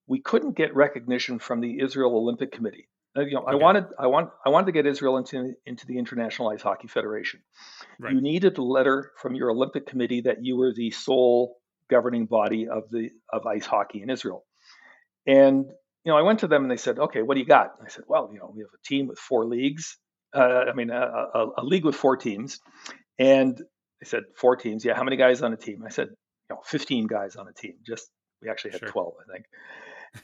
we 0.06 0.20
couldn't 0.20 0.56
get 0.56 0.74
recognition 0.74 1.38
from 1.38 1.60
the 1.60 1.80
Israel 1.80 2.14
Olympic 2.16 2.52
Committee. 2.52 2.88
Uh, 3.16 3.22
you 3.22 3.34
know, 3.34 3.42
okay. 3.42 3.52
I 3.52 3.54
wanted, 3.56 3.84
I 3.98 4.06
want, 4.06 4.30
I 4.44 4.48
wanted 4.48 4.66
to 4.66 4.72
get 4.72 4.86
Israel 4.86 5.18
into 5.18 5.52
into 5.66 5.86
the 5.86 5.98
International 5.98 6.48
Ice 6.48 6.62
Hockey 6.62 6.88
Federation. 6.88 7.40
Right. 7.98 8.14
You 8.14 8.20
needed 8.20 8.56
a 8.58 8.62
letter 8.62 9.12
from 9.18 9.34
your 9.34 9.50
Olympic 9.50 9.86
Committee 9.86 10.22
that 10.22 10.44
you 10.44 10.56
were 10.56 10.72
the 10.72 10.90
sole 10.90 11.58
governing 11.90 12.26
body 12.26 12.68
of 12.68 12.84
the 12.90 13.10
of 13.30 13.46
ice 13.46 13.66
hockey 13.66 14.02
in 14.02 14.08
Israel. 14.08 14.44
And 15.26 15.66
you 16.04 16.10
know, 16.12 16.16
I 16.16 16.22
went 16.22 16.40
to 16.40 16.48
them 16.48 16.62
and 16.62 16.70
they 16.70 16.76
said, 16.76 16.98
"Okay, 16.98 17.22
what 17.22 17.34
do 17.34 17.40
you 17.40 17.46
got?" 17.46 17.74
I 17.84 17.88
said, 17.88 18.04
"Well, 18.08 18.30
you 18.32 18.38
know, 18.38 18.50
we 18.54 18.62
have 18.62 18.70
a 18.74 18.88
team 18.88 19.06
with 19.06 19.18
four 19.18 19.44
leagues. 19.44 19.98
Uh, 20.34 20.64
I 20.68 20.72
mean, 20.72 20.90
a, 20.90 21.28
a, 21.34 21.46
a, 21.58 21.64
league 21.64 21.84
with 21.84 21.94
four 21.94 22.16
teams." 22.16 22.60
And 23.18 23.56
they 23.56 24.06
said, 24.06 24.24
four 24.34 24.56
teams. 24.56 24.84
Yeah, 24.84 24.94
how 24.94 25.04
many 25.04 25.16
guys 25.16 25.42
on 25.42 25.52
a 25.52 25.56
team?" 25.56 25.84
I 25.86 25.90
said, 25.90 26.08
"You 26.08 26.56
know, 26.56 26.60
15 26.64 27.06
guys 27.06 27.36
on 27.36 27.46
a 27.46 27.52
team. 27.52 27.74
Just 27.86 28.10
we 28.40 28.48
actually 28.48 28.72
had 28.72 28.80
sure. 28.80 28.88
12, 28.88 29.14
I 29.20 29.32
think." 29.32 29.44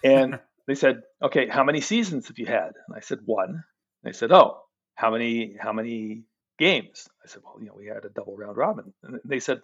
And 0.02 0.40
they 0.68 0.74
said, 0.74 1.00
"Okay, 1.22 1.48
how 1.48 1.64
many 1.64 1.80
seasons 1.80 2.28
have 2.28 2.38
you 2.38 2.46
had?" 2.46 2.72
And 2.86 2.94
I 2.94 3.00
said, 3.00 3.20
"One." 3.24 3.64
They 4.04 4.12
said, 4.12 4.30
"Oh, 4.30 4.60
how 4.94 5.10
many 5.10 5.56
how 5.58 5.72
many 5.72 6.24
games?" 6.58 7.08
I 7.24 7.28
said, 7.28 7.42
"Well, 7.42 7.56
you 7.58 7.66
know, 7.66 7.74
we 7.74 7.86
had 7.86 8.04
a 8.04 8.10
double 8.10 8.36
round 8.36 8.56
robin." 8.56 8.92
And 9.02 9.18
they 9.24 9.40
said, 9.40 9.62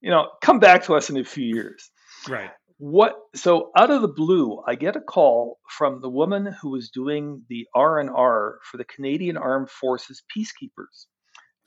"You 0.00 0.10
know, 0.10 0.28
come 0.42 0.58
back 0.58 0.82
to 0.84 0.96
us 0.96 1.08
in 1.08 1.16
a 1.16 1.24
few 1.24 1.46
years." 1.46 1.90
Right. 2.28 2.50
What? 2.78 3.14
So 3.36 3.70
out 3.78 3.92
of 3.92 4.02
the 4.02 4.08
blue, 4.08 4.60
I 4.66 4.74
get 4.74 4.96
a 4.96 5.00
call 5.00 5.60
from 5.78 6.00
the 6.00 6.10
woman 6.10 6.46
who 6.60 6.70
was 6.70 6.90
doing 6.90 7.44
the 7.48 7.68
R 7.72 8.00
and 8.00 8.10
R 8.10 8.58
for 8.68 8.76
the 8.76 8.84
Canadian 8.84 9.36
Armed 9.36 9.70
Forces 9.70 10.22
Peacekeepers. 10.36 11.06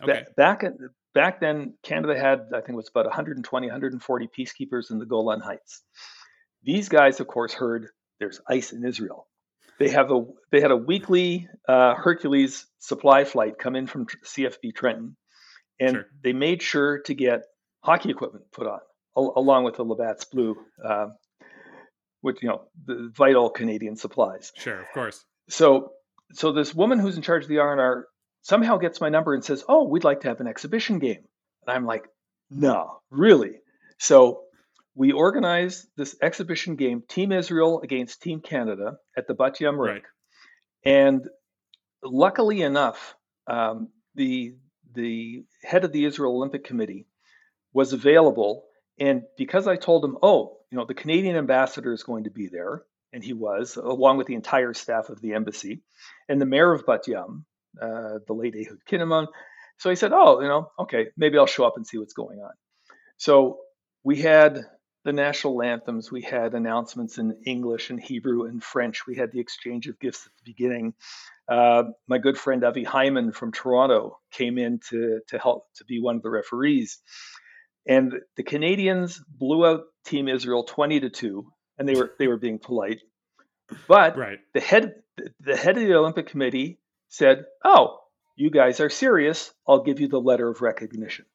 Okay. 0.04 0.26
Back 0.36 0.66
at, 0.66 0.74
back 1.14 1.40
then, 1.40 1.76
Canada 1.82 2.20
had 2.20 2.40
I 2.54 2.60
think 2.60 2.72
it 2.72 2.76
was 2.76 2.90
about 2.90 3.06
120, 3.06 3.68
140 3.68 4.30
peacekeepers 4.38 4.92
in 4.92 5.00
the 5.00 5.06
Golan 5.06 5.40
Heights. 5.40 5.84
These 6.64 6.90
guys, 6.90 7.22
of 7.22 7.28
course, 7.28 7.54
heard 7.54 7.88
there's 8.26 8.42
ice 8.50 8.74
in 8.74 8.84
Israel. 8.84 9.28
They 9.78 9.90
have 9.90 10.10
a 10.12 10.26
they 10.52 10.62
had 10.62 10.72
a 10.72 10.78
weekly 10.78 11.48
uh, 11.68 11.94
Hercules 11.96 12.66
supply 12.80 13.24
flight 13.24 13.60
come 13.60 13.76
in 13.76 13.88
from 13.88 14.08
CFB 14.08 14.74
Trenton, 14.74 15.16
and 15.80 15.92
sure. 15.92 16.06
they 16.24 16.34
made 16.34 16.62
sure 16.62 17.02
to 17.04 17.14
get 17.14 17.42
hockey 17.84 18.10
equipment 18.10 18.46
put 18.52 18.68
on 18.68 18.80
al- 19.16 19.34
along 19.36 19.66
with 19.66 19.76
the 19.76 19.84
Labatt's 19.84 20.26
Blue, 20.26 20.56
uh, 20.84 21.08
with 22.24 22.42
you 22.42 22.50
know 22.50 22.64
the 22.86 23.12
vital 23.16 23.50
Canadian 23.50 23.96
supplies. 23.96 24.52
Sure, 24.56 24.80
of 24.80 24.88
course. 24.94 25.24
So 25.50 25.92
so 26.32 26.52
this 26.52 26.74
woman 26.74 26.98
who's 26.98 27.18
in 27.18 27.22
charge 27.22 27.44
of 27.44 27.50
the 27.50 27.60
R 27.60 27.72
and 27.74 27.82
R 27.82 28.08
somehow 28.42 28.78
gets 28.78 29.02
my 29.02 29.10
number 29.10 29.36
and 29.36 29.44
says, 29.44 29.64
"Oh, 29.68 29.84
we'd 29.88 30.06
like 30.06 30.22
to 30.22 30.30
have 30.30 30.40
an 30.40 30.48
exhibition 30.48 31.00
game," 31.00 31.26
and 31.68 31.76
I'm 31.76 31.86
like, 31.86 32.06
"No, 32.50 33.02
really." 33.12 33.60
So 34.00 34.46
we 34.96 35.12
organized 35.12 35.88
this 35.98 36.16
exhibition 36.22 36.76
game, 36.78 37.04
Team 37.08 37.32
Israel 37.32 37.82
against 37.82 38.22
Team 38.22 38.40
Canada, 38.40 38.98
at 39.18 39.28
the 39.28 39.34
Bat 39.34 39.62
Yam 39.62 39.80
rink, 39.80 40.06
right. 40.86 40.94
and 40.94 41.28
luckily 42.04 42.62
enough, 42.62 43.16
um, 43.48 43.90
the 44.16 44.56
the 44.94 45.44
head 45.62 45.84
of 45.84 45.92
the 45.92 46.06
Israel 46.06 46.38
Olympic 46.38 46.64
Committee 46.64 47.06
was 47.74 47.92
available, 47.92 48.64
and 48.98 49.24
because 49.38 49.68
I 49.68 49.76
told 49.76 50.06
him, 50.06 50.18
oh, 50.24 50.58
you 50.72 50.78
know, 50.78 50.86
the 50.86 50.94
Canadian 50.94 51.36
ambassador 51.36 51.92
is 51.92 52.04
going 52.04 52.24
to 52.24 52.32
be 52.32 52.48
there, 52.48 52.84
and 53.12 53.24
he 53.24 53.34
was, 53.34 53.76
along 53.76 54.18
with 54.18 54.28
the 54.28 54.36
entire 54.36 54.74
staff 54.74 55.10
of 55.10 55.22
the 55.22 55.34
embassy, 55.34 55.82
and 56.30 56.40
the 56.40 56.46
mayor 56.46 56.72
of 56.72 56.86
Bat 56.86 57.08
Yam, 57.08 57.46
uh, 57.82 58.20
the 58.26 58.34
late 58.34 58.56
Ehud 58.56 58.80
Kinnamon. 58.90 59.28
So 59.78 59.90
he 59.90 59.98
said, 59.98 60.14
oh, 60.14 60.40
you 60.40 60.48
know, 60.48 60.72
okay, 60.80 61.08
maybe 61.18 61.38
I'll 61.38 61.48
show 61.48 61.66
up 61.66 61.74
and 61.76 61.86
see 61.86 61.98
what's 61.98 62.14
going 62.14 62.40
on. 62.40 62.52
So 63.18 63.60
we 64.06 64.22
had 64.22 64.62
the 65.06 65.14
national 65.14 65.62
anthems. 65.62 66.12
We 66.12 66.24
had 66.24 66.56
announcements 66.56 67.20
in 67.20 67.38
English 67.46 67.92
and 67.92 68.02
Hebrew 68.02 68.46
and 68.46 68.62
French. 68.62 69.06
We 69.08 69.16
had 69.16 69.32
the 69.32 69.40
exchange 69.40 69.88
of 69.88 70.00
gifts 70.00 70.26
at 70.26 70.32
the 70.38 70.52
beginning. 70.52 70.96
Uh, 71.48 71.84
my 72.08 72.18
good 72.18 72.38
friend 72.38 72.64
Avi 72.64 72.84
Hyman 72.84 73.32
from 73.32 73.52
Toronto 73.52 74.18
came 74.32 74.58
in 74.58 74.80
to, 74.90 75.22
to 75.28 75.38
help 75.38 75.68
to 75.76 75.86
be 75.86 76.02
one 76.02 76.16
of 76.16 76.24
the 76.24 76.32
referees. 76.32 77.00
And 77.88 78.14
the 78.36 78.44
Canadians 78.44 79.22
blew 79.30 79.64
out 79.64 79.82
Team 80.06 80.28
Israel 80.28 80.64
20 80.64 81.02
to 81.02 81.10
2, 81.12 81.46
and 81.78 81.88
they 81.88 81.96
were 81.96 82.12
they 82.18 82.28
were 82.28 82.38
being 82.38 82.58
polite. 82.58 83.00
But 83.88 84.18
right. 84.18 84.40
the 84.56 84.60
head 84.60 84.96
the 85.40 85.56
head 85.56 85.78
of 85.78 85.84
the 85.84 85.94
Olympic 85.94 86.28
Committee 86.28 86.80
said, 87.10 87.46
"Oh, 87.64 88.00
you 88.36 88.50
guys 88.50 88.80
are 88.80 88.90
serious. 88.90 89.54
I'll 89.68 89.84
give 89.84 90.00
you 90.00 90.08
the 90.08 90.20
letter 90.20 90.50
of 90.50 90.62
recognition." 90.62 91.26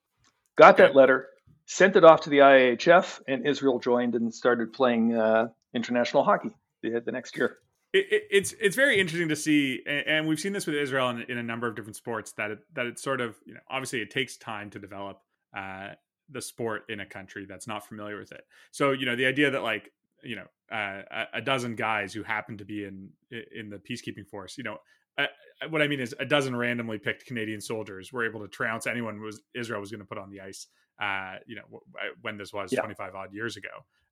Got 0.57 0.75
okay. 0.75 0.89
that 0.89 0.97
letter, 0.97 1.29
sent 1.71 1.95
it 1.95 2.03
off 2.03 2.23
to 2.23 2.31
the 2.31 2.39
IIHF, 2.39 3.21
and 3.29 3.47
Israel 3.47 3.79
joined 3.79 4.17
and 4.17 4.35
started 4.35 4.73
playing 4.73 5.15
uh, 5.15 5.49
international 5.73 6.25
hockey 6.25 6.51
the, 6.83 7.01
the 7.05 7.13
next 7.13 7.37
year. 7.37 7.59
It, 7.93 8.07
it, 8.11 8.23
it's 8.31 8.55
it's 8.61 8.75
very 8.75 8.99
interesting 8.99 9.29
to 9.29 9.37
see, 9.37 9.81
and 9.87 10.27
we've 10.27 10.41
seen 10.41 10.53
this 10.53 10.67
with 10.67 10.75
Israel 10.75 11.11
in, 11.11 11.23
in, 11.29 11.39
a 11.39 11.43
number 11.45 11.69
of 11.69 11.77
different 11.77 11.95
sports. 11.95 12.33
That 12.33 12.51
it, 12.51 12.59
that 12.75 12.87
it's 12.87 13.03
sort 13.03 13.21
of 13.21 13.37
you 13.47 13.55
know 13.55 13.61
obviously 13.71 14.01
it 14.01 14.11
takes 14.11 14.37
time 14.37 14.71
to 14.71 14.81
develop 14.81 15.21
uh, 15.57 15.91
the 16.29 16.43
sport 16.43 16.83
in 16.89 17.01
a 17.01 17.07
country 17.07 17.47
that's 17.49 17.69
not 17.69 17.87
familiar 17.87 18.19
with 18.19 18.33
it. 18.33 18.43
So 18.73 18.91
you 18.91 19.07
know 19.07 19.15
the 19.15 19.27
idea 19.27 19.53
that 19.53 19.63
like 19.63 19.93
you 20.25 20.37
know 20.37 20.47
uh, 20.77 21.25
a 21.33 21.41
dozen 21.41 21.77
guys 21.77 22.13
who 22.13 22.25
happen 22.25 22.59
to 22.59 22.65
be 22.65 22.85
in 22.85 23.11
in 23.31 23.71
the 23.71 23.79
peacekeeping 23.79 24.27
force, 24.27 24.59
you 24.59 24.65
know 24.65 24.79
uh, 25.19 25.27
what 25.69 25.83
I 25.83 25.89
mean 25.89 26.01
is 26.01 26.15
a 26.19 26.25
dozen 26.25 26.55
randomly 26.57 26.99
picked 26.99 27.27
Canadian 27.27 27.61
soldiers 27.61 28.13
were 28.13 28.25
able 28.25 28.41
to 28.41 28.49
trounce 28.49 28.87
anyone 28.87 29.21
was 29.21 29.41
Israel 29.55 29.81
was 29.81 29.91
going 29.91 30.01
to 30.01 30.07
put 30.07 30.19
on 30.19 30.31
the 30.31 30.41
ice. 30.41 30.67
Uh, 31.01 31.37
you 31.47 31.57
know 31.57 31.81
when 32.21 32.37
this 32.37 32.53
was 32.53 32.73
yeah. 32.73 32.81
25 32.81 33.15
odd 33.15 33.33
years 33.33 33.57
ago. 33.57 33.69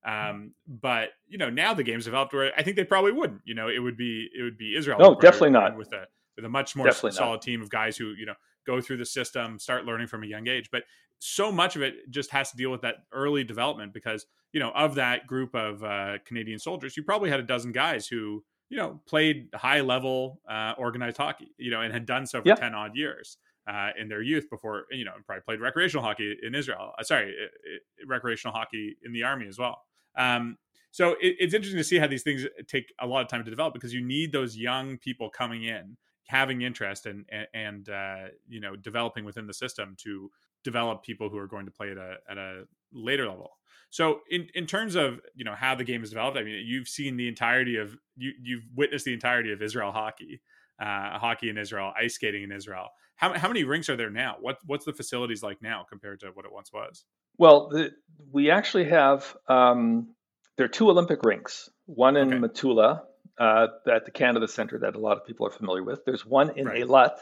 Mm-hmm. 0.06 0.30
Um, 0.30 0.52
but 0.66 1.10
you 1.28 1.38
know 1.38 1.50
now 1.50 1.74
the 1.74 1.82
game's 1.82 2.06
developed 2.06 2.32
where 2.32 2.52
I 2.56 2.62
think 2.62 2.76
they 2.76 2.84
probably 2.84 3.12
wouldn't. 3.12 3.42
You 3.44 3.54
know 3.54 3.68
it 3.68 3.78
would 3.78 3.96
be 3.96 4.28
it 4.36 4.42
would 4.42 4.56
be 4.56 4.74
Israel. 4.76 4.98
No, 4.98 5.14
definitely 5.14 5.50
not 5.50 5.76
with 5.76 5.92
a 5.92 6.06
with 6.36 6.44
a 6.44 6.48
much 6.48 6.76
more 6.76 6.86
definitely 6.86 7.12
solid 7.12 7.34
not. 7.34 7.42
team 7.42 7.60
of 7.60 7.68
guys 7.68 7.96
who 7.96 8.14
you 8.18 8.26
know 8.26 8.34
go 8.66 8.80
through 8.80 8.98
the 8.98 9.06
system, 9.06 9.58
start 9.58 9.84
learning 9.84 10.06
from 10.06 10.22
a 10.22 10.26
young 10.26 10.46
age. 10.48 10.70
But 10.70 10.84
so 11.18 11.50
much 11.50 11.76
of 11.76 11.82
it 11.82 12.10
just 12.10 12.30
has 12.30 12.50
to 12.52 12.56
deal 12.56 12.70
with 12.70 12.82
that 12.82 12.96
early 13.12 13.44
development 13.44 13.92
because 13.92 14.24
you 14.52 14.60
know 14.60 14.70
of 14.70 14.94
that 14.94 15.26
group 15.26 15.54
of 15.54 15.84
uh, 15.84 16.18
Canadian 16.24 16.58
soldiers, 16.58 16.96
you 16.96 17.02
probably 17.02 17.28
had 17.28 17.40
a 17.40 17.44
dozen 17.44 17.72
guys 17.72 18.06
who 18.06 18.44
you 18.70 18.76
know, 18.76 19.00
played 19.06 19.48
high 19.54 19.80
level 19.80 20.40
uh, 20.48 20.74
organized 20.76 21.16
hockey, 21.16 21.54
you 21.56 21.70
know, 21.70 21.80
and 21.80 21.92
had 21.92 22.04
done 22.04 22.26
so 22.26 22.42
for 22.42 22.54
10 22.54 22.74
odd 22.74 22.94
years 22.94 23.38
uh, 23.68 23.90
in 24.00 24.08
their 24.08 24.22
youth 24.22 24.48
before, 24.48 24.84
you 24.90 25.04
know, 25.04 25.12
probably 25.26 25.42
played 25.42 25.60
recreational 25.60 26.04
hockey 26.04 26.36
in 26.42 26.54
Israel. 26.54 26.92
Uh, 26.98 27.02
sorry, 27.02 27.30
it, 27.30 27.50
it, 27.64 28.08
recreational 28.08 28.54
hockey 28.54 28.96
in 29.04 29.12
the 29.12 29.22
army 29.22 29.46
as 29.46 29.58
well. 29.58 29.82
Um, 30.16 30.56
so 30.90 31.12
it, 31.20 31.36
it's 31.38 31.54
interesting 31.54 31.78
to 31.78 31.84
see 31.84 31.98
how 31.98 32.06
these 32.06 32.22
things 32.22 32.46
take 32.66 32.92
a 33.00 33.06
lot 33.06 33.22
of 33.22 33.28
time 33.28 33.44
to 33.44 33.50
develop 33.50 33.74
because 33.74 33.92
you 33.92 34.04
need 34.04 34.32
those 34.32 34.56
young 34.56 34.96
people 34.96 35.28
coming 35.28 35.64
in, 35.64 35.96
having 36.26 36.62
interest 36.62 37.06
and, 37.06 37.26
and, 37.52 37.88
uh, 37.90 38.28
you 38.48 38.60
know, 38.60 38.74
developing 38.74 39.24
within 39.24 39.46
the 39.46 39.54
system 39.54 39.96
to 39.98 40.30
develop 40.64 41.02
people 41.02 41.28
who 41.28 41.36
are 41.36 41.46
going 41.46 41.66
to 41.66 41.70
play 41.70 41.90
at 41.90 41.98
a, 41.98 42.16
at 42.30 42.38
a 42.38 42.64
later 42.92 43.28
level. 43.28 43.50
So 43.90 44.20
in 44.30 44.48
in 44.54 44.66
terms 44.66 44.96
of 44.96 45.20
you 45.34 45.44
know 45.44 45.54
how 45.54 45.74
the 45.74 45.84
game 45.84 46.02
is 46.02 46.10
developed, 46.10 46.36
I 46.36 46.42
mean 46.42 46.62
you've 46.66 46.88
seen 46.88 47.16
the 47.16 47.26
entirety 47.26 47.76
of 47.76 47.96
you 48.16 48.32
you've 48.42 48.64
witnessed 48.74 49.06
the 49.06 49.14
entirety 49.14 49.50
of 49.50 49.62
Israel 49.62 49.92
hockey, 49.92 50.42
uh, 50.78 51.18
hockey 51.18 51.48
in 51.48 51.56
Israel, 51.56 51.92
ice 51.98 52.14
skating 52.14 52.42
in 52.42 52.52
Israel. 52.52 52.88
How 53.18 53.36
how 53.36 53.48
many 53.48 53.64
rinks 53.64 53.88
are 53.88 53.96
there 53.96 54.10
now? 54.10 54.36
What 54.40 54.58
what's 54.64 54.84
the 54.84 54.92
facilities 54.92 55.42
like 55.42 55.60
now 55.60 55.84
compared 55.88 56.20
to 56.20 56.28
what 56.28 56.46
it 56.46 56.52
once 56.52 56.72
was? 56.72 57.04
Well, 57.36 57.68
the, 57.68 57.90
we 58.32 58.50
actually 58.50 58.84
have 58.84 59.36
um, 59.48 60.14
there 60.56 60.64
are 60.64 60.70
two 60.70 60.88
Olympic 60.88 61.22
rinks. 61.24 61.68
One 61.86 62.16
in 62.16 62.32
okay. 62.32 62.38
Metula 62.38 63.02
uh, 63.38 63.66
at 63.92 64.04
the 64.04 64.12
Canada 64.12 64.46
Center 64.46 64.78
that 64.80 64.94
a 64.94 65.00
lot 65.00 65.16
of 65.16 65.26
people 65.26 65.46
are 65.46 65.50
familiar 65.50 65.82
with. 65.82 66.04
There's 66.04 66.24
one 66.24 66.56
in 66.56 66.66
right. 66.66 66.84
Eilat, 66.84 67.16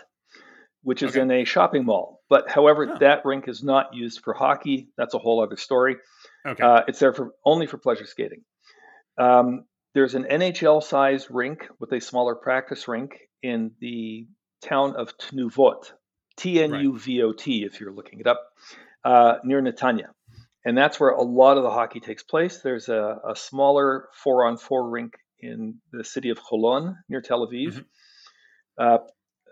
which 0.82 1.02
is 1.02 1.12
okay. 1.12 1.20
in 1.20 1.30
a 1.30 1.44
shopping 1.44 1.86
mall. 1.86 2.22
But 2.28 2.50
however, 2.50 2.90
oh. 2.90 2.98
that 2.98 3.24
rink 3.24 3.48
is 3.48 3.62
not 3.62 3.94
used 3.94 4.20
for 4.22 4.34
hockey. 4.34 4.88
That's 4.98 5.14
a 5.14 5.18
whole 5.18 5.42
other 5.42 5.56
story. 5.56 5.96
Okay. 6.46 6.62
Uh, 6.62 6.82
it's 6.88 6.98
there 6.98 7.14
for 7.14 7.32
only 7.44 7.66
for 7.66 7.78
pleasure 7.78 8.06
skating. 8.06 8.42
Um, 9.18 9.64
there's 9.94 10.14
an 10.14 10.24
NHL 10.24 10.82
sized 10.82 11.28
rink 11.30 11.66
with 11.80 11.90
a 11.92 12.00
smaller 12.00 12.34
practice 12.34 12.86
rink 12.86 13.16
in 13.42 13.72
the 13.80 14.26
town 14.68 14.96
of 14.96 15.16
Tnuvot, 15.18 15.92
T 16.36 16.62
N 16.62 16.74
U 16.74 16.98
V 16.98 17.22
O 17.22 17.32
T, 17.32 17.64
if 17.64 17.80
you're 17.80 17.92
looking 17.92 18.20
it 18.20 18.26
up, 18.26 18.40
uh, 19.04 19.36
near 19.44 19.62
Netanya. 19.62 20.08
And 20.64 20.76
that's 20.76 20.98
where 20.98 21.10
a 21.10 21.22
lot 21.22 21.58
of 21.58 21.62
the 21.62 21.70
hockey 21.70 22.00
takes 22.00 22.24
place. 22.24 22.58
There's 22.58 22.88
a, 22.88 23.20
a 23.30 23.36
smaller 23.36 24.08
four 24.12 24.46
on 24.46 24.56
four 24.56 24.90
rink 24.90 25.14
in 25.38 25.76
the 25.92 26.02
city 26.02 26.30
of 26.30 26.38
Holon 26.38 26.96
near 27.08 27.20
Tel 27.20 27.46
Aviv. 27.46 27.68
Mm-hmm. 27.68 27.80
Uh, 28.78 28.98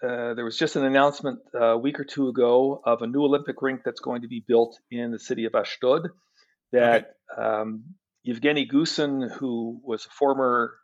uh, 0.04 0.34
there 0.34 0.44
was 0.44 0.58
just 0.58 0.76
an 0.76 0.84
announcement 0.84 1.38
a 1.54 1.78
week 1.78 2.00
or 2.00 2.04
two 2.04 2.28
ago 2.28 2.82
of 2.84 3.02
a 3.02 3.06
new 3.06 3.22
Olympic 3.22 3.62
rink 3.62 3.82
that's 3.84 4.00
going 4.00 4.22
to 4.22 4.28
be 4.28 4.44
built 4.46 4.78
in 4.90 5.12
the 5.12 5.18
city 5.18 5.44
of 5.44 5.54
Ashdod 5.54 6.08
that 6.72 7.14
okay. 7.32 7.42
um, 7.42 7.84
Yevgeny 8.24 8.66
Gusin, 8.66 9.30
who 9.30 9.80
was 9.84 10.04
a 10.06 10.10
former 10.10 10.74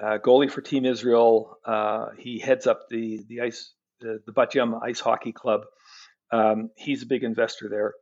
uh, 0.00 0.18
goalie 0.18 0.50
for 0.50 0.60
Team 0.60 0.84
Israel, 0.84 1.58
uh, 1.64 2.06
he 2.18 2.38
heads 2.38 2.66
up 2.66 2.88
the 2.90 3.24
the 3.28 3.40
ice 3.40 3.72
the, 4.00 4.20
the 4.26 4.32
Bat 4.32 4.54
Yam 4.54 4.74
Ice 4.82 5.00
Hockey 5.00 5.32
Club. 5.32 5.62
Um, 6.32 6.70
he's 6.76 7.02
a 7.02 7.06
big 7.06 7.24
investor 7.24 7.68
there. 7.68 7.94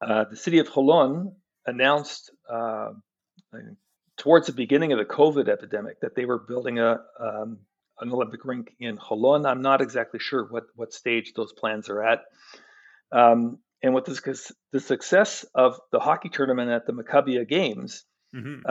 Uh, 0.00 0.24
the 0.30 0.36
city 0.36 0.58
of 0.58 0.68
Holon 0.68 1.34
announced 1.66 2.30
uh, 2.50 2.90
towards 4.16 4.46
the 4.46 4.52
beginning 4.52 4.92
of 4.92 4.98
the 4.98 5.04
COVID 5.04 5.48
epidemic 5.48 6.00
that 6.00 6.14
they 6.14 6.24
were 6.24 6.38
building 6.38 6.78
a 6.78 7.00
um, 7.20 7.58
an 8.00 8.12
Olympic 8.12 8.44
rink 8.44 8.74
in 8.78 8.96
Holon. 8.96 9.48
I'm 9.48 9.62
not 9.62 9.80
exactly 9.80 10.20
sure 10.20 10.44
what 10.44 10.64
what 10.74 10.92
stage 10.92 11.32
those 11.34 11.52
plans 11.52 11.88
are 11.88 12.02
at. 12.02 12.20
Um, 13.10 13.58
and 13.82 13.94
with 13.94 14.04
this, 14.06 14.52
the 14.72 14.80
success 14.80 15.44
of 15.54 15.78
the 15.92 16.00
hockey 16.00 16.28
tournament 16.28 16.70
at 16.70 16.86
the 16.86 16.92
Maccabiah 16.92 17.48
Games, 17.48 18.04
mm-hmm. 18.34 18.68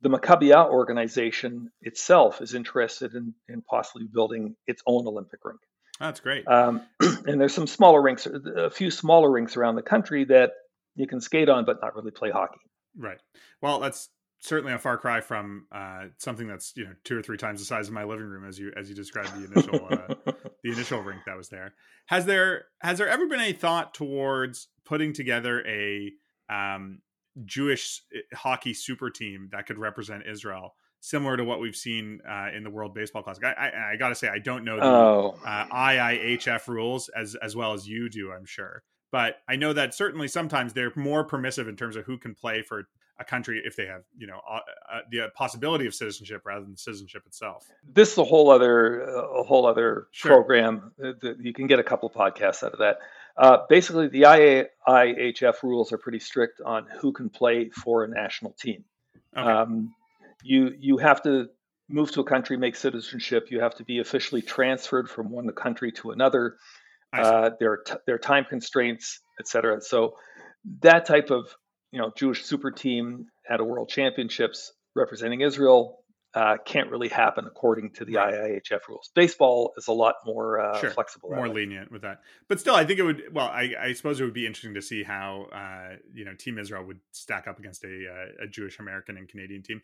The 0.00 0.08
Maccabiah 0.08 0.68
organization 0.68 1.70
itself 1.82 2.40
is 2.40 2.54
interested 2.54 3.14
in, 3.14 3.34
in 3.48 3.62
possibly 3.62 4.06
building 4.06 4.54
its 4.66 4.82
own 4.86 5.06
Olympic 5.06 5.40
rink. 5.44 5.60
That's 5.98 6.20
great. 6.20 6.46
Um, 6.46 6.82
and 7.00 7.40
there's 7.40 7.54
some 7.54 7.66
smaller 7.66 8.00
rinks, 8.00 8.26
a 8.26 8.70
few 8.70 8.90
smaller 8.90 9.30
rinks 9.30 9.56
around 9.56 9.74
the 9.74 9.82
country 9.82 10.24
that 10.26 10.52
you 10.94 11.06
can 11.06 11.20
skate 11.20 11.48
on, 11.48 11.64
but 11.64 11.78
not 11.82 11.96
really 11.96 12.12
play 12.12 12.30
hockey. 12.30 12.60
Right. 12.96 13.18
Well, 13.60 13.80
that's 13.80 14.08
certainly 14.40 14.72
a 14.72 14.78
far 14.78 14.96
cry 14.96 15.20
from 15.20 15.66
uh, 15.72 16.06
something 16.18 16.46
that's 16.46 16.72
you 16.76 16.84
know 16.84 16.94
two 17.04 17.16
or 17.18 17.22
three 17.22 17.36
times 17.36 17.60
the 17.60 17.66
size 17.66 17.88
of 17.88 17.94
my 17.94 18.04
living 18.04 18.26
room, 18.26 18.46
as 18.46 18.58
you 18.58 18.72
as 18.76 18.88
you 18.88 18.94
described 18.94 19.34
the 19.34 19.52
initial 19.52 19.88
uh, 19.90 20.32
the 20.62 20.72
initial 20.72 21.00
rink 21.00 21.22
that 21.26 21.36
was 21.36 21.48
there. 21.48 21.74
Has 22.06 22.26
there 22.26 22.66
has 22.80 22.98
there 22.98 23.08
ever 23.08 23.26
been 23.26 23.40
any 23.40 23.52
thought 23.52 23.94
towards 23.94 24.68
putting 24.84 25.12
together 25.12 25.64
a 25.66 26.12
um, 26.50 27.00
Jewish 27.44 28.02
eh, 28.14 28.20
hockey 28.34 28.74
super 28.74 29.10
team 29.10 29.48
that 29.52 29.66
could 29.66 29.78
represent 29.78 30.24
Israel? 30.26 30.74
Similar 31.00 31.36
to 31.36 31.44
what 31.44 31.60
we've 31.60 31.76
seen 31.76 32.20
uh, 32.28 32.48
in 32.54 32.64
the 32.64 32.70
World 32.70 32.92
Baseball 32.92 33.22
Classic, 33.22 33.44
I, 33.44 33.52
I, 33.52 33.92
I 33.92 33.96
got 33.96 34.08
to 34.08 34.16
say 34.16 34.28
I 34.28 34.40
don't 34.40 34.64
know 34.64 34.76
the 34.76 34.84
oh. 34.84 35.38
Uh, 35.46 35.66
IIHF 35.66 36.66
rules 36.66 37.08
as 37.10 37.36
as 37.36 37.54
well 37.54 37.72
as 37.72 37.86
you 37.86 38.08
do. 38.08 38.32
I'm 38.32 38.44
sure, 38.44 38.82
but 39.12 39.36
I 39.48 39.54
know 39.54 39.72
that 39.72 39.94
certainly 39.94 40.26
sometimes 40.26 40.72
they're 40.72 40.92
more 40.96 41.22
permissive 41.24 41.68
in 41.68 41.76
terms 41.76 41.94
of 41.94 42.04
who 42.04 42.18
can 42.18 42.34
play 42.34 42.62
for 42.62 42.88
a 43.20 43.24
country 43.24 43.60
if 43.64 43.76
they 43.76 43.86
have 43.86 44.02
you 44.16 44.26
know 44.26 44.40
uh, 44.48 44.60
uh, 44.92 45.00
the 45.10 45.28
possibility 45.34 45.86
of 45.86 45.94
citizenship 45.94 46.42
rather 46.44 46.64
than 46.64 46.76
citizenship 46.76 47.22
itself. 47.26 47.66
This 47.92 48.12
is 48.12 48.18
a 48.18 48.24
whole 48.24 48.50
other 48.50 49.00
a 49.02 49.42
whole 49.42 49.66
other 49.66 50.08
sure. 50.12 50.32
program. 50.32 50.92
You 50.98 51.52
can 51.52 51.66
get 51.66 51.78
a 51.78 51.84
couple 51.84 52.08
of 52.08 52.14
podcasts 52.14 52.62
out 52.62 52.72
of 52.72 52.78
that. 52.80 52.98
Uh, 53.38 53.58
basically, 53.68 54.08
the 54.08 54.22
IIHF 54.22 55.62
rules 55.62 55.92
are 55.92 55.98
pretty 55.98 56.18
strict 56.18 56.60
on 56.60 56.86
who 57.00 57.12
can 57.12 57.30
play 57.30 57.70
for 57.70 58.04
a 58.04 58.08
national 58.08 58.52
team. 58.52 58.84
Okay. 59.36 59.48
Um, 59.48 59.94
you 60.42 60.74
you 60.78 60.98
have 60.98 61.22
to 61.22 61.48
move 61.88 62.10
to 62.12 62.20
a 62.20 62.24
country, 62.24 62.56
make 62.56 62.74
citizenship. 62.74 63.48
You 63.50 63.60
have 63.60 63.76
to 63.76 63.84
be 63.84 63.98
officially 64.00 64.42
transferred 64.42 65.08
from 65.08 65.30
one 65.30 65.48
country 65.52 65.92
to 65.92 66.10
another. 66.10 66.56
Uh, 67.12 67.50
there 67.58 67.72
are 67.72 67.82
t- 67.86 67.94
there 68.06 68.16
are 68.16 68.18
time 68.18 68.44
constraints, 68.48 69.20
etc. 69.40 69.80
So 69.80 70.16
that 70.82 71.06
type 71.06 71.30
of 71.30 71.54
you 71.92 72.00
know 72.00 72.10
Jewish 72.16 72.44
super 72.44 72.70
team 72.70 73.26
at 73.48 73.60
a 73.60 73.64
World 73.64 73.88
Championships 73.88 74.72
representing 74.94 75.40
Israel 75.42 76.00
uh, 76.34 76.56
can't 76.64 76.90
really 76.90 77.08
happen 77.08 77.46
according 77.46 77.90
to 77.90 78.04
the 78.04 78.16
right. 78.16 78.34
IIHF 78.34 78.86
rules. 78.88 79.10
Baseball 79.14 79.72
is 79.78 79.88
a 79.88 79.92
lot 79.92 80.16
more 80.26 80.60
uh, 80.60 80.78
sure. 80.78 80.90
flexible, 80.90 81.30
more 81.30 81.48
lenient 81.48 81.90
with 81.90 82.02
that. 82.02 82.20
But 82.48 82.60
still, 82.60 82.74
I 82.74 82.84
think 82.84 82.98
it 82.98 83.02
would. 83.02 83.22
Well, 83.32 83.46
I, 83.46 83.72
I 83.80 83.92
suppose 83.94 84.20
it 84.20 84.24
would 84.24 84.34
be 84.34 84.46
interesting 84.46 84.74
to 84.74 84.82
see 84.82 85.02
how 85.02 85.46
uh, 85.52 85.96
you 86.12 86.24
know 86.24 86.34
Team 86.34 86.58
Israel 86.58 86.84
would 86.84 87.00
stack 87.12 87.48
up 87.48 87.58
against 87.58 87.82
a, 87.84 87.88
uh, 87.88 88.44
a 88.44 88.46
Jewish 88.46 88.78
American 88.78 89.16
and 89.16 89.28
Canadian 89.28 89.62
team. 89.62 89.80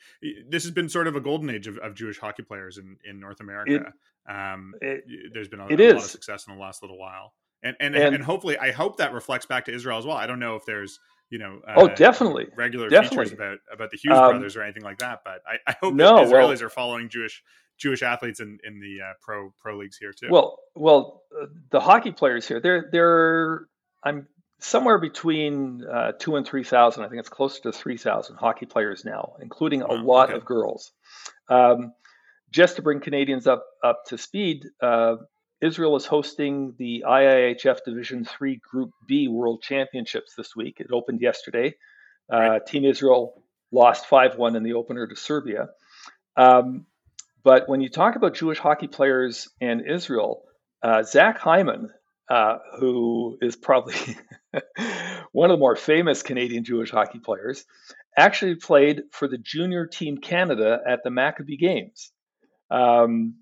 This 0.49 0.65
has 0.65 0.71
been 0.71 0.89
sort 0.89 1.07
of 1.07 1.17
a 1.17 1.21
golden 1.21 1.49
age 1.49 1.67
of, 1.67 1.79
of 1.79 1.95
Jewish 1.95 2.19
hockey 2.19 2.43
players 2.43 2.77
in, 2.77 2.99
in 3.09 3.19
North 3.19 3.41
America. 3.41 3.87
It, 4.29 4.33
um, 4.33 4.75
it, 4.83 5.05
there's 5.33 5.49
been 5.49 5.61
a, 5.61 5.67
a 5.67 5.69
lot 5.69 5.97
of 5.97 6.03
success 6.03 6.47
in 6.47 6.55
the 6.55 6.61
last 6.61 6.83
little 6.83 6.99
while, 6.99 7.33
and 7.63 7.75
and, 7.81 7.97
and 7.97 8.17
and 8.17 8.25
hopefully, 8.25 8.59
I 8.59 8.71
hope 8.71 8.99
that 8.99 9.15
reflects 9.15 9.47
back 9.47 9.65
to 9.65 9.75
Israel 9.75 9.99
as 9.99 10.05
well. 10.05 10.17
I 10.17 10.27
don't 10.27 10.41
know 10.41 10.57
if 10.57 10.67
there's 10.67 11.01
you 11.35 11.41
know, 11.41 11.61
uh, 11.67 11.73
oh, 11.79 11.89
definitely 11.89 12.47
regular 12.55 12.89
definitely. 12.89 13.25
features 13.25 13.33
about 13.33 13.59
about 13.73 13.91
the 13.91 13.97
Hughes 13.97 14.17
um, 14.17 14.31
brothers 14.31 14.55
or 14.55 14.63
anything 14.63 14.85
like 14.85 14.99
that. 14.99 15.23
But 15.25 15.43
I, 15.45 15.57
I 15.67 15.75
hope 15.81 15.93
no, 15.93 16.19
Israelis 16.19 16.31
well, 16.31 16.63
are 16.63 16.69
following 16.69 17.09
Jewish 17.09 17.43
Jewish 17.77 18.05
athletes 18.05 18.39
in 18.39 18.61
in 18.63 18.79
the 18.79 18.99
uh, 19.03 19.13
pro 19.21 19.53
pro 19.59 19.77
leagues 19.77 19.97
here 19.97 20.13
too. 20.13 20.29
Well, 20.31 20.61
well, 20.77 21.23
uh, 21.37 21.47
the 21.71 21.81
hockey 21.81 22.13
players 22.13 22.47
here, 22.47 22.61
they're 22.61 22.89
they're 22.93 23.63
I'm 24.05 24.29
somewhere 24.61 24.99
between 24.99 25.85
uh, 25.85 26.13
two 26.21 26.37
and 26.37 26.47
three 26.47 26.63
thousand. 26.63 27.03
I 27.03 27.09
think 27.09 27.19
it's 27.19 27.29
closer 27.29 27.63
to 27.63 27.73
three 27.73 27.97
thousand 27.97 28.37
hockey 28.37 28.67
players 28.67 29.05
now, 29.05 29.35
including 29.43 29.83
a 29.83 29.93
lot 29.93 30.29
okay. 30.29 30.37
of 30.37 30.45
girls. 30.45 30.93
Um, 31.49 31.95
just 32.53 32.77
to 32.77 32.83
bring 32.83 33.01
Canadians 33.01 33.49
up 33.49 33.65
up 33.83 34.05
to 34.07 34.19
speed, 34.19 34.67
uh, 34.81 35.17
Israel 35.65 35.97
is 35.97 36.05
hosting 36.05 36.75
the 36.79 37.05
IIHF 37.09 37.79
Division 37.87 38.27
Three 38.27 38.61
Group 38.71 38.91
B 39.09 39.29
World 39.29 39.63
Championships 39.63 40.35
this 40.37 40.55
week. 40.55 40.77
It 40.79 40.89
opened 40.93 41.23
yesterday. 41.23 41.75
Uh, 42.31 42.59
Team 42.59 42.85
Israel 42.85 43.43
lost 43.73 44.07
5 44.07 44.37
1 44.37 44.57
in 44.57 44.63
the 44.63 44.75
opener 44.75 45.07
to 45.07 45.17
Serbia. 45.17 45.71
Um, 46.37 46.85
but 47.43 47.67
when 47.67 47.81
you 47.81 47.89
talk 47.89 48.17
about 48.17 48.35
Jewish 48.35 48.59
hockey 48.59 48.89
players 48.89 49.49
and 49.59 49.83
Israel, 49.89 50.43
uh, 50.83 51.03
Zach 51.03 51.39
Hyman, 51.39 51.89
uh, 52.31 52.59
who 52.79 53.39
is 53.41 53.57
probably 53.57 53.95
one 55.33 55.51
of 55.51 55.57
the 55.57 55.61
more 55.61 55.77
famous 55.77 56.23
Canadian 56.23 56.65
Jewish 56.65 56.91
hockey 56.91 57.21
players, 57.21 57.65
actually 58.19 58.57
played 58.57 59.03
for 59.13 59.29
the 59.29 59.39
junior 59.39 59.87
team 59.87 60.19
Canada 60.19 60.81
at 60.87 61.01
the 61.05 61.11
Maccabi 61.11 61.59
Games. 61.59 62.13
Um, 62.71 63.37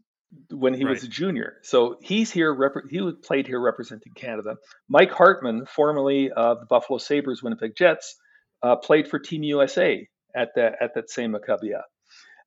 when 0.51 0.75
he 0.75 0.85
right. 0.85 0.93
was 0.93 1.05
a 1.05 1.09
junior. 1.09 1.57
So 1.63 1.97
he's 2.01 2.31
here. 2.31 2.53
Rep- 2.53 2.89
he 2.91 3.13
played 3.23 3.47
here 3.47 3.61
representing 3.61 4.13
Canada. 4.15 4.57
Mike 4.89 5.11
Hartman, 5.11 5.67
formerly 5.67 6.31
of 6.31 6.61
the 6.61 6.67
Buffalo 6.67 6.99
Sabres, 6.99 7.43
Winnipeg 7.43 7.77
Jets, 7.77 8.17
uh, 8.63 8.77
played 8.77 9.09
for 9.09 9.19
Team 9.19 9.43
USA 9.43 10.07
at 10.35 10.51
that 10.57 10.77
at 10.81 10.95
that 10.95 11.11
same 11.11 11.35
Maccabiah. 11.35 11.83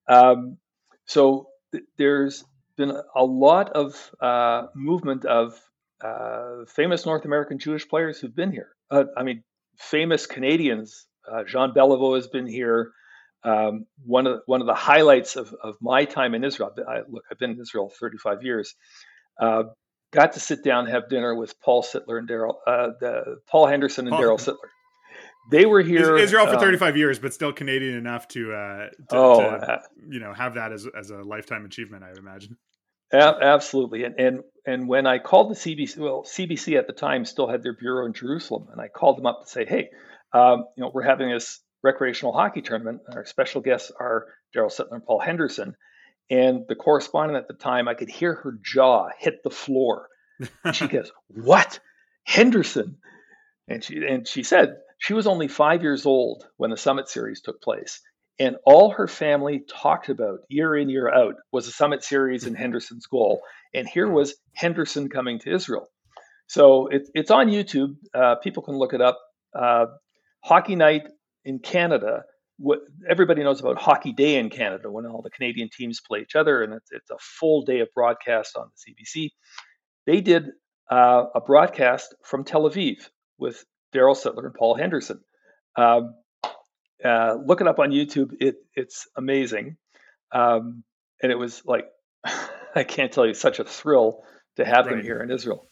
Um, 0.08 0.58
so 1.06 1.48
th- 1.72 1.84
there's 1.98 2.44
been 2.78 2.96
a 3.16 3.24
lot 3.24 3.72
of 3.74 4.12
uh, 4.22 4.68
movement 4.76 5.26
of 5.26 5.60
uh, 6.04 6.66
famous 6.68 7.06
North 7.06 7.26
American 7.26 7.60
Jewish 7.60 7.88
players 7.88 8.20
who've 8.20 8.36
been 8.36 8.52
here. 8.52 8.70
Uh, 8.92 9.06
I 9.18 9.24
mean, 9.24 9.44
famous 9.78 10.26
Canadians. 10.26 11.08
Uh, 11.32 11.44
Jean 11.44 11.72
Beliveau 11.74 12.16
has 12.16 12.28
been 12.28 12.48
here. 12.48 12.92
Um, 13.44 13.86
one 14.04 14.26
of 14.26 14.38
the, 14.38 14.42
one 14.48 14.62
of 14.62 14.68
the 14.68 14.74
highlights 14.74 15.36
of, 15.36 15.54
of 15.62 15.76
my 15.80 16.06
time 16.06 16.34
in 16.34 16.44
Israel. 16.44 16.74
I, 16.88 17.02
look, 17.08 17.24
I've 17.32 17.38
been 17.38 17.52
in 17.52 17.60
Israel 17.60 17.92
35 18.00 18.44
years. 18.44 18.76
Uh, 19.40 19.64
got 20.12 20.34
to 20.34 20.40
sit 20.40 20.64
down 20.64 20.86
and 20.86 20.94
have 20.94 21.10
dinner 21.10 21.36
with 21.36 21.60
Paul 21.62 21.84
Sittler 21.84 22.18
and 22.18 22.28
Daryl, 22.28 22.56
uh, 22.66 22.90
the, 23.00 23.38
Paul 23.48 23.68
Henderson 23.68 24.08
and 24.08 24.16
Daryl 24.16 24.40
Sittler. 24.40 24.70
They 25.52 25.68
were 25.68 25.82
here 25.82 26.18
Israel 26.18 26.48
for 26.48 26.56
um, 26.56 26.60
35 26.60 26.98
years, 26.98 27.20
but 27.20 27.34
still 27.34 27.54
Canadian 27.54 27.96
enough 27.96 28.28
to, 28.30 28.52
uh, 28.52 28.90
to, 29.10 29.16
oh, 29.16 29.40
to, 29.42 29.46
uh, 29.46 29.80
you 30.10 30.20
know, 30.20 30.34
have 30.34 30.56
that 30.56 30.72
as 30.72 30.88
as 30.98 31.12
a 31.12 31.18
lifetime 31.18 31.66
achievement. 31.66 32.04
I 32.04 32.10
would 32.10 32.18
imagine. 32.18 32.58
absolutely, 33.14 34.06
and 34.06 34.20
and 34.20 34.40
and 34.66 34.88
when 34.88 35.06
I 35.06 35.20
called 35.20 35.52
the 35.52 35.56
CBC, 35.56 35.98
well, 35.98 36.24
CBC 36.24 36.80
at 36.80 36.88
the 36.88 36.94
time 36.94 37.26
still 37.26 37.48
had 37.48 37.62
their 37.62 37.74
bureau 37.74 38.08
in 38.08 38.14
Jerusalem, 38.14 38.70
and 38.72 38.82
I 38.82 38.88
called 38.88 39.20
them 39.20 39.28
up 39.28 39.44
to 39.44 39.48
say, 39.48 39.66
hey, 39.66 39.90
um, 40.34 40.66
you 40.76 40.84
know, 40.84 40.90
we're 40.92 41.04
having 41.04 41.30
this 41.30 41.60
recreational 41.86 42.34
hockey 42.34 42.62
tournament. 42.62 43.02
Our 43.14 43.26
special 43.26 43.62
guests 43.62 43.92
are 43.98 44.26
Daryl 44.54 44.76
Sittler 44.76 44.96
and 44.96 45.06
Paul 45.06 45.20
Henderson. 45.20 45.76
And 46.30 46.66
the 46.68 46.76
correspondent 46.76 47.38
at 47.38 47.48
the 47.48 47.54
time, 47.54 47.88
I 47.88 47.94
could 47.94 48.10
hear 48.10 48.34
her 48.34 48.58
jaw 48.62 49.10
hit 49.18 49.44
the 49.44 49.52
floor. 49.52 50.08
And 50.64 50.76
she 50.76 50.88
goes, 50.98 51.12
What? 51.28 51.80
Henderson? 52.24 52.98
And 53.68 53.84
she 53.84 54.04
and 54.04 54.28
she 54.28 54.44
said 54.44 54.78
she 54.98 55.14
was 55.14 55.28
only 55.28 55.48
five 55.48 55.84
years 55.84 56.06
old 56.06 56.46
when 56.58 56.72
the 56.72 56.78
Summit 56.78 57.08
Series 57.08 57.42
took 57.42 57.62
place. 57.62 58.02
And 58.40 58.58
all 58.66 58.90
her 58.92 59.08
family 59.08 59.64
talked 59.70 60.10
about 60.10 60.40
year 60.50 60.76
in, 60.76 60.90
year 60.90 61.10
out 61.14 61.36
was 61.54 61.68
the 61.68 61.72
Summit 61.72 62.04
Series 62.04 62.46
and 62.46 62.58
Henderson's 62.58 63.06
goal. 63.06 63.42
And 63.74 63.88
here 63.88 64.10
was 64.10 64.36
Henderson 64.54 65.08
coming 65.10 65.40
to 65.40 65.54
Israel. 65.54 65.88
So 66.48 66.88
it, 66.88 67.08
it's 67.14 67.32
on 67.32 67.48
YouTube. 67.48 67.96
Uh, 68.14 68.36
people 68.36 68.62
can 68.64 68.76
look 68.76 68.94
it 68.94 69.02
up. 69.02 69.20
Uh, 69.58 69.86
Hockey 70.44 70.76
Night 70.76 71.04
in 71.46 71.60
Canada, 71.60 72.24
what 72.58 72.80
everybody 73.10 73.44
knows 73.44 73.60
about 73.60 73.78
Hockey 73.78 74.12
Day 74.12 74.38
in 74.38 74.50
Canada 74.50 74.92
when 74.92 75.06
all 75.06 75.22
the 75.22 75.30
Canadian 75.30 75.70
teams 75.72 76.02
play 76.02 76.20
each 76.22 76.36
other, 76.36 76.64
and 76.64 76.74
it's, 76.74 76.92
it's 76.92 77.10
a 77.12 77.18
full 77.20 77.64
day 77.64 77.80
of 77.80 77.90
broadcast 77.94 78.58
on 78.58 78.68
the 78.86 78.94
CBC. 78.94 79.30
They 80.06 80.22
did 80.22 80.50
uh, 80.92 81.26
a 81.36 81.42
broadcast 81.42 82.16
from 82.24 82.44
Tel 82.44 82.70
Aviv 82.70 82.98
with 83.38 83.64
Daryl 83.94 84.16
Sittler 84.16 84.46
and 84.46 84.54
Paul 84.54 84.76
Henderson. 84.76 85.22
Um, 85.78 86.16
uh, 87.04 87.36
look 87.46 87.62
it 87.62 87.68
up 87.68 87.80
on 87.80 87.92
YouTube. 87.92 88.32
It, 88.40 88.56
it's 88.74 89.08
amazing, 89.16 89.78
um, 90.32 90.84
and 91.22 91.32
it 91.32 91.36
was 91.36 91.62
like 91.66 91.86
I 92.76 92.84
can't 92.84 93.12
tell 93.12 93.26
you 93.26 93.34
such 93.34 93.60
a 93.60 93.64
thrill 93.64 94.24
to 94.56 94.66
have 94.66 94.86
right. 94.86 94.96
them 94.96 95.04
here 95.04 95.22
in 95.22 95.32
Israel. 95.32 95.68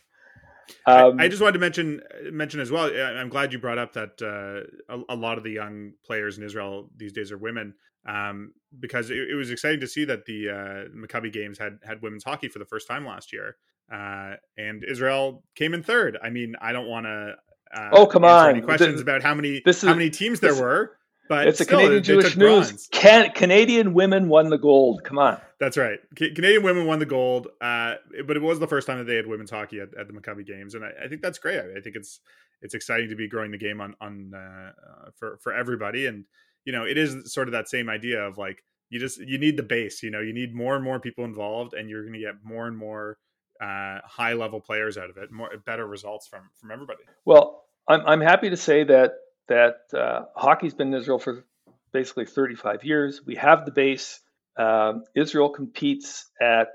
Um, 0.86 1.20
I, 1.20 1.26
I, 1.26 1.28
just 1.28 1.42
wanted 1.42 1.54
to 1.54 1.60
mention 1.60 2.02
mention 2.32 2.60
as 2.60 2.72
well. 2.72 2.86
I'm 2.86 3.30
glad 3.30 3.54
you 3.54 3.60
brought 3.60 3.78
up 3.78 3.94
that 3.94 4.22
uh, 4.22 4.94
a, 4.94 5.14
a, 5.14 5.16
lot 5.16 5.38
of 5.38 5.44
the 5.44 5.52
young 5.52 5.94
players 6.06 6.38
in 6.38 6.44
Israel 6.44 6.90
these 6.96 7.14
days 7.14 7.32
are 7.32 7.38
women, 7.38 7.74
um, 8.08 8.54
because 8.80 9.10
it, 9.10 9.18
it, 9.18 9.36
was 9.36 9.52
exciting 9.52 9.80
to 9.82 9.88
see 9.88 10.06
that 10.06 10.26
the 10.26 10.50
uh, 10.50 10.96
Maccabi 10.96 11.32
Games 11.32 11.58
had 11.58 11.80
had 11.84 12.02
women's 12.02 12.24
hockey 12.24 12.48
for 12.48 12.60
the 12.60 12.66
first 12.66 12.88
time 12.88 13.06
last 13.06 13.34
year, 13.34 13.58
uh, 13.92 14.36
and 14.58 14.84
Israel 14.84 15.44
came 15.56 15.74
in 15.74 15.84
third. 15.84 16.18
I 16.22 16.30
mean, 16.30 16.56
I 16.62 16.72
don't 16.72 16.88
want 16.88 17.06
to. 17.06 17.36
Uh, 17.76 17.90
oh 17.92 18.06
come 18.06 18.24
on! 18.24 18.50
Any 18.50 18.62
questions 18.62 18.96
the, 18.96 19.02
about 19.02 19.24
how 19.24 19.34
many 19.34 19.62
this 19.66 19.84
is, 19.84 19.90
how 19.90 19.96
many 19.96 20.10
teams 20.10 20.40
there 20.40 20.56
were? 20.56 20.98
But 21.30 21.48
it's 21.48 21.62
still, 21.62 21.80
a 21.80 21.82
Canadian 21.84 22.04
Jewish 22.04 22.36
news. 22.36 22.88
Can, 22.92 23.32
Canadian 23.32 23.94
women 23.94 24.28
won 24.28 24.50
the 24.50 24.58
gold. 24.58 25.04
Come 25.04 25.18
on. 25.18 25.40
That's 25.60 25.78
right. 25.78 26.00
C- 26.20 26.34
Canadian 26.34 26.64
women 26.64 26.86
won 26.86 27.00
the 27.00 27.06
gold, 27.06 27.48
uh, 27.62 27.96
but 28.26 28.36
it 28.36 28.42
was 28.42 28.60
the 28.60 28.68
first 28.68 28.86
time 28.88 28.98
that 28.98 29.06
they 29.06 29.16
had 29.16 29.26
women's 29.26 29.50
hockey 29.50 29.80
at, 29.80 29.94
at 29.98 30.08
the 30.08 30.14
Maccabi 30.14 30.46
Games, 30.46 30.76
and 30.76 30.84
I, 30.84 30.92
I, 31.06 31.08
think 31.08 31.22
that's 31.22 31.40
great. 31.40 31.58
I, 31.60 31.78
I, 31.78 31.82
think 31.82 31.96
it's 31.96 32.20
it's 32.62 32.74
exciting 32.74 33.10
to 33.10 33.16
be 33.16 33.30
growing 33.30 33.52
the 33.52 33.58
game 33.58 33.80
on 33.80 33.96
on 34.02 34.34
uh, 34.36 34.38
uh, 34.38 35.10
for 35.16 35.38
for 35.42 35.54
everybody, 35.54 36.08
and 36.08 36.26
you 36.66 36.74
know 36.74 36.84
it 36.84 36.98
is 36.98 37.32
sort 37.32 37.48
of 37.48 37.54
that 37.54 37.70
same 37.70 37.90
idea 37.90 38.22
of 38.22 38.38
like 38.38 38.62
you 38.90 39.00
just 39.00 39.20
you 39.20 39.38
need 39.38 39.56
the 39.56 39.64
base. 39.64 40.04
You 40.04 40.12
know, 40.12 40.20
you 40.20 40.34
need 40.34 40.54
more 40.54 40.76
and 40.76 40.84
more 40.84 41.00
people 41.00 41.24
involved, 41.24 41.74
and 41.74 41.90
you're 41.90 42.02
going 42.02 42.14
to 42.14 42.20
get 42.20 42.36
more 42.44 42.68
and 42.68 42.78
more 42.78 43.18
uh, 43.62 44.00
high 44.04 44.34
level 44.34 44.60
players 44.60 44.98
out 44.98 45.10
of 45.10 45.18
it, 45.18 45.32
more 45.32 45.50
better 45.66 45.88
results 45.88 46.28
from 46.28 46.50
from 46.60 46.72
everybody. 46.72 47.04
Well, 47.26 47.64
I'm 47.88 48.02
I'm 48.06 48.22
happy 48.22 48.50
to 48.50 48.58
say 48.58 48.84
that 48.84 49.14
that 49.48 49.76
uh, 49.94 50.22
hockey's 50.36 50.74
been 50.74 50.94
in 50.94 51.00
Israel 51.00 51.20
for 51.20 51.46
basically 51.92 52.26
35 52.26 52.84
years. 52.84 53.22
We 53.26 53.36
have 53.36 53.66
the 53.66 53.72
base. 53.72 54.20
Uh, 54.58 54.94
Israel 55.16 55.50
competes 55.50 56.30
at 56.42 56.70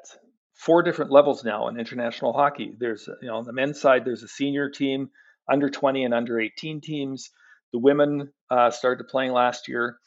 four 0.55 0.83
different 0.83 1.11
levels 1.11 1.45
now 1.45 1.69
in 1.69 1.79
international 1.79 2.33
hockey. 2.33 2.75
There's, 2.79 3.09
you 3.23 3.29
know, 3.29 3.37
on 3.37 3.45
the 3.45 3.53
men's 3.53 3.81
side, 3.81 4.05
there's 4.05 4.23
a 4.23 4.29
senior 4.29 4.71
team, 4.71 5.11
under 5.51 5.71
20 5.71 6.05
and 6.05 6.14
under 6.14 6.41
18 6.41 6.81
teams. 6.81 7.31
The 7.73 7.79
women 7.79 8.33
uh, 8.51 8.71
started 8.71 9.09
playing 9.09 9.33
last 9.33 9.69
year, 9.69 9.99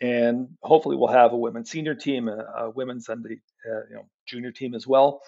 and 0.00 0.48
hopefully 0.62 0.96
we'll 0.96 1.08
have 1.08 1.32
a 1.32 1.36
women's 1.36 1.70
senior 1.70 1.94
team, 1.94 2.28
a, 2.28 2.64
a 2.64 2.70
women's 2.70 3.08
and 3.08 3.24
the 3.24 3.36
uh, 3.70 3.80
you 3.88 3.94
know 3.96 4.08
junior 4.26 4.50
team 4.50 4.74
as 4.74 4.86
well. 4.86 5.22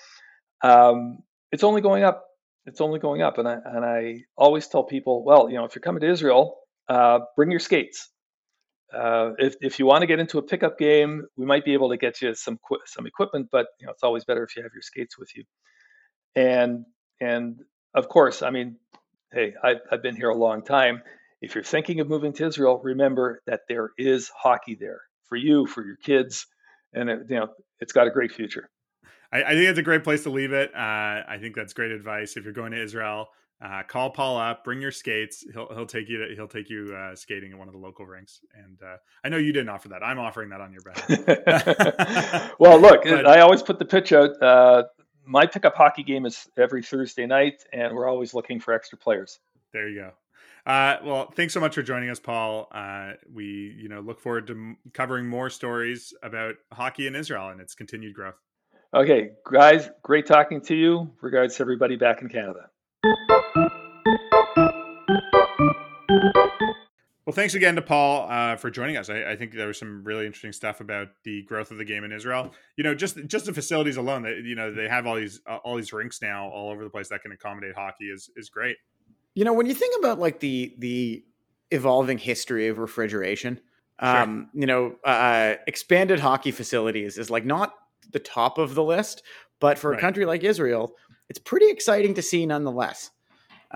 Um, 0.63 1.19
it's 1.53 1.65
only 1.65 1.81
going 1.81 2.03
up. 2.03 2.25
It's 2.67 2.81
only 2.81 2.99
going 2.99 3.23
up, 3.23 3.39
and 3.39 3.47
I 3.47 3.59
and 3.65 3.85
I 3.85 4.25
always 4.37 4.67
tell 4.67 4.83
people, 4.83 5.25
well, 5.25 5.49
you 5.49 5.57
know, 5.57 5.65
if 5.65 5.77
you're 5.77 5.83
coming 5.83 6.01
to 6.01 6.11
Israel, 6.11 6.59
uh, 6.89 7.21
bring 7.37 7.51
your 7.51 7.61
skates. 7.61 8.11
Uh, 8.93 9.31
if 9.39 9.57
if 9.61 9.79
you 9.79 9.87
want 9.87 10.03
to 10.03 10.07
get 10.07 10.21
into 10.21 10.39
a 10.39 10.43
pickup 10.43 10.79
game, 10.79 11.25
we 11.37 11.45
might 11.45 11.65
be 11.65 11.75
able 11.75 11.91
to 11.91 11.97
get 11.97 12.23
you 12.23 12.35
some 12.35 12.59
some 12.87 13.07
equipment, 13.07 13.49
but 13.51 13.67
you 13.81 13.87
know 13.87 13.93
it's 13.93 14.03
always 14.03 14.25
better 14.25 14.45
if 14.45 14.57
you 14.57 14.63
have 14.63 14.73
your 14.73 14.83
skates 14.83 15.19
with 15.19 15.35
you. 15.37 15.45
And 16.35 16.85
and 17.21 17.61
of 17.95 18.09
course, 18.09 18.43
I 18.43 18.51
mean, 18.51 18.77
hey, 19.33 19.55
I've, 19.63 19.79
I've 19.91 20.03
been 20.03 20.17
here 20.17 20.29
a 20.29 20.37
long 20.37 20.63
time. 20.63 21.03
If 21.41 21.55
you're 21.55 21.65
thinking 21.65 22.01
of 22.01 22.09
moving 22.09 22.33
to 22.35 22.47
Israel, 22.47 22.81
remember 22.83 23.43
that 23.47 23.63
there 23.69 23.91
is 23.99 24.31
hockey 24.37 24.77
there 24.79 25.01
for 25.25 25.37
you, 25.37 25.67
for 25.67 25.85
your 25.85 25.97
kids, 25.97 26.47
and 26.93 27.11
it, 27.11 27.21
you 27.29 27.37
know 27.37 27.49
it's 27.81 27.93
got 27.93 28.07
a 28.07 28.11
great 28.11 28.33
future. 28.33 28.71
I, 29.33 29.43
I 29.43 29.51
think 29.51 29.69
it's 29.69 29.79
a 29.79 29.83
great 29.83 30.05
place 30.05 30.23
to 30.23 30.31
leave 30.31 30.53
it. 30.53 30.71
Uh, 30.75 30.79
I 31.29 31.39
think 31.41 31.57
that's 31.57 31.73
great 31.73 31.91
advice 31.91 32.37
if 32.37 32.45
you're 32.45 32.53
going 32.53 32.73
to 32.73 32.83
Israel. 32.83 33.29
Uh, 33.63 33.83
call 33.83 34.11
Paul 34.11 34.37
up, 34.37 34.65
bring 34.65 34.83
your 34.83 34.93
skates. 34.93 35.45
He'll 35.53 35.69
he'll 35.75 35.87
take 35.87 36.09
you 36.09 36.19
to, 36.19 36.35
he'll 36.35 36.49
take 36.49 36.69
you 36.69 36.95
uh, 36.95 37.17
skating 37.17 37.53
at 37.53 37.59
one 37.59 37.69
of 37.69 37.73
the 37.73 37.81
local 37.81 38.05
rinks. 38.05 38.41
And 38.55 38.79
uh, 38.83 38.97
I 39.25 39.31
know 39.31 39.39
you 39.39 39.53
didn't 39.53 39.71
offer 39.71 39.89
that. 39.89 40.03
I'm 40.03 40.19
offering 40.19 40.51
that 40.51 40.61
on 40.61 40.73
your 40.73 40.83
behalf. 40.83 42.53
well, 42.59 42.79
look, 42.79 43.05
but, 43.05 43.27
I 43.27 43.41
always 43.41 43.63
put 43.63 43.79
the 43.79 43.87
pitch 43.87 44.13
out. 44.13 44.43
Uh, 44.43 44.85
my 45.25 45.47
pickup 45.47 45.75
hockey 45.75 46.03
game 46.03 46.27
is 46.27 46.49
every 46.57 46.83
Thursday 46.83 47.27
night, 47.27 47.65
and 47.73 47.95
we're 47.95 48.09
always 48.09 48.35
looking 48.35 48.61
for 48.61 48.75
extra 48.75 48.99
players. 48.99 49.39
There 49.73 49.89
you 49.89 50.01
go. 50.01 50.11
Uh, 50.71 50.99
well, 51.05 51.31
thanks 51.31 51.55
so 51.55 51.61
much 51.61 51.77
for 51.77 51.83
joining 51.83 52.11
us, 52.11 52.19
Paul. 52.19 52.69
Uh, 52.73 53.13
we, 53.33 53.75
you 53.79 53.89
know, 53.89 54.01
look 54.01 54.21
forward 54.21 54.49
to 54.49 54.53
m- 54.53 54.77
covering 54.93 55.29
more 55.29 55.49
stories 55.49 56.13
about 56.23 56.57
hockey 56.73 57.07
in 57.07 57.15
Israel 57.15 57.49
and 57.49 57.61
its 57.61 57.75
continued 57.75 58.15
growth. 58.15 58.35
Okay, 58.93 59.31
guys, 59.51 59.89
great 60.03 60.27
talking 60.27 60.61
to 60.63 60.75
you. 60.75 61.11
Regards 61.21 61.57
to 61.57 61.63
everybody 61.63 61.97
back 61.97 62.23
in 62.23 62.29
Canada. 62.29 62.69
Well, 67.27 67.35
thanks 67.35 67.55
again 67.55 67.75
to 67.75 67.83
Paul 67.83 68.31
uh, 68.31 68.55
for 68.55 68.71
joining 68.71 68.97
us. 68.97 69.11
I, 69.11 69.33
I, 69.33 69.37
think 69.37 69.53
there 69.53 69.67
was 69.67 69.81
some 69.81 70.05
really 70.05 70.27
interesting 70.27 70.53
stuff 70.53 70.81
about 70.81 71.09
the 71.25 71.43
growth 71.43 71.73
of 71.73 71.77
the 71.77 71.85
game 71.85 72.05
in 72.05 72.13
Israel. 72.13 72.55
You 72.77 72.85
know, 72.85 72.95
just 72.95 73.19
just 73.27 73.47
the 73.47 73.53
facilities 73.53 73.97
alone. 73.97 74.23
That 74.23 74.43
you 74.45 74.55
know 74.55 74.73
they 74.73 74.89
have 74.89 75.09
all 75.09 75.17
these 75.17 75.41
uh, 75.45 75.57
all 75.57 75.75
these 75.75 75.93
rinks 75.93 76.23
now 76.23 76.49
all 76.49 76.71
over 76.71 76.85
the 76.85 76.91
place 76.91 77.09
that 77.09 77.23
can 77.23 77.33
accommodate 77.33 77.75
hockey 77.75 78.05
is 78.05 78.31
is 78.37 78.49
great. 78.49 78.77
You 79.35 79.45
know, 79.45 79.53
when 79.53 79.67
you 79.67 79.75
think 79.75 79.99
about 79.99 80.21
like 80.21 80.39
the 80.39 80.77
the 80.79 81.25
evolving 81.73 82.19
history 82.19 82.69
of 82.69 82.79
refrigeration, 82.79 83.61
sure. 84.01 84.09
um, 84.09 84.49
you 84.55 84.67
know, 84.67 84.95
uh, 85.05 85.57
expanded 85.67 86.21
hockey 86.21 86.53
facilities 86.53 87.19
is 87.19 87.29
like 87.29 87.45
not 87.45 87.75
the 88.13 88.21
top 88.21 88.57
of 88.57 88.77
the 88.77 88.85
list, 88.85 89.25
but 89.59 89.79
for 89.79 89.91
right. 89.91 89.99
a 89.99 90.01
country 90.01 90.27
like 90.27 90.45
Israel, 90.45 90.95
it's 91.29 91.41
pretty 91.41 91.71
exciting 91.71 92.15
to 92.15 92.23
see 92.23 92.47
nonetheless. 92.47 93.11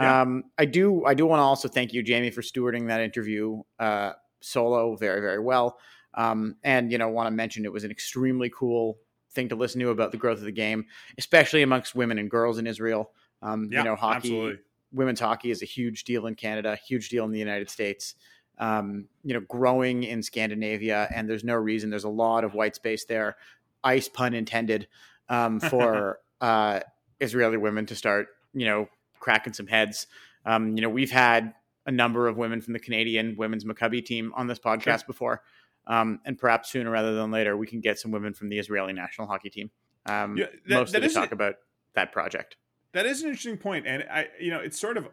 Yeah. 0.01 0.23
Um, 0.23 0.45
I 0.57 0.65
do 0.65 1.05
I 1.05 1.15
do 1.15 1.27
want 1.27 1.41
to 1.41 1.45
also 1.45 1.69
thank 1.69 1.93
you, 1.93 2.03
Jamie, 2.03 2.31
for 2.31 2.43
stewarding 2.43 2.89
that 2.89 3.01
interview 3.01 3.63
uh, 3.79 4.13
solo 4.41 4.97
very 4.97 5.21
very 5.21 5.39
well. 5.39 5.79
Um, 6.15 6.57
and 6.65 6.91
you 6.91 6.99
know, 6.99 7.09
want 7.09 7.27
to 7.27 7.31
mention 7.31 7.65
it 7.65 7.73
was 7.73 7.85
an 7.85 7.91
extremely 7.91 8.51
cool 8.51 8.99
thing 9.33 9.49
to 9.49 9.57
listen 9.57 9.81
to 9.81 9.91
about 9.91 10.11
the 10.11 10.19
growth 10.19 10.39
of 10.39 10.45
the 10.45 10.53
game, 10.53 10.87
especially 11.19 11.63
amongst 11.63 11.95
women 11.95 12.19
and 12.19 12.31
girls 12.31 12.59
in 12.59 12.67
Israel. 12.67 13.13
Um, 13.43 13.69
yeah, 13.71 13.79
you 13.79 13.85
know, 13.85 13.97
hockey, 13.97 14.17
absolutely. 14.17 14.59
women's 14.93 15.21
hockey 15.21 15.51
is 15.51 15.63
a 15.63 15.67
huge 15.67 16.05
deal 16.05 16.27
in 16.27 16.35
Canada, 16.35 16.77
huge 16.77 17.09
deal 17.09 17.25
in 17.25 17.31
the 17.31 17.39
United 17.39 17.71
States. 17.71 18.15
Um, 18.59 19.07
you 19.25 19.33
know, 19.33 19.41
growing 19.41 20.03
in 20.03 20.23
Scandinavia, 20.23 21.09
and 21.15 21.29
there's 21.29 21.45
no 21.45 21.55
reason. 21.55 21.89
There's 21.89 22.05
a 22.05 22.11
lot 22.11 22.45
of 22.45 22.55
white 22.55 22.75
space 22.75 23.05
there. 23.07 23.37
Ice 23.85 24.09
pun 24.09 24.35
intended 24.35 24.89
um, 25.31 25.61
for 25.61 26.19
uh, 26.41 26.81
Israeli 27.21 27.57
women 27.57 27.87
to 27.87 27.95
start, 27.95 28.29
you 28.53 28.67
know, 28.67 28.89
cracking 29.21 29.53
some 29.53 29.69
heads. 29.69 30.07
Um, 30.45 30.77
you 30.77 30.83
know, 30.83 30.89
we've 30.89 31.11
had 31.11 31.55
a 31.87 31.93
number 31.93 32.27
of 32.29 32.37
women 32.37 32.61
from 32.61 32.73
the 32.73 32.79
Canadian 32.79 33.37
women's 33.37 33.65
Maccabi 33.65 34.05
team 34.05 34.33
on 34.35 34.47
this 34.47 34.59
podcast 34.59 35.01
sure. 35.01 35.07
before. 35.07 35.43
Um, 35.87 36.21
and 36.25 36.39
perhaps 36.39 36.71
sooner 36.71 36.91
rather 36.91 37.15
than 37.15 37.31
later, 37.31 37.57
we 37.57 37.67
can 37.67 37.81
get 37.81 37.99
some 37.99 38.11
women 38.11 38.35
from 38.35 38.49
the 38.49 38.59
Israeli 38.59 38.93
national 38.93 39.27
hockey 39.27 39.51
team. 39.51 39.71
Um, 40.07 40.37
yeah, 40.37 40.47
that, 40.69 40.75
mostly 40.75 41.01
that 41.01 41.09
to 41.09 41.15
talk 41.15 41.33
about 41.33 41.55
that 41.95 42.13
project. 42.13 42.57
That 42.93 43.07
is 43.07 43.23
an 43.23 43.29
interesting 43.29 43.57
point, 43.57 43.87
and 43.87 44.05
I, 44.11 44.29
you 44.41 44.51
know, 44.51 44.59
it's 44.59 44.81
sort 44.81 44.97
of, 44.97 45.09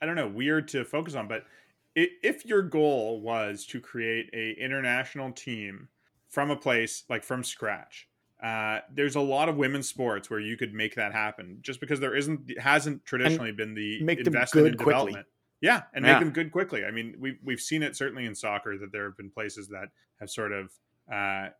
I 0.00 0.06
don't 0.06 0.16
know, 0.16 0.28
weird 0.28 0.68
to 0.68 0.84
focus 0.84 1.14
on, 1.14 1.28
but 1.28 1.44
if 1.94 2.46
your 2.46 2.62
goal 2.62 3.20
was 3.20 3.66
to 3.66 3.80
create 3.80 4.30
a 4.32 4.52
international 4.52 5.32
team 5.32 5.88
from 6.28 6.50
a 6.50 6.56
place 6.56 7.04
like 7.08 7.22
from 7.22 7.44
scratch, 7.44 8.08
uh, 8.42 8.80
there's 8.92 9.14
a 9.14 9.20
lot 9.20 9.48
of 9.48 9.56
women's 9.56 9.88
sports 9.88 10.28
where 10.28 10.40
you 10.40 10.56
could 10.56 10.74
make 10.74 10.96
that 10.96 11.12
happen 11.12 11.58
just 11.62 11.80
because 11.80 12.00
there 12.00 12.16
isn't 12.16 12.58
hasn't 12.58 13.04
traditionally 13.04 13.50
and 13.50 13.56
been 13.56 13.74
the 13.74 14.00
investment 14.00 14.66
in 14.66 14.76
development. 14.76 15.14
Quickly. 15.14 15.22
Yeah, 15.60 15.82
and 15.94 16.04
yeah. 16.04 16.14
make 16.14 16.20
them 16.20 16.32
good 16.32 16.50
quickly. 16.50 16.84
I 16.84 16.90
mean, 16.90 17.14
we've 17.20 17.38
we've 17.44 17.60
seen 17.60 17.82
it 17.84 17.96
certainly 17.96 18.26
in 18.26 18.34
soccer 18.34 18.76
that 18.78 18.90
there 18.90 19.04
have 19.04 19.16
been 19.16 19.30
places 19.30 19.68
that 19.68 19.88
have 20.18 20.28
sort 20.28 20.52
of 20.52 20.72
uh, 21.12 21.50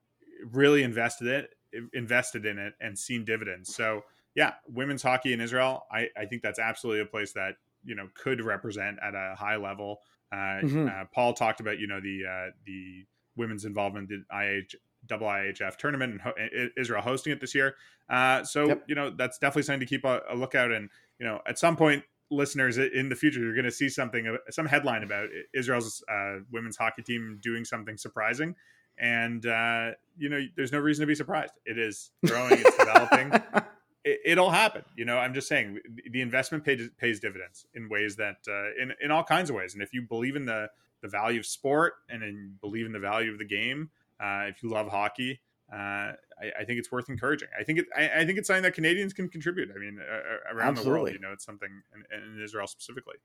really 0.50 0.82
invested 0.82 1.28
it 1.28 1.50
invested 1.94 2.44
in 2.46 2.58
it 2.58 2.74
and 2.80 2.98
seen 2.98 3.24
dividends. 3.24 3.74
So 3.74 4.02
yeah, 4.34 4.54
women's 4.68 5.02
hockey 5.02 5.32
in 5.32 5.40
Israel, 5.40 5.86
I, 5.90 6.08
I 6.16 6.24
think 6.24 6.42
that's 6.42 6.58
absolutely 6.58 7.02
a 7.02 7.06
place 7.06 7.32
that 7.34 7.54
you 7.84 7.94
know 7.94 8.08
could 8.14 8.40
represent 8.40 8.98
at 9.02 9.14
a 9.14 9.34
high 9.36 9.56
level. 9.56 10.00
Uh, 10.32 10.62
mm-hmm. 10.62 10.88
uh, 10.88 11.04
Paul 11.14 11.34
talked 11.34 11.60
about 11.60 11.78
you 11.78 11.86
know 11.86 12.00
the 12.00 12.22
uh, 12.28 12.50
the 12.66 13.04
women's 13.36 13.64
involvement 13.64 14.10
in 14.10 14.24
IH, 14.32 14.74
double 15.06 15.26
IHF 15.26 15.76
tournament 15.76 16.12
and 16.12 16.20
ho- 16.20 16.34
Israel 16.76 17.02
hosting 17.02 17.32
it 17.32 17.40
this 17.40 17.54
year. 17.54 17.74
Uh, 18.08 18.44
so 18.44 18.68
yep. 18.68 18.84
you 18.86 18.94
know 18.94 19.10
that's 19.10 19.38
definitely 19.38 19.62
something 19.62 19.80
to 19.80 19.86
keep 19.86 20.04
a, 20.04 20.20
a, 20.30 20.36
lookout. 20.36 20.70
And 20.70 20.90
you 21.18 21.26
know, 21.26 21.40
at 21.46 21.58
some 21.58 21.76
point, 21.76 22.04
listeners 22.30 22.78
in 22.78 23.08
the 23.08 23.14
future, 23.14 23.40
you're 23.40 23.54
going 23.54 23.64
to 23.64 23.70
see 23.70 23.88
something, 23.88 24.26
uh, 24.26 24.36
some 24.50 24.66
headline 24.66 25.02
about 25.02 25.28
Israel's 25.54 26.02
uh, 26.10 26.38
women's 26.50 26.76
hockey 26.76 27.02
team 27.02 27.38
doing 27.42 27.64
something 27.64 27.96
surprising. 27.96 28.54
And 28.98 29.44
uh, 29.46 29.92
you 30.18 30.28
know, 30.28 30.40
there's 30.56 30.72
no 30.72 30.78
reason 30.78 31.02
to 31.02 31.06
be 31.06 31.14
surprised. 31.14 31.54
It 31.64 31.78
is 31.78 32.10
growing, 32.26 32.52
it's 32.52 32.76
developing. 32.76 33.32
it, 34.04 34.38
will 34.38 34.50
happen. 34.50 34.84
You 34.96 35.04
know, 35.04 35.18
I'm 35.18 35.34
just 35.34 35.48
saying 35.48 35.78
the 36.10 36.20
investment 36.20 36.64
pays, 36.64 36.90
pays 36.98 37.20
dividends 37.20 37.66
in 37.74 37.88
ways 37.88 38.16
that, 38.16 38.36
uh, 38.48 38.82
in 38.82 38.92
in 39.00 39.10
all 39.10 39.24
kinds 39.24 39.50
of 39.50 39.56
ways. 39.56 39.74
And 39.74 39.82
if 39.82 39.92
you 39.92 40.02
believe 40.02 40.36
in 40.36 40.46
the 40.46 40.68
the 41.02 41.08
value 41.08 41.40
of 41.40 41.46
sport 41.46 41.94
and 42.08 42.22
in 42.22 42.54
believe 42.60 42.86
in 42.86 42.92
the 42.92 42.98
value 42.98 43.32
of 43.32 43.38
the 43.38 43.44
game, 43.44 43.90
uh, 44.20 44.44
if 44.48 44.62
you 44.62 44.70
love 44.70 44.88
hockey, 44.88 45.40
uh, 45.72 45.76
I, 45.76 46.14
I, 46.60 46.64
think 46.64 46.78
it's 46.78 46.92
worth 46.92 47.08
encouraging. 47.08 47.48
I 47.58 47.64
think 47.64 47.78
it. 47.78 47.86
I, 47.96 48.20
I, 48.20 48.26
think 48.26 48.38
it's 48.38 48.46
something 48.46 48.62
that 48.62 48.74
Canadians 48.74 49.12
can 49.12 49.28
contribute. 49.28 49.70
I 49.74 49.78
mean, 49.78 49.98
uh, 50.00 50.54
around 50.54 50.72
Absolutely. 50.72 50.84
the 50.84 50.90
world, 50.90 51.12
you 51.14 51.18
know, 51.20 51.32
it's 51.32 51.44
something, 51.44 51.70
in, 51.94 52.34
in 52.34 52.42
Israel 52.42 52.66
specifically. 52.66 53.16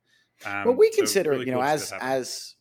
Um, 0.45 0.65
well, 0.65 0.75
we 0.75 0.89
so 0.91 0.97
consider, 0.97 1.31
really 1.31 1.45
you 1.45 1.51
know, 1.51 1.61
as 1.61 1.91
as 1.99 2.55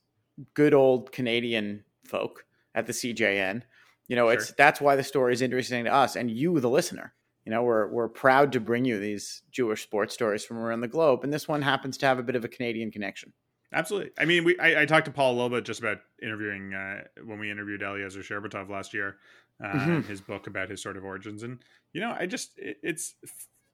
good 0.55 0.75
old 0.75 1.13
Canadian 1.13 1.85
folk 2.05 2.45
at 2.75 2.87
the 2.87 2.93
CJN, 2.93 3.63
you 4.09 4.17
know, 4.17 4.27
sure. 4.27 4.33
it's 4.33 4.53
that's 4.53 4.81
why 4.81 4.97
the 4.97 5.05
story 5.05 5.33
is 5.33 5.43
interesting 5.43 5.85
to 5.85 5.93
us 5.93 6.17
and 6.17 6.31
you, 6.31 6.59
the 6.59 6.71
listener. 6.71 7.15
you 7.45 7.53
know, 7.53 7.63
we're 7.63 7.87
we're 7.89 8.09
proud 8.09 8.53
to 8.53 8.61
bring 8.61 8.85
you 8.85 8.99
these 8.99 9.43
Jewish 9.53 9.83
sports 9.83 10.15
stories 10.15 10.45
from 10.45 10.59
around 10.59 10.81
the 10.81 10.89
globe, 10.89 11.23
and 11.23 11.33
this 11.33 11.47
one 11.47 11.63
happens 11.63 11.97
to 11.99 12.07
have 12.07 12.19
a 12.19 12.25
bit 12.25 12.35
of 12.35 12.45
a 12.45 12.49
Canadian 12.49 12.91
connection. 12.91 13.33
Absolutely. 13.77 14.11
I 14.19 14.25
mean, 14.25 14.45
we 14.45 14.59
I, 14.59 14.83
I 14.83 14.87
talked 14.87 15.05
to 15.05 15.11
Paul 15.11 15.33
a 15.33 15.37
little 15.37 15.51
bit 15.51 15.65
just 15.65 15.81
about 15.81 15.99
interviewing 16.23 16.73
uh, 16.73 17.03
when 17.25 17.39
we 17.39 17.51
interviewed 17.51 17.83
Eliezer 17.83 18.21
Sherbatov 18.21 18.71
last 18.71 18.95
year, 18.95 19.17
uh, 19.63 19.69
mm-hmm. 19.69 20.01
his 20.09 20.23
book 20.23 20.47
about 20.47 20.71
his 20.71 20.83
sort 20.83 20.97
of 20.97 21.05
origins, 21.05 21.43
and 21.43 21.59
you 21.93 22.01
know, 22.01 22.17
I 22.19 22.25
just 22.25 22.53
it, 22.57 22.79
it's 22.83 23.15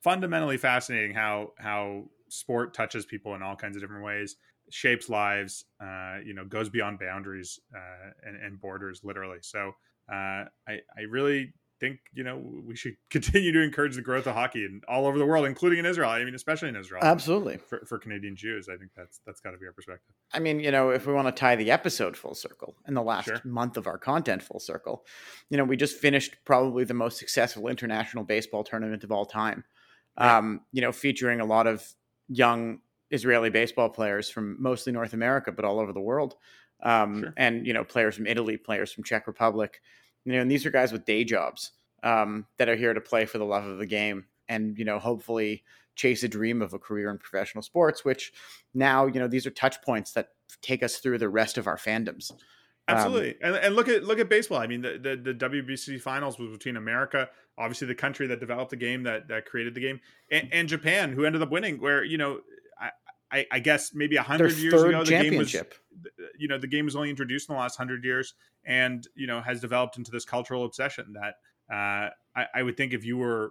fundamentally 0.03 0.57
fascinating 0.57 1.14
how 1.14 1.53
how 1.57 2.07
sport 2.28 2.74
touches 2.74 3.07
people 3.07 3.36
in 3.36 3.42
all 3.42 3.55
kinds 3.55 3.76
of 3.76 3.82
different 3.82 4.05
ways, 4.05 4.36
shapes 4.70 5.09
lives, 5.09 5.66
uh, 5.80 6.16
you 6.24 6.34
know, 6.34 6.44
goes 6.44 6.68
beyond 6.68 6.98
boundaries 6.98 7.61
uh, 7.72 8.11
and, 8.26 8.36
and, 8.42 8.61
borders, 8.61 9.03
literally. 9.05 9.38
So 9.42 9.72
uh, 10.11 10.46
I 10.66 10.80
I 10.98 11.03
really 11.09 11.53
think 11.83 11.99
you 12.14 12.22
know 12.22 12.41
we 12.64 12.76
should 12.76 12.95
continue 13.11 13.53
to 13.53 13.61
encourage 13.61 13.97
the 13.97 14.03
growth 14.03 14.26
of 14.26 14.35
hockey 14.35 14.64
and 14.64 14.83
all 14.89 15.07
over 15.07 15.18
the 15.18 15.26
world, 15.26 15.45
including 15.45 15.80
in 15.80 15.87
Israel. 15.87 16.11
I 16.11 16.24
mean, 16.24 16.35
especially 16.35 16.68
in 16.68 16.76
Israel. 16.76 17.03
Absolutely. 17.03 17.59
For, 17.59 17.85
for 17.87 17.99
Canadian 17.99 18.37
Jews, 18.37 18.68
I 18.72 18.76
think 18.76 18.93
that's 18.97 19.20
that's 19.26 19.41
got 19.41 19.51
to 19.51 19.59
be 19.59 19.66
our 19.66 19.72
perspective. 19.72 20.14
I 20.33 20.39
mean, 20.39 20.61
you 20.61 20.70
know, 20.70 20.91
if 20.91 21.07
we 21.07 21.12
want 21.12 21.28
to 21.28 21.33
tie 21.33 21.57
the 21.57 21.70
episode 21.70 22.16
full 22.16 22.35
circle 22.35 22.76
in 22.87 22.95
the 22.95 23.03
last 23.03 23.26
sure. 23.26 23.41
month 23.45 23.76
of 23.76 23.87
our 23.87 23.99
content 23.99 24.43
full 24.43 24.61
circle, 24.61 25.05
you 25.51 25.57
know, 25.57 25.64
we 25.64 25.76
just 25.76 25.99
finished 25.99 26.37
probably 26.45 26.85
the 26.85 26.95
most 26.95 27.18
successful 27.18 27.68
international 27.68 28.24
baseball 28.24 28.64
tournament 28.64 29.05
of 29.05 29.11
all 29.11 29.26
time. 29.26 29.64
Right. 30.18 30.37
Um, 30.37 30.61
you 30.72 30.83
know, 30.83 30.93
featuring 30.93 31.41
a 31.41 31.47
lot 31.47 31.66
of 31.66 31.85
young 32.28 32.78
Israeli 33.11 33.51
baseball 33.51 33.91
players 33.91 34.30
from 34.30 34.57
mostly 34.62 34.93
North 34.93 35.12
America, 35.12 35.53
but 35.53 35.64
all 35.64 35.80
over 35.80 35.93
the 35.93 36.01
world. 36.01 36.37
Um, 36.85 37.20
sure. 37.20 37.35
and 37.37 37.66
you 37.66 37.72
know, 37.72 37.85
players 37.85 38.16
from 38.16 38.26
Italy, 38.26 38.57
players 38.57 38.93
from 38.93 39.05
Czech 39.05 39.26
Republic, 39.26 39.80
you 40.25 40.33
know, 40.33 40.41
and 40.41 40.51
these 40.51 40.66
are 40.66 40.70
guys 40.70 40.93
with 40.93 41.05
day 41.05 41.25
jobs 41.25 41.73
um, 42.03 42.47
that 42.59 42.68
are 42.68 42.77
here 42.77 42.95
to 42.95 43.01
play 43.01 43.25
for 43.25 43.39
the 43.39 43.45
love 43.45 43.66
of 43.66 43.79
the 43.79 43.87
game 43.87 44.27
and, 44.49 44.79
you 44.79 44.85
know, 44.85 44.99
hopefully 44.99 45.62
chase 45.95 46.23
a 46.23 46.29
dream 46.29 46.62
of 46.62 46.73
a 46.73 46.79
career 46.79 47.11
in 47.11 47.18
professional 47.18 47.62
sports, 47.62 48.05
which 48.05 48.33
now, 48.75 49.07
you 49.07 49.20
know, 49.20 49.29
these 49.29 49.47
are 49.47 49.51
touch 49.51 49.83
points 49.83 50.12
that 50.12 50.29
take 50.61 50.83
us 50.83 50.97
through 50.97 51.18
the 51.18 51.29
rest 51.29 51.59
of 51.59 51.66
our 51.66 51.77
fandoms. 51.77 52.33
Um, 52.89 52.97
Absolutely. 52.97 53.43
Um, 53.43 53.55
and, 53.55 53.64
and 53.64 53.77
look 53.77 53.89
at 53.89 54.05
look 54.05 54.18
at 54.18 54.29
baseball. 54.29 54.59
I 54.59 54.66
mean, 54.66 54.83
the, 54.83 54.99
the, 54.99 55.33
the 55.33 55.35
WBC 55.35 56.01
finals 56.01 56.39
was 56.39 56.51
between 56.51 56.77
America, 56.77 57.29
obviously 57.57 57.87
the 57.87 57.95
country 57.95 58.27
that 58.27 58.41
developed 58.41 58.70
the 58.70 58.77
game, 58.77 59.05
that 59.05 59.29
that 59.29 59.47
created 59.47 59.75
the 59.75 59.81
game, 59.81 60.01
and, 60.31 60.49
and 60.53 60.68
Japan, 60.68 61.12
who 61.12 61.25
ended 61.25 61.43
up 61.43 61.51
winning. 61.51 61.81
Where 61.81 62.03
you 62.03 62.18
know, 62.18 62.41
I, 63.33 63.39
I, 63.39 63.47
I 63.53 63.59
guess 63.59 63.95
maybe 63.95 64.16
a 64.16 64.22
hundred 64.22 64.53
years 64.57 64.83
ago, 64.83 65.05
the 65.05 65.11
game 65.11 65.37
was, 65.37 65.55
you 66.39 66.49
know, 66.49 66.59
the 66.59 66.66
game 66.66 66.85
was 66.85 66.97
only 66.97 67.11
introduced 67.11 67.49
in 67.49 67.55
the 67.55 67.61
last 67.61 67.76
hundred 67.76 68.05
years, 68.05 68.35
and 68.64 69.07
you 69.14 69.26
know, 69.26 69.41
has 69.41 69.61
developed 69.61 69.97
into 69.99 70.11
this 70.11 70.24
cultural 70.24 70.64
obsession 70.64 71.14
that 71.14 71.35
uh, 71.72 72.11
I, 72.37 72.47
I, 72.55 72.62
would 72.62 72.76
think 72.76 72.93
if 72.93 73.05
you 73.05 73.16
were, 73.16 73.51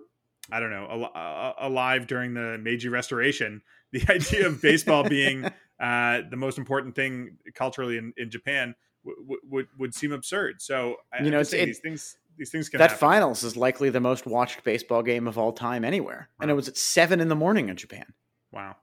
I 0.52 0.60
don't 0.60 0.70
know, 0.70 1.10
al- 1.16 1.56
alive 1.60 2.08
during 2.08 2.34
the 2.34 2.58
Meiji 2.58 2.90
Restoration, 2.90 3.62
the 3.92 4.06
idea 4.10 4.48
of 4.48 4.62
baseball 4.62 5.08
being 5.08 5.46
uh, 5.80 6.22
the 6.30 6.38
most 6.38 6.58
important 6.58 6.96
thing 6.96 7.38
culturally 7.56 7.98
in, 7.98 8.14
in 8.18 8.30
Japan 8.30 8.76
w- 9.04 9.40
would 9.50 9.68
would 9.78 9.94
seem 9.96 10.12
absurd. 10.12 10.62
So 10.62 10.98
you 11.22 11.32
know, 11.32 11.40
it, 11.40 11.50
these 11.50 11.80
things 11.80 12.18
these 12.38 12.50
things 12.50 12.70
can 12.70 12.78
that 12.78 12.92
happen. 12.92 13.00
finals 13.00 13.44
is 13.44 13.58
likely 13.58 13.90
the 13.90 14.00
most 14.00 14.26
watched 14.26 14.64
baseball 14.64 15.04
game 15.04 15.28
of 15.28 15.38
all 15.38 15.52
time 15.52 15.84
anywhere, 15.84 16.30
wow. 16.30 16.44
and 16.44 16.52
it 16.52 16.54
was 16.54 16.68
at 16.68 16.78
seven 16.78 17.20
in 17.20 17.28
the 17.28 17.36
morning 17.36 17.70
in 17.70 17.76
Japan. 17.76 18.14
Wow. 18.52 18.76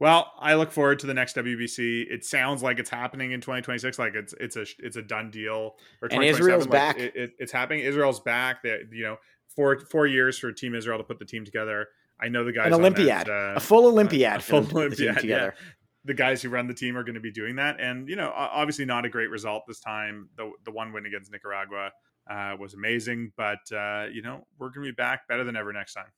Well, 0.00 0.32
I 0.40 0.54
look 0.54 0.72
forward 0.72 0.98
to 1.00 1.06
the 1.06 1.14
next 1.14 1.36
WBC. 1.36 2.06
It 2.10 2.24
sounds 2.24 2.62
like 2.62 2.78
it's 2.78 2.90
happening 2.90 3.32
in 3.32 3.40
2026. 3.40 3.98
Like 3.98 4.14
it's 4.14 4.34
it's 4.40 4.56
a 4.56 4.66
it's 4.78 4.96
a 4.96 5.02
done 5.02 5.30
deal. 5.30 5.76
Or 6.02 6.08
and 6.10 6.24
Israel's 6.24 6.64
like 6.64 6.72
back. 6.72 6.98
It, 6.98 7.14
it, 7.14 7.32
it's 7.38 7.52
happening. 7.52 7.80
Israel's 7.80 8.20
back. 8.20 8.62
That 8.64 8.88
you 8.90 9.04
know, 9.04 9.16
four 9.54 9.78
four 9.78 10.06
years 10.06 10.38
for 10.38 10.50
Team 10.52 10.74
Israel 10.74 10.98
to 10.98 11.04
put 11.04 11.18
the 11.18 11.24
team 11.24 11.44
together. 11.44 11.88
I 12.20 12.28
know 12.28 12.44
the 12.44 12.52
guys. 12.52 12.68
An 12.68 12.74
Olympiad, 12.74 13.26
that, 13.26 13.30
uh, 13.30 13.54
a 13.56 13.60
full 13.60 13.86
Olympiad, 13.86 14.38
a 14.38 14.42
full 14.42 14.58
Olympiad 14.58 15.18
together. 15.18 15.54
Yeah. 15.56 15.64
The 16.06 16.14
guys 16.14 16.42
who 16.42 16.50
run 16.50 16.66
the 16.66 16.74
team 16.74 16.98
are 16.98 17.02
going 17.02 17.14
to 17.14 17.20
be 17.20 17.32
doing 17.32 17.56
that, 17.56 17.80
and 17.80 18.08
you 18.08 18.16
know, 18.16 18.30
obviously 18.34 18.84
not 18.84 19.06
a 19.06 19.08
great 19.08 19.30
result 19.30 19.62
this 19.66 19.80
time. 19.80 20.28
The 20.36 20.50
the 20.64 20.70
one 20.70 20.92
win 20.92 21.06
against 21.06 21.32
Nicaragua 21.32 21.92
uh, 22.28 22.56
was 22.58 22.74
amazing, 22.74 23.32
but 23.36 23.60
uh, 23.72 24.06
you 24.12 24.22
know, 24.22 24.46
we're 24.58 24.68
going 24.68 24.86
to 24.86 24.92
be 24.92 24.94
back 24.94 25.28
better 25.28 25.44
than 25.44 25.56
ever 25.56 25.72
next 25.72 25.94
time 25.94 26.12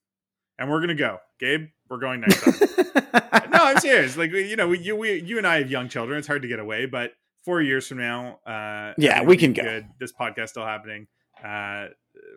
and 0.58 0.70
we're 0.70 0.80
gonna 0.80 0.94
go. 0.94 1.18
Gabe, 1.38 1.68
we're 1.88 1.98
going 1.98 2.20
next 2.20 2.42
time. 2.42 2.54
no, 3.50 3.58
I'm 3.64 3.78
serious. 3.78 4.16
Like 4.16 4.32
you 4.32 4.56
know, 4.56 4.68
we, 4.68 4.78
you 4.78 4.96
we, 4.96 5.20
you 5.20 5.38
and 5.38 5.46
I 5.46 5.58
have 5.58 5.70
young 5.70 5.88
children. 5.88 6.18
It's 6.18 6.26
hard 6.26 6.42
to 6.42 6.48
get 6.48 6.58
away, 6.58 6.86
but 6.86 7.12
four 7.44 7.62
years 7.62 7.86
from 7.86 7.98
now, 7.98 8.40
uh, 8.46 8.94
yeah, 8.98 9.22
we 9.22 9.36
can 9.36 9.52
go. 9.52 9.62
Good. 9.62 9.86
This 9.98 10.12
podcast 10.12 10.50
still 10.50 10.66
happening. 10.66 11.06
Uh, 11.42 11.88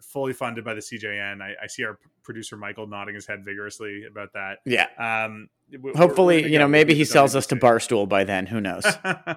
fully 0.04 0.34
funded 0.34 0.64
by 0.64 0.74
the 0.74 0.82
CJN. 0.82 1.42
I, 1.42 1.54
I, 1.64 1.68
see 1.68 1.84
our 1.84 1.98
producer 2.24 2.58
Michael 2.58 2.88
nodding 2.88 3.16
his 3.16 3.26
head 3.26 3.44
vigorously 3.46 4.04
about 4.10 4.34
that. 4.34 4.60
Yeah. 4.66 4.88
Um, 4.98 5.50
Hopefully, 5.96 6.52
you 6.52 6.60
know, 6.60 6.68
maybe 6.68 6.94
he 6.96 7.06
sells 7.06 7.36
us 7.36 7.48
to 7.48 7.56
Barstool 7.56 8.10
by 8.10 8.24
then. 8.24 8.46
Who 8.48 8.60
knows? 8.60 8.86
all 9.06 9.36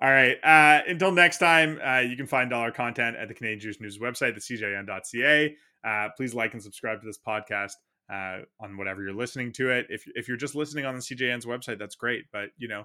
right. 0.00 0.36
Uh, 0.42 0.82
until 0.88 1.12
next 1.12 1.38
time, 1.38 1.78
uh, 1.84 1.98
you 1.98 2.16
can 2.16 2.26
find 2.26 2.52
all 2.52 2.62
our 2.62 2.72
content 2.72 3.16
at 3.16 3.28
the 3.28 3.34
Canadian 3.34 3.60
Jewish 3.60 3.80
News 3.80 3.98
website, 3.98 4.34
the 4.34 4.40
CJN.ca. 4.40 5.56
Uh, 5.84 6.08
please 6.16 6.34
like 6.34 6.54
and 6.54 6.62
subscribe 6.62 7.00
to 7.00 7.06
this 7.06 7.18
podcast 7.18 7.72
uh, 8.12 8.40
on 8.60 8.76
whatever 8.76 9.02
you're 9.02 9.14
listening 9.14 9.52
to 9.52 9.70
it. 9.70 9.86
If 9.90 10.04
if 10.14 10.28
you're 10.28 10.36
just 10.36 10.54
listening 10.54 10.86
on 10.86 10.94
the 10.94 11.00
CJN's 11.00 11.46
website, 11.46 11.78
that's 11.78 11.94
great. 11.94 12.24
But 12.32 12.50
you 12.56 12.68
know, 12.68 12.84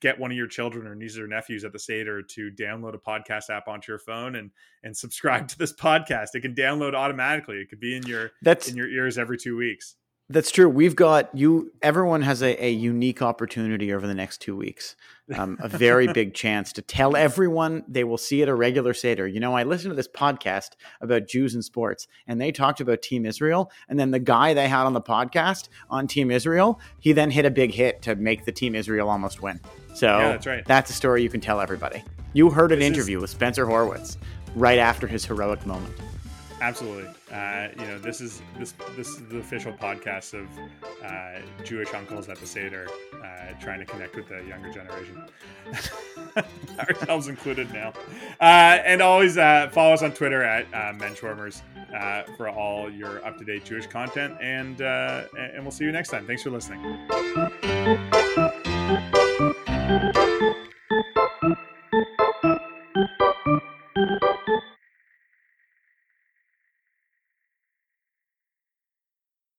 get 0.00 0.18
one 0.18 0.30
of 0.30 0.36
your 0.36 0.46
children 0.46 0.86
or 0.86 0.94
nieces 0.94 1.18
or 1.18 1.26
nephews 1.26 1.64
at 1.64 1.72
the 1.72 1.78
Seder 1.78 2.22
to 2.22 2.50
download 2.50 2.94
a 2.94 2.98
podcast 2.98 3.50
app 3.50 3.68
onto 3.68 3.90
your 3.92 3.98
phone 3.98 4.36
and 4.36 4.50
and 4.82 4.96
subscribe 4.96 5.48
to 5.48 5.58
this 5.58 5.72
podcast. 5.80 6.28
It 6.34 6.40
can 6.40 6.54
download 6.54 6.94
automatically. 6.94 7.56
It 7.56 7.68
could 7.68 7.80
be 7.80 7.96
in 7.96 8.04
your 8.04 8.32
that's 8.42 8.68
in 8.68 8.76
your 8.76 8.88
ears 8.88 9.18
every 9.18 9.38
two 9.38 9.56
weeks. 9.56 9.96
That's 10.30 10.50
true. 10.50 10.68
We've 10.68 10.94
got 10.94 11.34
you. 11.34 11.72
Everyone 11.80 12.20
has 12.20 12.42
a, 12.42 12.62
a 12.62 12.70
unique 12.70 13.22
opportunity 13.22 13.94
over 13.94 14.06
the 14.06 14.14
next 14.14 14.42
two 14.42 14.54
weeks. 14.54 14.94
Um, 15.34 15.56
a 15.60 15.68
very 15.68 16.06
big 16.12 16.34
chance 16.34 16.70
to 16.74 16.82
tell 16.82 17.16
everyone 17.16 17.82
they 17.88 18.04
will 18.04 18.18
see 18.18 18.42
at 18.42 18.48
a 18.48 18.54
regular 18.54 18.92
Seder. 18.92 19.26
You 19.26 19.40
know, 19.40 19.56
I 19.56 19.62
listened 19.62 19.92
to 19.92 19.94
this 19.94 20.08
podcast 20.08 20.72
about 21.00 21.28
Jews 21.28 21.54
and 21.54 21.64
sports, 21.64 22.08
and 22.26 22.38
they 22.38 22.52
talked 22.52 22.80
about 22.80 23.00
Team 23.00 23.24
Israel. 23.24 23.70
And 23.88 23.98
then 23.98 24.10
the 24.10 24.18
guy 24.18 24.52
they 24.52 24.68
had 24.68 24.84
on 24.84 24.92
the 24.92 25.00
podcast 25.00 25.70
on 25.88 26.06
Team 26.06 26.30
Israel, 26.30 26.78
he 27.00 27.12
then 27.12 27.30
hit 27.30 27.46
a 27.46 27.50
big 27.50 27.72
hit 27.72 28.02
to 28.02 28.14
make 28.14 28.44
the 28.44 28.52
Team 28.52 28.74
Israel 28.74 29.08
almost 29.08 29.40
win. 29.40 29.60
So 29.94 30.06
yeah, 30.06 30.28
that's 30.28 30.46
right. 30.46 30.64
That's 30.66 30.90
a 30.90 30.94
story 30.94 31.22
you 31.22 31.30
can 31.30 31.40
tell 31.40 31.58
everybody. 31.58 32.04
You 32.34 32.50
heard 32.50 32.70
an 32.72 32.80
this 32.80 32.88
interview 32.88 33.16
is... 33.16 33.22
with 33.22 33.30
Spencer 33.30 33.64
Horwitz 33.64 34.18
right 34.54 34.78
after 34.78 35.06
his 35.06 35.24
heroic 35.24 35.64
moment. 35.64 35.94
Absolutely. 36.60 37.08
Uh, 37.32 37.68
you 37.78 37.86
know, 37.86 37.98
this 37.98 38.20
is 38.20 38.40
this 38.58 38.74
this 38.96 39.08
is 39.08 39.28
the 39.28 39.38
official 39.38 39.72
podcast 39.72 40.32
of 40.34 40.46
uh, 41.04 41.40
Jewish 41.62 41.92
uncles 41.92 42.28
at 42.28 42.38
the 42.38 42.46
Seder, 42.46 42.88
uh, 43.22 43.52
trying 43.60 43.80
to 43.80 43.84
connect 43.84 44.16
with 44.16 44.28
the 44.28 44.42
younger 44.44 44.72
generation, 44.72 45.22
ourselves 46.78 47.28
included 47.28 47.72
now. 47.72 47.92
Uh, 48.40 48.78
and 48.84 49.02
always 49.02 49.36
uh, 49.36 49.68
follow 49.72 49.92
us 49.92 50.02
on 50.02 50.12
Twitter 50.12 50.42
at 50.42 50.64
uh, 50.72 50.92
Menschwarmers 50.98 51.60
for 52.36 52.48
all 52.48 52.90
your 52.90 53.24
up 53.26 53.36
to 53.36 53.44
date 53.44 53.64
Jewish 53.64 53.86
content. 53.86 54.34
And 54.40 54.80
and 54.80 55.62
we'll 55.62 55.70
see 55.70 55.84
you 55.84 55.92
next 55.92 56.08
time. 56.08 56.26
Thanks 56.26 56.42
for 56.42 56.50
listening. 56.50 56.78